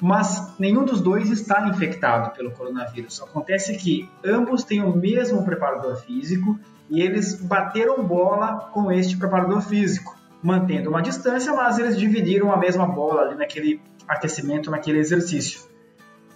Mas 0.00 0.54
nenhum 0.58 0.84
dos 0.84 1.00
dois 1.00 1.30
está 1.30 1.66
infectado 1.68 2.34
pelo 2.34 2.50
coronavírus. 2.52 3.22
Acontece 3.22 3.76
que 3.76 4.08
ambos 4.24 4.64
têm 4.64 4.82
o 4.82 4.96
mesmo 4.96 5.44
preparador 5.44 5.96
físico 5.96 6.58
e 6.88 7.00
eles 7.00 7.34
bateram 7.34 8.02
bola 8.02 8.70
com 8.72 8.90
este 8.90 9.16
preparador 9.16 9.62
físico, 9.62 10.16
mantendo 10.42 10.90
uma 10.90 11.02
distância, 11.02 11.52
mas 11.54 11.78
eles 11.78 11.96
dividiram 11.96 12.52
a 12.52 12.56
mesma 12.56 12.86
bola 12.86 13.22
ali 13.22 13.36
naquele 13.36 13.80
aquecimento, 14.08 14.70
naquele 14.70 14.98
exercício. 14.98 15.68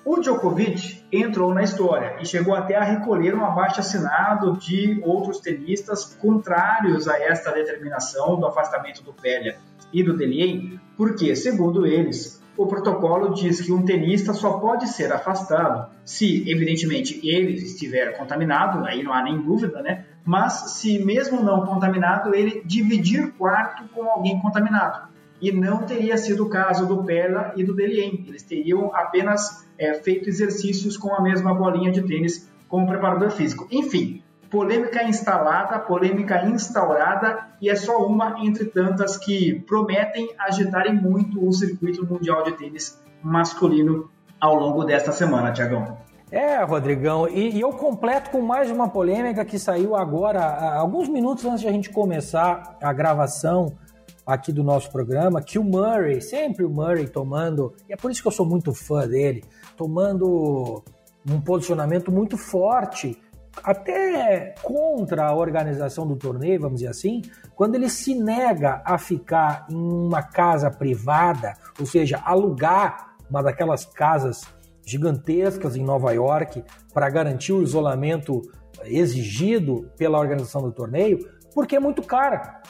O 0.05 0.20
Djokovic 0.20 1.02
entrou 1.11 1.55
na 1.55 1.62
história 1.62 2.18
e 2.20 2.26
chegou 2.26 2.55
até 2.55 2.76
a 2.76 2.84
recolher 2.84 3.34
um 3.34 3.42
abaixo 3.42 3.80
assinado 3.80 4.55
de 4.59 5.00
outros 5.02 5.40
tenistas 5.40 6.14
contrários 6.20 7.09
a 7.09 7.18
esta 7.18 7.50
determinação 7.50 8.38
do 8.38 8.46
afastamento 8.46 9.02
do 9.02 9.14
Pella 9.14 9.55
e 9.90 10.02
do 10.02 10.14
Delier, 10.14 10.78
porque, 10.94 11.34
segundo 11.34 11.86
eles, 11.86 12.42
o 12.55 12.66
protocolo 12.66 13.32
diz 13.32 13.62
que 13.62 13.72
um 13.72 13.82
tenista 13.82 14.34
só 14.34 14.59
pode 14.59 14.88
ser 14.88 15.11
afastado 15.11 15.90
se, 16.05 16.48
evidentemente, 16.50 17.26
ele 17.26 17.55
estiver 17.55 18.16
contaminado, 18.18 18.84
aí 18.84 19.02
não 19.02 19.12
há 19.12 19.22
nem 19.22 19.40
dúvida, 19.40 19.80
né? 19.80 20.05
Mas 20.24 20.72
se 20.72 20.98
mesmo 21.04 21.42
não 21.42 21.66
contaminado, 21.66 22.34
ele 22.34 22.62
dividir 22.64 23.32
quarto 23.32 23.84
com 23.92 24.08
alguém 24.08 24.40
contaminado 24.40 25.08
e 25.40 25.52
não 25.52 25.82
teria 25.82 26.16
sido 26.16 26.44
o 26.44 26.48
caso 26.48 26.86
do 26.86 27.04
Perla 27.04 27.52
e 27.56 27.62
do 27.62 27.74
Delien. 27.74 28.24
Eles 28.26 28.42
teriam 28.42 28.94
apenas 28.94 29.66
é, 29.78 29.92
feito 29.94 30.28
exercícios 30.28 30.96
com 30.96 31.14
a 31.14 31.20
mesma 31.20 31.52
bolinha 31.54 31.92
de 31.92 32.02
tênis 32.02 32.50
com 32.68 32.84
o 32.84 32.86
preparador 32.86 33.30
físico. 33.30 33.68
Enfim, 33.70 34.22
polêmica 34.50 35.02
instalada, 35.02 35.78
polêmica 35.78 36.46
instaurada 36.46 37.46
e 37.60 37.68
é 37.68 37.76
só 37.76 38.06
uma 38.06 38.36
entre 38.42 38.64
tantas 38.64 39.18
que 39.18 39.60
prometem 39.66 40.30
agitarem 40.38 40.94
muito 40.94 41.46
o 41.46 41.52
circuito 41.52 42.06
mundial 42.06 42.42
de 42.44 42.52
tênis 42.52 42.98
masculino 43.22 44.08
ao 44.40 44.54
longo 44.54 44.84
desta 44.84 45.12
semana, 45.12 45.52
Tiagão. 45.52 46.03
É, 46.35 46.64
Rodrigão, 46.64 47.28
e, 47.28 47.51
e, 47.51 47.61
eu 47.61 47.70
completo 47.70 48.30
com 48.30 48.43
mais 48.43 48.68
uma 48.68 48.89
polêmica 48.89 49.45
que 49.45 49.57
saiu 49.57 49.95
agora, 49.95 50.43
alguns 50.76 51.09
minutos 51.09 51.45
antes 51.45 51.61
de 51.61 51.68
a 51.68 51.70
gente 51.70 51.91
começar 51.91 52.76
a 52.82 52.93
gravação 52.93 53.78
aqui 54.26 54.53
do 54.53 54.64
nosso 54.64 54.91
programa, 54.91 55.41
que 55.41 55.61
o 55.61 55.62
Murray, 55.62 56.20
sempre 56.20 56.64
o 56.64 56.68
Murray 56.68 57.07
tomando, 57.07 57.72
e 57.89 57.93
é 57.93 57.97
por 57.97 58.11
isso 58.11 58.20
que 58.20 58.26
eu 58.26 58.32
sou 58.32 58.45
muito 58.45 58.74
fã 58.74 59.07
dele, 59.07 59.45
tomando 59.76 60.82
um 61.24 61.41
posicionamento 61.41 62.11
muito 62.11 62.37
forte, 62.37 63.16
até 63.62 64.57
contra 64.61 65.28
a 65.28 65.37
organização 65.37 66.05
do 66.05 66.16
torneio, 66.16 66.61
vamos 66.62 66.80
dizer 66.80 66.91
assim, 66.91 67.22
quando 67.55 67.76
ele 67.76 67.89
se 67.89 68.12
nega 68.12 68.82
a 68.85 68.99
ficar 68.99 69.66
em 69.70 69.76
uma 69.76 70.20
casa 70.20 70.68
privada, 70.68 71.55
ou 71.78 71.87
seja, 71.87 72.20
alugar 72.24 73.14
uma 73.30 73.41
daquelas 73.41 73.85
casas 73.85 74.43
gigantescas 74.85 75.76
em 75.76 75.85
Nova 75.85 76.12
York 76.12 76.62
para 76.93 77.09
garantir 77.11 77.53
o 77.53 77.62
isolamento 77.62 78.43
exigido 78.85 79.91
pela 79.97 80.18
organização 80.18 80.62
do 80.62 80.72
torneio, 80.72 81.28
porque 81.55 81.76
é 81.76 81.80
muito 81.80 82.03
cara. 82.03 82.62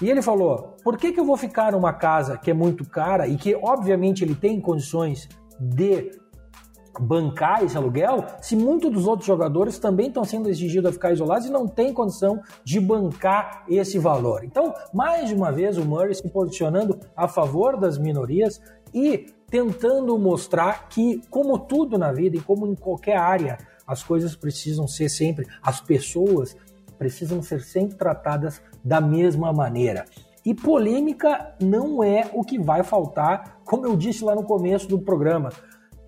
E 0.00 0.10
ele 0.10 0.22
falou: 0.22 0.76
por 0.82 0.96
que, 0.96 1.12
que 1.12 1.20
eu 1.20 1.24
vou 1.24 1.36
ficar 1.36 1.72
numa 1.72 1.92
casa 1.92 2.36
que 2.36 2.50
é 2.50 2.54
muito 2.54 2.84
cara 2.84 3.28
e 3.28 3.36
que, 3.36 3.54
obviamente, 3.54 4.24
ele 4.24 4.34
tem 4.34 4.60
condições 4.60 5.28
de 5.60 6.10
bancar 7.00 7.64
esse 7.64 7.76
aluguel, 7.76 8.24
se 8.40 8.54
muitos 8.54 8.90
dos 8.90 9.06
outros 9.06 9.26
jogadores 9.26 9.78
também 9.78 10.08
estão 10.08 10.24
sendo 10.24 10.48
exigidos 10.48 10.90
a 10.90 10.92
ficar 10.92 11.12
isolados 11.12 11.46
e 11.46 11.50
não 11.50 11.66
tem 11.66 11.92
condição 11.92 12.40
de 12.62 12.78
bancar 12.78 13.64
esse 13.68 13.98
valor. 13.98 14.44
Então, 14.44 14.72
mais 14.92 15.32
uma 15.32 15.50
vez, 15.50 15.76
o 15.76 15.84
Murray 15.84 16.14
se 16.14 16.28
posicionando 16.28 16.98
a 17.16 17.26
favor 17.26 17.76
das 17.78 17.98
minorias 17.98 18.60
e 18.92 19.26
tentando 19.54 20.18
mostrar 20.18 20.88
que, 20.88 21.22
como 21.30 21.56
tudo 21.56 21.96
na 21.96 22.10
vida 22.10 22.36
e 22.36 22.40
como 22.40 22.66
em 22.66 22.74
qualquer 22.74 23.16
área, 23.16 23.56
as 23.86 24.02
coisas 24.02 24.34
precisam 24.34 24.88
ser 24.88 25.08
sempre, 25.08 25.46
as 25.62 25.80
pessoas 25.80 26.56
precisam 26.98 27.40
ser 27.40 27.60
sempre 27.60 27.96
tratadas 27.96 28.60
da 28.84 29.00
mesma 29.00 29.52
maneira. 29.52 30.06
E 30.44 30.52
polêmica 30.52 31.54
não 31.62 32.02
é 32.02 32.28
o 32.32 32.42
que 32.42 32.58
vai 32.58 32.82
faltar, 32.82 33.60
como 33.64 33.86
eu 33.86 33.96
disse 33.96 34.24
lá 34.24 34.34
no 34.34 34.42
começo 34.42 34.88
do 34.88 34.98
programa. 34.98 35.50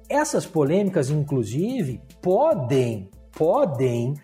Essas 0.09 0.45
polêmicas, 0.45 1.09
inclusive, 1.09 2.03
podem, 2.21 3.09
podem 3.31 4.15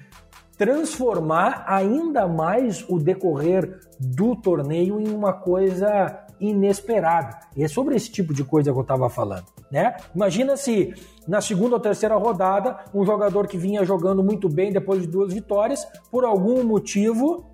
transformar 0.59 1.64
ainda 1.68 2.27
mais 2.27 2.85
o 2.89 2.99
decorrer 2.99 3.79
do 4.01 4.35
torneio 4.35 5.01
em 5.01 5.14
uma 5.14 5.33
coisa 5.33 6.27
inesperada. 6.43 7.38
E 7.57 7.62
é 7.62 7.68
sobre 7.68 7.95
esse 7.95 8.11
tipo 8.11 8.34
de 8.34 8.45
coisa 8.45 8.72
que 8.72 8.78
eu 8.78 8.82
estava 8.82 9.09
falando. 9.09 9.47
Né? 9.70 9.97
Imagina 10.14 10.57
se 10.57 10.93
na 11.26 11.40
segunda 11.40 11.76
ou 11.76 11.80
terceira 11.80 12.16
rodada 12.16 12.78
um 12.93 13.05
jogador 13.07 13.47
que 13.47 13.57
vinha 13.57 13.84
jogando 13.84 14.22
muito 14.22 14.49
bem 14.49 14.72
depois 14.72 15.01
de 15.01 15.07
duas 15.07 15.32
vitórias, 15.32 15.86
por 16.11 16.24
algum 16.24 16.64
motivo 16.64 17.53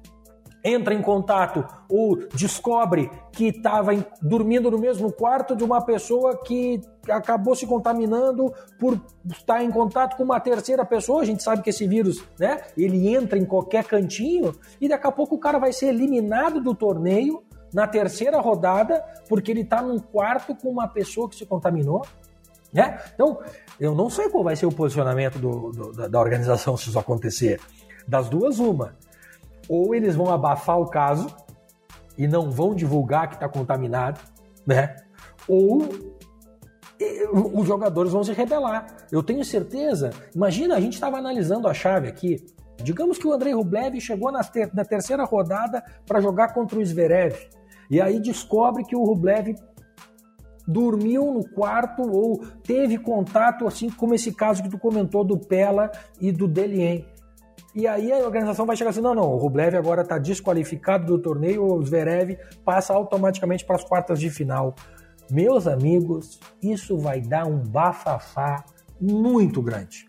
entra 0.64 0.93
em 0.93 1.01
contato 1.01 1.64
ou 1.89 2.16
descobre 2.34 3.11
que 3.32 3.47
estava 3.47 3.93
dormindo 4.20 4.70
no 4.70 4.78
mesmo 4.78 5.12
quarto 5.12 5.55
de 5.55 5.62
uma 5.64 5.80
pessoa 5.80 6.36
que 6.36 6.80
acabou 7.09 7.55
se 7.55 7.66
contaminando 7.66 8.53
por 8.78 9.01
estar 9.30 9.62
em 9.62 9.70
contato 9.70 10.16
com 10.16 10.24
uma 10.24 10.41
terceira 10.41 10.84
pessoa. 10.84 11.22
A 11.22 11.24
gente 11.24 11.43
sabe 11.43 11.62
que 11.62 11.70
esse 11.70 11.86
vírus, 11.86 12.22
né? 12.39 12.61
Ele 12.76 13.14
entra 13.14 13.39
em 13.39 13.45
qualquer 13.45 13.84
cantinho 13.84 14.55
e 14.80 14.89
daqui 14.89 15.07
a 15.07 15.12
pouco 15.12 15.36
o 15.36 15.39
cara 15.39 15.59
vai 15.59 15.72
ser 15.72 15.86
eliminado 15.86 16.61
do 16.61 16.74
torneio 16.74 17.43
na 17.73 17.87
terceira 17.87 18.41
rodada 18.41 19.05
porque 19.29 19.51
ele 19.51 19.62
está 19.62 19.83
num 19.83 19.99
quarto 19.99 20.55
com 20.55 20.69
uma 20.69 20.89
pessoa 20.89 21.29
que 21.29 21.37
se 21.37 21.47
contaminou. 21.47 22.07
Né? 22.73 22.99
Então, 23.14 23.41
eu 23.81 23.95
não 23.95 24.11
sei 24.11 24.29
qual 24.29 24.45
vai 24.45 24.55
ser 24.55 24.66
o 24.66 24.73
posicionamento 24.73 25.39
do, 25.39 25.73
do, 25.73 26.09
da 26.09 26.21
organização 26.21 26.77
se 26.77 26.89
isso 26.89 26.99
acontecer. 26.99 27.61
Das 28.07 28.29
duas, 28.29 28.59
uma 28.59 28.95
ou 29.69 29.95
eles 29.95 30.16
vão 30.16 30.33
abafar 30.33 30.81
o 30.81 30.87
caso 30.87 31.29
e 32.16 32.27
não 32.27 32.51
vão 32.51 32.75
divulgar 32.75 33.29
que 33.29 33.35
está 33.35 33.49
contaminado, 33.49 34.21
né? 34.66 34.97
Ou 35.47 35.87
os 37.55 37.66
jogadores 37.66 38.12
vão 38.12 38.25
se 38.25 38.33
rebelar. 38.33 38.87
Eu 39.12 39.23
tenho 39.23 39.45
certeza. 39.45 40.11
Imagina, 40.35 40.75
a 40.75 40.81
gente 40.81 40.95
estava 40.95 41.19
analisando 41.19 41.69
a 41.69 41.75
chave 41.75 42.09
aqui. 42.09 42.45
Digamos 42.83 43.19
que 43.19 43.27
o 43.27 43.33
Andrei 43.33 43.53
Rublev 43.53 44.01
chegou 44.01 44.33
na, 44.33 44.43
ter 44.43 44.73
na 44.75 44.85
terceira 44.85 45.25
rodada 45.25 45.85
para 46.07 46.21
jogar 46.21 46.55
contra 46.55 46.79
o 46.79 46.85
Zverev. 46.85 47.37
E 47.91 48.01
aí 48.01 48.20
descobre 48.20 48.84
que 48.84 48.97
o 48.97 49.05
Rublev 49.05 49.55
dormiu 50.66 51.32
no 51.32 51.49
quarto 51.49 52.03
ou 52.03 52.45
teve 52.62 52.99
contato, 52.99 53.66
assim 53.66 53.89
como 53.89 54.14
esse 54.14 54.32
caso 54.32 54.62
que 54.62 54.68
tu 54.68 54.78
comentou 54.78 55.24
do 55.24 55.39
Pella 55.39 55.91
e 56.20 56.30
do 56.30 56.47
Delien. 56.47 57.07
E 57.74 57.86
aí 57.86 58.12
a 58.12 58.18
organização 58.18 58.66
vai 58.66 58.76
chegar 58.76 58.91
assim: 58.91 59.01
não, 59.01 59.14
não, 59.14 59.32
o 59.32 59.36
Rublev 59.36 59.76
agora 59.76 60.03
está 60.03 60.18
desqualificado 60.18 61.07
do 61.07 61.18
torneio, 61.18 61.64
o 61.64 61.82
Zverev 61.82 62.36
passa 62.64 62.93
automaticamente 62.93 63.64
para 63.64 63.76
as 63.76 63.84
quartas 63.84 64.20
de 64.20 64.30
final. 64.30 64.74
Meus 65.30 65.66
amigos, 65.66 66.41
isso 66.62 66.99
vai 66.99 67.20
dar 67.20 67.47
um 67.47 67.59
bafafá 67.59 68.64
muito 69.01 69.62
grande. 69.62 70.09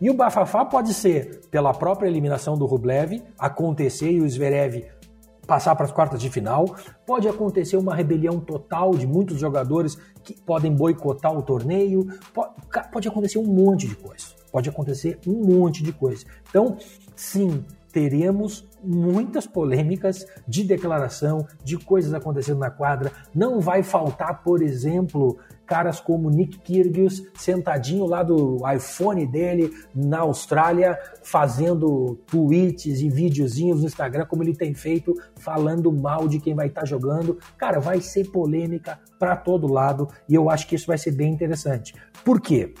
E 0.00 0.10
o 0.10 0.14
bafafá 0.14 0.64
pode 0.64 0.92
ser 0.92 1.42
pela 1.50 1.72
própria 1.72 2.08
eliminação 2.08 2.58
do 2.58 2.66
Rublev 2.66 3.22
acontecer 3.38 4.10
e 4.10 4.20
o 4.20 4.28
Zverev 4.28 4.84
passar 5.46 5.74
para 5.76 5.86
as 5.86 5.92
quartas 5.92 6.20
de 6.20 6.30
final, 6.30 6.76
pode 7.06 7.28
acontecer 7.28 7.76
uma 7.76 7.94
rebelião 7.94 8.40
total 8.40 8.92
de 8.92 9.06
muitos 9.06 9.38
jogadores 9.38 9.96
que 10.22 10.34
podem 10.40 10.72
boicotar 10.72 11.36
o 11.36 11.42
torneio, 11.42 12.06
pode, 12.32 12.54
pode 12.90 13.08
acontecer 13.08 13.38
um 13.38 13.46
monte 13.46 13.86
de 13.86 13.96
coisa. 13.96 14.26
Pode 14.50 14.68
acontecer 14.68 15.18
um 15.26 15.44
monte 15.44 15.82
de 15.82 15.92
coisa. 15.92 16.24
Então, 16.48 16.76
sim, 17.16 17.64
teremos 17.92 18.68
muitas 18.82 19.46
polêmicas 19.46 20.26
de 20.46 20.64
declaração, 20.64 21.46
de 21.62 21.78
coisas 21.78 22.12
acontecendo 22.12 22.58
na 22.58 22.70
quadra. 22.70 23.10
Não 23.34 23.60
vai 23.60 23.82
faltar, 23.82 24.42
por 24.42 24.62
exemplo, 24.62 25.38
caras 25.66 26.00
como 26.00 26.30
Nick 26.30 26.58
Kyrgios 26.58 27.22
sentadinho 27.34 28.06
lá 28.06 28.22
do 28.22 28.58
iPhone 28.70 29.26
dele 29.26 29.70
na 29.94 30.20
Austrália, 30.20 30.98
fazendo 31.22 32.18
tweets 32.26 33.00
e 33.00 33.08
videozinhos 33.08 33.80
no 33.80 33.86
Instagram, 33.86 34.26
como 34.26 34.42
ele 34.42 34.56
tem 34.56 34.74
feito, 34.74 35.14
falando 35.36 35.92
mal 35.92 36.28
de 36.28 36.38
quem 36.38 36.54
vai 36.54 36.68
estar 36.68 36.82
tá 36.82 36.86
jogando. 36.86 37.38
Cara, 37.56 37.80
vai 37.80 38.00
ser 38.00 38.30
polêmica 38.30 38.98
para 39.18 39.36
todo 39.36 39.72
lado 39.72 40.08
e 40.28 40.34
eu 40.34 40.50
acho 40.50 40.66
que 40.66 40.74
isso 40.74 40.86
vai 40.86 40.98
ser 40.98 41.12
bem 41.12 41.32
interessante. 41.32 41.94
Por 42.24 42.40
quê? 42.40 42.74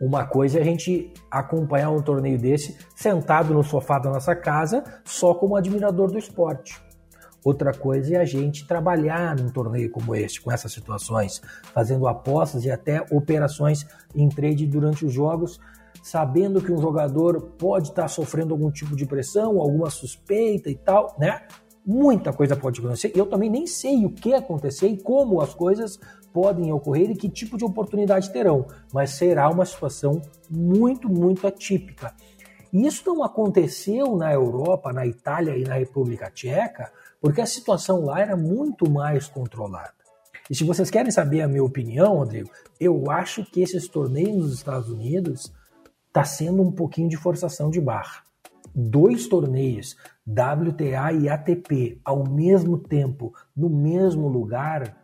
Uma 0.00 0.24
coisa 0.24 0.58
é 0.58 0.62
a 0.62 0.64
gente 0.64 1.12
acompanhar 1.28 1.90
um 1.90 2.00
torneio 2.00 2.38
desse 2.38 2.76
sentado 2.94 3.52
no 3.52 3.64
sofá 3.64 3.98
da 3.98 4.10
nossa 4.10 4.34
casa, 4.34 4.84
só 5.04 5.34
como 5.34 5.56
admirador 5.56 6.10
do 6.10 6.18
esporte. 6.18 6.80
Outra 7.44 7.72
coisa 7.72 8.16
é 8.16 8.18
a 8.18 8.24
gente 8.24 8.66
trabalhar 8.66 9.36
num 9.36 9.48
torneio 9.48 9.90
como 9.90 10.14
este, 10.14 10.40
com 10.40 10.50
essas 10.50 10.72
situações, 10.72 11.40
fazendo 11.72 12.06
apostas 12.08 12.64
e 12.64 12.70
até 12.70 13.04
operações 13.10 13.86
em 14.14 14.28
trade 14.28 14.66
durante 14.66 15.06
os 15.06 15.12
jogos, 15.12 15.60
sabendo 16.02 16.60
que 16.60 16.72
um 16.72 16.78
jogador 16.78 17.40
pode 17.58 17.88
estar 17.88 18.08
sofrendo 18.08 18.54
algum 18.54 18.70
tipo 18.70 18.96
de 18.96 19.06
pressão, 19.06 19.60
alguma 19.60 19.90
suspeita 19.90 20.70
e 20.70 20.74
tal, 20.74 21.14
né? 21.18 21.42
Muita 21.84 22.32
coisa 22.32 22.54
pode 22.54 22.80
acontecer. 22.80 23.12
Eu 23.14 23.24
também 23.24 23.48
nem 23.48 23.66
sei 23.66 24.04
o 24.04 24.10
que 24.10 24.34
acontecer 24.34 24.88
e 24.88 24.98
como 24.98 25.40
as 25.40 25.54
coisas 25.54 25.98
podem 26.32 26.70
ocorrer 26.72 27.10
e 27.10 27.16
que 27.16 27.28
tipo 27.28 27.56
de 27.56 27.64
oportunidade 27.64 28.30
terão, 28.30 28.66
mas 28.92 29.10
será 29.12 29.48
uma 29.48 29.64
situação 29.64 30.20
muito, 30.50 31.08
muito 31.08 31.46
atípica. 31.46 32.14
Isso 32.72 33.02
não 33.06 33.22
aconteceu 33.22 34.14
na 34.16 34.32
Europa, 34.32 34.92
na 34.92 35.06
Itália 35.06 35.56
e 35.56 35.64
na 35.64 35.74
República 35.74 36.30
Tcheca, 36.30 36.92
porque 37.20 37.40
a 37.40 37.46
situação 37.46 38.04
lá 38.04 38.20
era 38.20 38.36
muito 38.36 38.90
mais 38.90 39.26
controlada. 39.26 39.94
E 40.50 40.54
se 40.54 40.64
vocês 40.64 40.90
querem 40.90 41.10
saber 41.10 41.42
a 41.42 41.48
minha 41.48 41.62
opinião, 41.62 42.16
Rodrigo, 42.16 42.50
eu 42.80 43.10
acho 43.10 43.44
que 43.44 43.60
esses 43.60 43.86
torneios 43.86 44.36
nos 44.36 44.54
Estados 44.54 44.88
Unidos 44.88 45.52
está 46.06 46.24
sendo 46.24 46.62
um 46.62 46.72
pouquinho 46.72 47.08
de 47.08 47.16
forçação 47.16 47.70
de 47.70 47.80
barra. 47.80 48.22
Dois 48.74 49.26
torneios, 49.28 49.96
WTA 50.26 51.12
e 51.12 51.28
ATP, 51.28 52.00
ao 52.04 52.26
mesmo 52.28 52.78
tempo, 52.78 53.34
no 53.54 53.68
mesmo 53.68 54.28
lugar, 54.28 55.02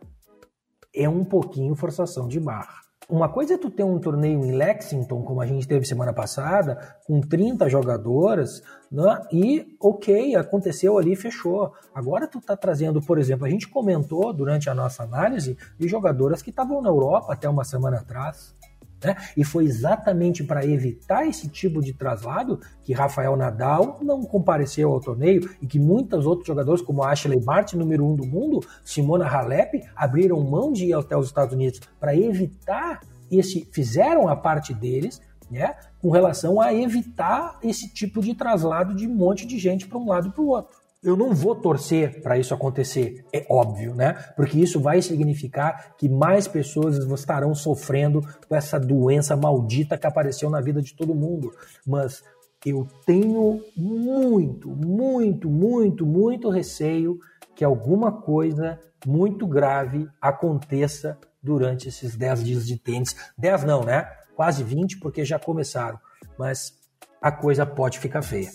é 0.93 1.07
um 1.07 1.23
pouquinho 1.23 1.75
forçação 1.75 2.27
de 2.27 2.39
barra. 2.39 2.84
Uma 3.07 3.29
coisa 3.29 3.53
é 3.53 3.57
tu 3.57 3.69
ter 3.69 3.83
um 3.83 3.99
torneio 3.99 4.43
em 4.43 4.51
Lexington, 4.51 5.21
como 5.21 5.39
a 5.39 5.45
gente 5.45 5.67
teve 5.67 5.85
semana 5.85 6.11
passada, 6.11 6.97
com 7.05 7.21
30 7.21 7.69
jogadoras, 7.69 8.63
né? 8.91 9.21
e 9.31 9.77
ok, 9.79 10.35
aconteceu 10.35 10.97
ali, 10.97 11.15
fechou. 11.15 11.71
Agora 11.93 12.27
tu 12.27 12.41
tá 12.41 12.57
trazendo, 12.57 12.99
por 13.01 13.19
exemplo, 13.19 13.45
a 13.45 13.49
gente 13.49 13.67
comentou 13.67 14.33
durante 14.33 14.69
a 14.69 14.73
nossa 14.73 15.03
análise 15.03 15.55
de 15.77 15.87
jogadoras 15.87 16.41
que 16.41 16.49
estavam 16.49 16.81
na 16.81 16.89
Europa 16.89 17.31
até 17.31 17.47
uma 17.47 17.63
semana 17.63 17.97
atrás. 17.97 18.55
Né? 19.03 19.15
E 19.35 19.43
foi 19.43 19.65
exatamente 19.65 20.43
para 20.43 20.65
evitar 20.65 21.27
esse 21.27 21.47
tipo 21.47 21.81
de 21.81 21.93
traslado 21.93 22.59
que 22.83 22.93
Rafael 22.93 23.35
Nadal 23.35 23.99
não 24.01 24.23
compareceu 24.23 24.91
ao 24.91 24.99
torneio 24.99 25.49
e 25.61 25.67
que 25.67 25.79
muitos 25.79 26.25
outros 26.25 26.47
jogadores, 26.47 26.81
como 26.81 27.03
Ashley 27.03 27.39
Barty, 27.39 27.77
número 27.77 28.05
um 28.05 28.15
do 28.15 28.25
mundo, 28.25 28.61
Simona 28.83 29.27
Halep, 29.27 29.83
abriram 29.95 30.39
mão 30.41 30.71
de 30.71 30.85
ir 30.85 30.93
até 30.93 31.15
os 31.15 31.27
Estados 31.27 31.53
Unidos 31.53 31.81
para 31.99 32.15
evitar 32.15 33.01
esse, 33.31 33.67
fizeram 33.71 34.27
a 34.27 34.35
parte 34.35 34.73
deles, 34.73 35.21
né, 35.49 35.75
com 36.01 36.09
relação 36.09 36.59
a 36.59 36.73
evitar 36.73 37.59
esse 37.63 37.93
tipo 37.93 38.21
de 38.21 38.33
traslado 38.33 38.95
de 38.95 39.07
um 39.07 39.13
monte 39.13 39.45
de 39.45 39.57
gente 39.59 39.87
para 39.87 39.97
um 39.97 40.07
lado 40.07 40.31
para 40.31 40.41
o 40.41 40.47
outro. 40.47 40.84
Eu 41.05 41.15
não 41.15 41.35
vou 41.35 41.55
torcer 41.55 42.19
para 42.23 42.35
isso 42.35 42.51
acontecer, 42.51 43.23
é 43.31 43.45
óbvio, 43.47 43.93
né? 43.93 44.13
Porque 44.35 44.59
isso 44.59 44.79
vai 44.79 45.03
significar 45.03 45.95
que 45.95 46.09
mais 46.09 46.47
pessoas 46.47 46.97
estarão 46.97 47.53
sofrendo 47.53 48.23
com 48.49 48.55
essa 48.55 48.79
doença 48.79 49.35
maldita 49.35 49.99
que 49.99 50.07
apareceu 50.07 50.49
na 50.49 50.59
vida 50.59 50.81
de 50.81 50.95
todo 50.95 51.13
mundo. 51.13 51.53
Mas 51.85 52.23
eu 52.65 52.87
tenho 53.05 53.63
muito, 53.77 54.67
muito, 54.71 55.47
muito, 55.47 56.07
muito 56.07 56.49
receio 56.49 57.19
que 57.55 57.63
alguma 57.63 58.11
coisa 58.11 58.79
muito 59.05 59.45
grave 59.45 60.09
aconteça 60.19 61.19
durante 61.41 61.87
esses 61.87 62.15
10 62.15 62.43
dias 62.43 62.65
de 62.65 62.77
tênis. 62.77 63.15
10 63.37 63.63
não, 63.63 63.83
né? 63.83 64.09
Quase 64.35 64.63
20, 64.63 64.97
porque 64.99 65.23
já 65.23 65.37
começaram. 65.37 65.99
Mas 66.35 66.73
a 67.21 67.31
coisa 67.31 67.63
pode 67.63 67.99
ficar 67.99 68.23
feia. 68.23 68.49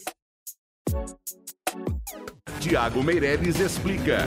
Tiago 2.60 3.02
Meireles 3.02 3.58
explica. 3.58 4.18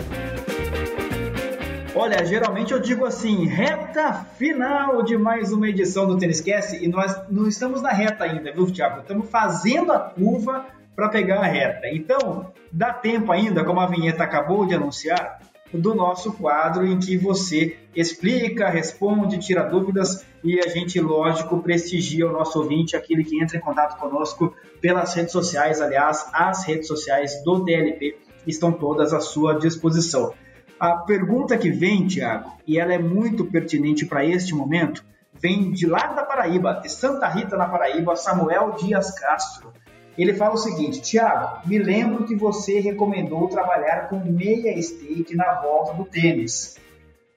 Olha, 1.95 2.25
geralmente 2.25 2.73
eu 2.73 2.79
digo 2.79 3.05
assim, 3.05 3.45
reta 3.45 4.25
final 4.39 5.03
de 5.03 5.15
mais 5.15 5.53
uma 5.53 5.69
edição 5.69 6.07
do 6.07 6.17
Tênis 6.17 6.41
Cast 6.41 6.83
e 6.83 6.87
nós 6.87 7.15
não 7.29 7.47
estamos 7.47 7.79
na 7.83 7.91
reta 7.91 8.23
ainda, 8.23 8.51
viu, 8.51 8.65
Tiago? 8.71 9.01
Estamos 9.01 9.29
fazendo 9.29 9.91
a 9.91 9.99
curva 9.99 10.65
para 10.95 11.09
pegar 11.09 11.41
a 11.41 11.45
reta. 11.45 11.87
Então, 11.87 12.51
dá 12.71 12.91
tempo 12.91 13.31
ainda, 13.31 13.63
como 13.63 13.79
a 13.79 13.85
vinheta 13.85 14.23
acabou 14.23 14.65
de 14.65 14.73
anunciar, 14.73 15.39
do 15.73 15.95
nosso 15.95 16.33
quadro 16.33 16.85
em 16.85 16.99
que 16.99 17.17
você 17.17 17.77
explica, 17.95 18.69
responde, 18.69 19.39
tira 19.39 19.63
dúvidas 19.63 20.25
e 20.43 20.59
a 20.59 20.67
gente, 20.67 20.99
lógico, 20.99 21.61
prestigia 21.61 22.27
o 22.27 22.31
nosso 22.31 22.59
ouvinte, 22.59 22.95
aquele 22.95 23.23
que 23.23 23.41
entra 23.41 23.57
em 23.57 23.61
contato 23.61 23.97
conosco 23.97 24.53
pelas 24.81 25.13
redes 25.13 25.31
sociais. 25.31 25.81
Aliás, 25.81 26.27
as 26.33 26.65
redes 26.65 26.87
sociais 26.87 27.43
do 27.43 27.63
TLP 27.63 28.17
estão 28.45 28.71
todas 28.71 29.13
à 29.13 29.19
sua 29.19 29.57
disposição. 29.57 30.33
A 30.79 30.97
pergunta 30.97 31.57
que 31.57 31.71
vem, 31.71 32.05
Tiago, 32.05 32.51
e 32.67 32.77
ela 32.77 32.93
é 32.93 32.99
muito 32.99 33.45
pertinente 33.45 34.05
para 34.05 34.25
este 34.25 34.53
momento, 34.53 35.03
vem 35.33 35.71
de 35.71 35.85
lá 35.85 36.07
da 36.07 36.23
Paraíba, 36.23 36.73
de 36.81 36.89
Santa 36.89 37.27
Rita, 37.27 37.55
na 37.55 37.67
Paraíba, 37.67 38.15
Samuel 38.15 38.75
Dias 38.79 39.11
Castro. 39.17 39.71
Ele 40.17 40.33
fala 40.33 40.53
o 40.53 40.57
seguinte: 40.57 41.01
Tiago, 41.01 41.67
me 41.67 41.77
lembro 41.77 42.25
que 42.25 42.35
você 42.35 42.79
recomendou 42.79 43.47
trabalhar 43.47 44.09
com 44.09 44.19
meia 44.19 44.79
stake 44.81 45.35
na 45.35 45.61
volta 45.61 45.93
do 45.93 46.05
tênis. 46.05 46.77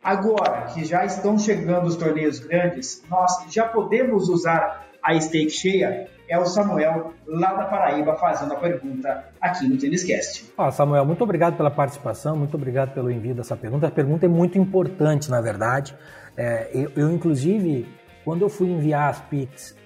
Agora 0.03 0.66
que 0.72 0.85
já 0.85 1.05
estão 1.05 1.39
chegando 1.39 1.87
os 1.87 1.97
torneios 1.97 2.39
grandes, 2.39 3.03
nós 3.11 3.45
já 3.51 3.66
podemos 3.66 4.29
usar 4.29 4.87
a 5.03 5.18
stake 5.20 5.51
cheia? 5.51 6.09
É 6.29 6.37
o 6.37 6.45
Samuel, 6.45 7.12
lá 7.24 7.55
da 7.55 7.66
Paraíba, 7.66 8.16
fazendo 8.16 8.53
a 8.53 8.57
pergunta 8.57 9.27
aqui 9.41 9.68
no 9.68 9.79
Têniscast. 9.79 10.53
Ah, 10.59 10.72
Samuel, 10.72 11.05
muito 11.05 11.22
obrigado 11.22 11.57
pela 11.57 11.70
participação, 11.70 12.37
muito 12.37 12.57
obrigado 12.57 12.93
pelo 12.93 13.12
envio 13.12 13.33
dessa 13.33 13.57
pergunta. 13.57 13.87
A 13.87 13.91
pergunta 13.93 14.27
é 14.27 14.29
muito 14.29 14.59
importante, 14.59 15.31
na 15.31 15.41
verdade. 15.41 15.95
É, 16.37 16.68
eu, 16.74 16.91
eu, 16.97 17.12
inclusive, 17.12 17.87
quando 18.27 18.43
eu 18.43 18.49
fui 18.49 18.68
enviar 18.68 19.09
as 19.09 19.20
picks 19.20 19.77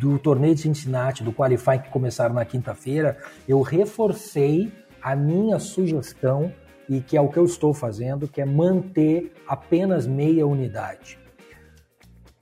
do 0.00 0.20
torneio 0.20 0.54
de 0.54 0.60
Cincinnati, 0.60 1.24
do 1.24 1.32
Qualify 1.32 1.80
que 1.82 1.90
começaram 1.90 2.32
na 2.32 2.44
quinta-feira, 2.44 3.18
eu 3.48 3.60
reforcei 3.60 4.72
a 5.02 5.16
minha 5.16 5.58
sugestão 5.58 6.54
e 6.88 7.00
que 7.00 7.16
é 7.16 7.20
o 7.20 7.28
que 7.28 7.36
eu 7.36 7.44
estou 7.44 7.74
fazendo, 7.74 8.28
que 8.28 8.40
é 8.40 8.46
manter 8.46 9.32
apenas 9.48 10.06
meia 10.06 10.46
unidade. 10.46 11.18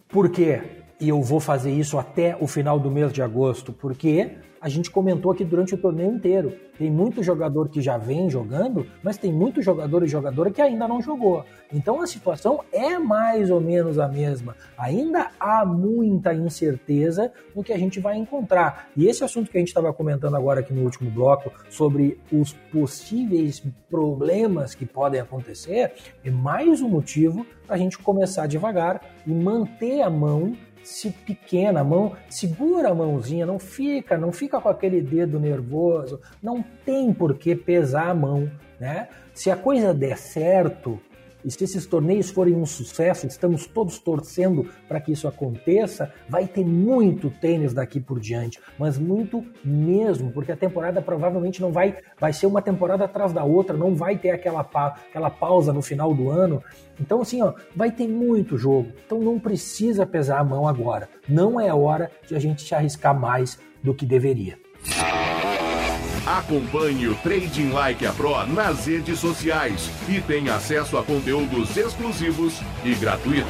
Por 0.07 0.29
quê? 0.29 0.85
E 0.99 1.11
eu 1.11 1.21
vou 1.21 1.41
fazer 1.41 1.71
isso 1.71 1.99
até 1.99 2.37
o 2.41 2.47
final 2.47 2.81
do 2.81 2.91
mês 2.91 3.13
de 3.13 3.21
agosto, 3.21 3.71
porque 3.71 4.31
a 4.59 4.69
gente 4.69 4.91
comentou 4.91 5.31
aqui 5.31 5.45
durante 5.45 5.75
o 5.75 5.79
torneio 5.79 6.11
inteiro. 6.11 6.55
Tem 6.79 6.91
muito 6.91 7.23
jogador 7.23 7.69
que 7.69 7.81
já 7.81 7.99
vem 7.99 8.29
jogando, 8.29 8.87
mas 9.03 9.19
tem 9.19 9.33
muito 9.33 9.61
jogador 9.61 10.03
e 10.03 10.09
jogadora 10.09 10.51
que 10.51 10.61
ainda 10.61 10.89
não 10.89 11.01
jogou. 11.01 11.45
Então 11.73 12.01
a 12.01 12.07
situação 12.07 12.65
é 12.73 12.99
mais 12.99 13.51
ou 13.51 13.61
menos 13.61 13.99
a 13.99 14.09
mesma. 14.09 14.57
Ainda 14.77 15.31
há 15.39 15.65
muita 15.65 16.35
incerteza 16.35 17.31
no 17.55 17.63
que 17.63 17.73
a 17.73 17.79
gente 17.79 18.01
vai 18.01 18.17
encontrar. 18.17 18.89
E 18.97 19.07
esse 19.07 19.23
assunto 19.23 19.51
que 19.51 19.57
a 19.57 19.61
gente 19.61 19.69
estava 19.69 19.93
comentando 19.93 20.37
agora 20.37 20.61
aqui 20.61 20.73
no 20.73 20.83
último 20.83 21.11
bloco 21.11 21.53
sobre 21.69 22.19
os 22.33 22.53
possíveis 22.73 23.63
problemas 23.91 24.75
que 24.75 24.87
podem 24.87 25.21
acontecer 25.21 25.93
é 26.25 26.31
mais 26.31 26.81
um 26.81 26.89
motivo 26.89 27.47
para 27.67 27.77
a 27.77 27.79
gente 27.79 27.99
começar 27.99 28.47
devagar 28.47 29.01
e 29.27 29.31
manter 29.31 30.01
a 30.01 30.11
mão 30.11 30.57
se 30.87 31.11
pequena, 31.11 31.80
a 31.80 31.84
mão, 31.84 32.12
segura 32.28 32.91
a 32.91 32.95
mãozinha, 32.95 33.45
não 33.45 33.59
fica, 33.59 34.16
não 34.16 34.30
fica 34.30 34.61
com 34.61 34.68
aquele 34.68 35.01
dedo 35.01 35.41
nervoso, 35.41 36.20
não 36.41 36.64
tem 36.84 37.12
por 37.12 37.37
que 37.37 37.57
pesar 37.57 38.11
a 38.11 38.14
mão, 38.14 38.49
né? 38.78 39.09
Se 39.34 39.51
a 39.51 39.57
coisa 39.57 39.93
der 39.93 40.16
certo, 40.16 41.01
e 41.47 41.51
se 41.51 41.63
esses 41.63 41.87
torneios 41.87 42.29
forem 42.29 42.57
um 42.57 42.67
sucesso, 42.67 43.25
estamos 43.25 43.69
todos 43.69 44.01
torcendo 44.01 44.69
para 44.89 45.01
que 45.01 45.13
isso 45.13 45.29
aconteça, 45.29 46.13
vai 46.29 46.45
ter 46.49 46.67
muito 46.67 47.31
tênis 47.31 47.73
daqui 47.73 48.01
por 48.01 48.19
diante, 48.19 48.61
mas 48.77 48.99
muito 48.99 49.47
mesmo, 49.65 50.33
porque 50.33 50.51
a 50.51 50.57
temporada 50.57 51.01
provavelmente 51.01 51.63
não 51.63 51.71
vai, 51.71 51.99
vai 52.19 52.33
ser 52.33 52.47
uma 52.47 52.61
temporada 52.61 53.05
atrás 53.05 53.33
da 53.33 53.45
outra, 53.45 53.77
não 53.77 53.95
vai 53.95 54.19
ter 54.19 54.31
aquela, 54.31 54.65
pa, 54.65 54.99
aquela 55.09 55.31
pausa 55.31 55.73
no 55.73 55.81
final 55.81 56.13
do 56.13 56.29
ano. 56.29 56.61
Então, 57.01 57.21
assim, 57.21 57.41
ó, 57.41 57.53
vai 57.77 57.93
ter 57.93 58.09
muito 58.09 58.59
jogo. 58.59 58.89
Então 59.07 59.21
não 59.21 59.39
precisa 59.39 60.05
pesar 60.05 60.41
a 60.41 60.45
mão 60.45 60.67
agora. 60.67 61.09
Não 61.29 61.61
é 61.61 61.73
hora 61.73 62.11
de 62.27 62.35
a 62.35 62.41
gente 62.41 62.63
se 62.63 62.75
arriscar 62.75 63.17
mais 63.17 63.57
do 63.85 63.95
que 63.95 64.05
deveria. 64.05 64.59
Acompanhe 66.27 67.07
o 67.07 67.14
Trading 67.14 67.70
Like 67.70 68.05
a 68.05 68.12
Pro 68.12 68.45
nas 68.49 68.85
redes 68.85 69.20
sociais 69.20 69.89
e 70.09 70.20
tenha 70.20 70.57
acesso 70.57 70.99
a 70.99 71.05
conteúdos 71.05 71.77
exclusivos 71.77 72.61
e 72.85 72.97
gratuitos. 72.97 73.47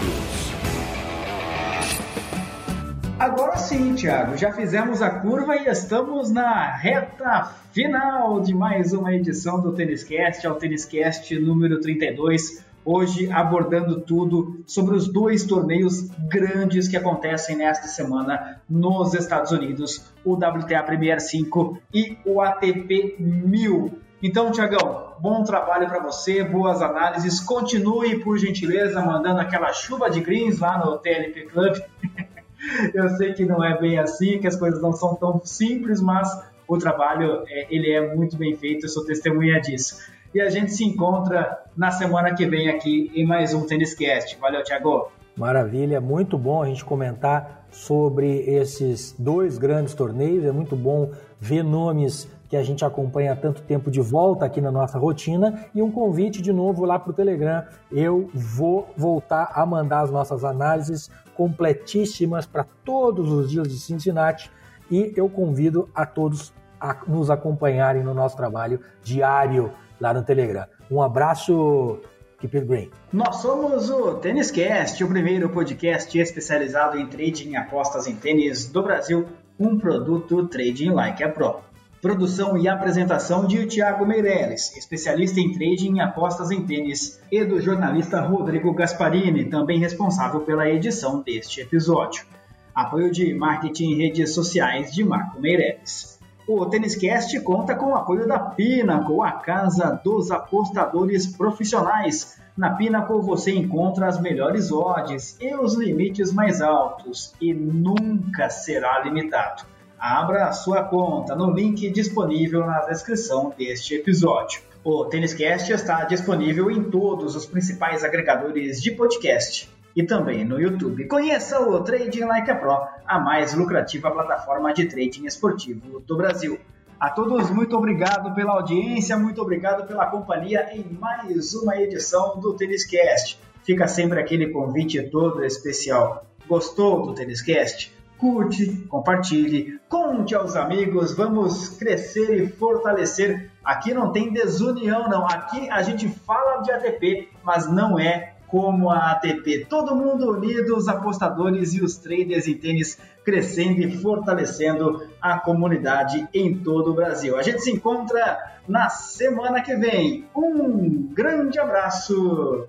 Agora 3.19 3.57
sim, 3.57 3.95
Thiago, 3.95 4.37
já 4.37 4.53
fizemos 4.53 5.01
a 5.01 5.09
curva 5.09 5.57
e 5.57 5.69
estamos 5.69 6.31
na 6.31 6.77
reta 6.77 7.51
final 7.73 8.43
de 8.43 8.55
mais 8.55 8.93
uma 8.93 9.15
edição 9.15 9.59
do 9.59 9.73
Têniscast, 9.73 10.47
ao 10.47 10.57
Têniscast 10.57 11.35
número 11.39 11.81
32 11.81 12.63
hoje 12.87 13.29
abordando 13.33 14.01
tudo 14.01 14.63
sobre 14.65 14.95
os 14.95 15.09
dois 15.09 15.45
torneios 15.45 16.09
grandes 16.29 16.87
que 16.87 16.97
acontecem 16.97 17.57
nesta 17.57 17.89
semana 17.89 18.63
nos 18.71 19.13
Estados 19.13 19.51
Unidos, 19.51 20.05
o 20.25 20.35
WTA 20.35 20.85
Premier 20.85 21.21
5 21.21 21.79
e 21.93 22.17
o 22.25 22.41
ATP 22.41 23.17
1000. 23.19 23.99
Então, 24.23 24.53
Tiagão, 24.53 25.15
bom 25.19 25.43
trabalho 25.43 25.89
para 25.89 25.99
você, 25.99 26.45
boas 26.45 26.81
análises. 26.81 27.41
Continue, 27.41 28.21
por 28.21 28.39
gentileza, 28.39 29.03
mandando 29.03 29.41
aquela 29.41 29.73
chuva 29.73 30.09
de 30.09 30.21
greens 30.21 30.61
lá 30.61 30.79
no 30.79 30.97
TLP 30.99 31.47
Club. 31.47 31.77
Eu 32.95 33.09
sei 33.11 33.35
que 33.35 33.45
não 33.45 33.63
é 33.63 33.79
bem 33.79 33.99
assim, 33.99 34.39
que 34.39 34.47
as 34.47 34.57
coisas 34.57 34.81
não 34.81 34.93
são 34.93 35.15
tão 35.15 35.41
simples, 35.45 36.01
mas 36.01 36.29
o 36.67 36.79
trabalho 36.79 37.45
é, 37.47 37.67
ele 37.69 37.91
é 37.91 38.15
muito 38.15 38.37
bem 38.37 38.57
feito, 38.57 38.87
eu 38.87 38.89
sou 38.89 39.05
testemunha 39.05 39.61
disso 39.61 39.99
e 40.37 40.41
a 40.41 40.51
gente 40.51 40.71
se 40.73 40.85
encontra 40.85 41.65
na 41.77 41.91
semana 41.91 42.35
que 42.35 42.47
vem 42.47 42.69
aqui 42.69 43.11
em 43.15 43.25
mais 43.25 43.53
um 43.53 43.67
Tênis 43.67 43.95
Cast. 43.95 44.39
Valeu, 44.41 44.65
Thiago. 44.65 45.13
Maravilha, 45.37 46.01
muito 46.01 46.39
bom 46.39 46.63
a 46.63 46.67
gente 46.67 46.83
comentar 46.83 47.67
sobre 47.71 48.39
esses 48.49 49.15
dois 49.19 49.59
grandes 49.59 49.93
torneios. 49.93 50.45
É 50.45 50.51
muito 50.51 50.75
bom 50.75 51.11
ver 51.39 51.63
nomes 51.63 52.27
que 52.49 52.57
a 52.57 52.63
gente 52.63 52.85
acompanha 52.85 53.33
há 53.33 53.37
tanto 53.37 53.61
tempo 53.61 53.91
de 53.91 54.01
volta 54.01 54.47
aqui 54.47 54.61
na 54.61 54.71
nossa 54.71 54.99
rotina 54.99 55.67
e 55.75 55.83
um 55.83 55.91
convite 55.91 56.41
de 56.41 56.53
novo 56.53 56.87
lá 56.87 56.99
para 56.99 57.11
o 57.11 57.13
Telegram. 57.13 57.63
Eu 57.93 58.31
vou 58.33 58.89
voltar 58.97 59.51
a 59.53 59.67
mandar 59.67 60.01
as 60.01 60.11
nossas 60.11 60.45
análises 60.45 61.11
completíssimas 61.35 62.47
para 62.47 62.65
todos 62.85 63.31
os 63.31 63.51
dias 63.51 63.69
de 63.69 63.79
Cincinnati 63.79 64.51
e 64.91 65.13
eu 65.15 65.29
convido 65.29 65.91
a 65.95 66.07
todos 66.07 66.55
a 66.81 66.97
nos 67.07 67.31
acompanharem 67.31 68.03
no 68.03 68.15
nosso 68.15 68.37
trabalho 68.37 68.81
diário 69.03 69.73
lá 70.01 70.15
no 70.15 70.23
Telegram. 70.23 70.67
Um 70.91 71.03
abraço, 71.03 72.01
Keep 72.41 72.57
it 72.57 72.67
green. 72.67 72.91
Nós 73.13 73.37
somos 73.37 73.89
o 73.89 74.15
Tênis 74.15 74.51
Cast, 74.51 75.03
o 75.03 75.09
primeiro 75.09 75.49
podcast 75.49 76.19
especializado 76.19 76.99
em 76.99 77.07
trading 77.07 77.51
e 77.51 77.57
apostas 77.57 78.07
em 78.07 78.15
tênis 78.15 78.67
do 78.67 78.83
Brasil, 78.83 79.27
um 79.59 79.79
produto 79.79 80.47
Trading 80.47 80.91
Like 80.91 81.25
a 81.25 81.31
Pro. 81.31 81.61
Produção 82.03 82.59
e 82.59 82.69
apresentação 82.69 83.47
de 83.47 83.67
Thiago 83.67 84.05
Meirelles, 84.05 84.77
especialista 84.77 85.41
em 85.41 85.51
trading 85.53 85.97
e 85.97 86.01
apostas 86.01 86.51
em 86.51 86.65
tênis, 86.65 87.21
e 87.33 87.43
do 87.43 87.59
jornalista 87.61 88.21
Rodrigo 88.21 88.73
Gasparini, 88.75 89.47
também 89.47 89.81
responsável 89.81 90.41
pela 90.41 90.69
edição 90.69 91.23
deste 91.23 91.63
episódio. 91.63 92.27
Apoio 92.75 93.11
de 93.11 93.33
marketing 93.35 93.93
em 93.93 93.97
redes 93.97 94.35
sociais 94.35 94.93
de 94.93 95.03
Marco 95.03 95.41
Meirelles. 95.41 96.16
O 96.49 96.65
Têniscast 96.65 97.41
conta 97.41 97.75
com 97.75 97.87
o 97.87 97.97
apoio 97.97 98.29
da 98.29 98.39
Pinnacle, 98.39 99.21
a 99.21 99.33
casa 99.33 100.01
dos 100.05 100.31
apostadores 100.31 101.27
profissionais. 101.27 102.41
Na 102.57 102.71
Pinnacle 102.71 103.21
você 103.21 103.53
encontra 103.53 104.07
as 104.07 104.21
melhores 104.21 104.71
odds 104.71 105.37
e 105.41 105.53
os 105.57 105.75
limites 105.75 106.33
mais 106.33 106.63
altos 106.63 107.35
e 107.41 107.53
nunca 107.53 108.49
será 108.49 109.01
limitado. 109.01 109.65
Abra 109.99 110.45
a 110.45 110.53
sua 110.53 110.85
conta 110.85 111.35
no 111.35 111.51
link 111.51 111.91
disponível 111.91 112.65
na 112.65 112.79
descrição 112.87 113.53
deste 113.59 113.97
episódio. 113.97 114.61
O 114.85 115.05
Têniscast 115.07 115.73
está 115.73 116.05
disponível 116.05 116.71
em 116.71 116.85
todos 116.85 117.35
os 117.35 117.45
principais 117.45 118.05
agregadores 118.05 118.81
de 118.81 118.93
podcast 118.93 119.69
e 119.97 120.03
também 120.03 120.45
no 120.45 120.61
YouTube. 120.61 121.09
Conheça 121.09 121.59
o 121.59 121.83
Trading 121.83 122.27
Like 122.27 122.51
a 122.51 122.55
Pro, 122.55 122.87
a 123.07 123.19
mais 123.19 123.55
lucrativa 123.55 124.11
plataforma 124.11 124.75
de 124.75 124.85
trading 124.85 125.25
esportivo 125.25 126.01
do 126.01 126.17
Brasil. 126.19 126.61
A 127.01 127.09
todos, 127.09 127.51
muito 127.51 127.75
obrigado 127.75 128.35
pela 128.35 128.53
audiência, 128.53 129.17
muito 129.17 129.41
obrigado 129.41 129.87
pela 129.87 130.07
companhia 130.07 130.69
em 130.73 130.85
mais 131.01 131.55
uma 131.55 131.77
edição 131.77 132.39
do 132.39 132.55
Têniscast. 132.55 133.41
Fica 133.65 133.89
sempre 133.89 134.21
aquele 134.21 134.49
convite 134.49 135.03
todo 135.05 135.43
especial. 135.43 136.27
Gostou 136.47 137.07
do 137.07 137.15
Têniscast? 137.15 137.95
Curte, 138.19 138.87
compartilhe, 138.89 139.79
conte 139.91 140.35
aos 140.35 140.57
amigos, 140.57 141.15
vamos 141.15 141.69
crescer 141.71 142.35
e 142.35 142.47
fortalecer. 142.49 143.51
Aqui 143.63 143.93
não 143.93 144.11
tem 144.11 144.33
desunião, 144.33 145.09
não. 145.09 145.27
Aqui 145.27 145.69
a 145.71 145.83
gente 145.83 146.09
fala 146.09 146.63
de 146.63 146.71
ATP, 146.71 147.29
mas 147.43 147.71
não 147.71 147.99
é 147.99 148.36
como 148.47 148.91
a 148.91 149.13
ATP. 149.13 149.67
Todo 149.69 149.95
mundo 149.95 150.31
unido, 150.31 150.77
os 150.77 150.89
apostadores 150.89 151.75
e 151.75 151.83
os 151.83 151.97
traders 151.97 152.47
em 152.47 152.55
tênis 152.55 152.99
crescendo 153.25 153.81
e 153.81 153.97
fortalecendo 153.99 155.09
a 155.21 155.39
comunidade 155.39 156.29
em 156.33 156.57
todo 156.57 156.93
o 156.93 156.95
Brasil. 156.95 157.37
A 157.37 157.43
gente 157.43 157.61
se 157.61 157.71
encontra 157.71 158.39
na 158.69 158.89
semana 158.89 159.61
que 159.61 159.75
vem. 159.75 160.27
Um 160.35 161.09
grande 161.13 161.59
abraço. 161.59 162.67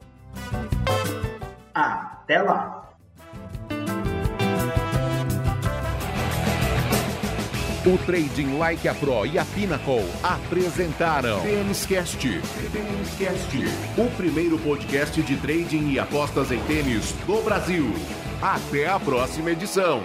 Até 1.73 2.41
lá. 2.41 2.76
O 7.87 7.97
Trading 7.99 8.57
Like 8.57 8.85
a 8.85 8.93
Pro 8.93 9.25
e 9.25 9.39
a 9.39 9.45
Pinnacle 9.45 10.03
apresentaram 10.21 11.39
Têniscast. 11.39 12.17
Têniscast, 12.17 13.57
o 13.97 14.11
primeiro 14.17 14.59
podcast 14.59 15.21
de 15.21 15.37
trading 15.37 15.91
e 15.91 15.97
apostas 15.97 16.51
em 16.51 16.59
tênis 16.63 17.13
do 17.25 17.41
Brasil. 17.41 17.95
Até 18.41 18.89
a 18.89 18.99
próxima 18.99 19.51
edição. 19.51 20.03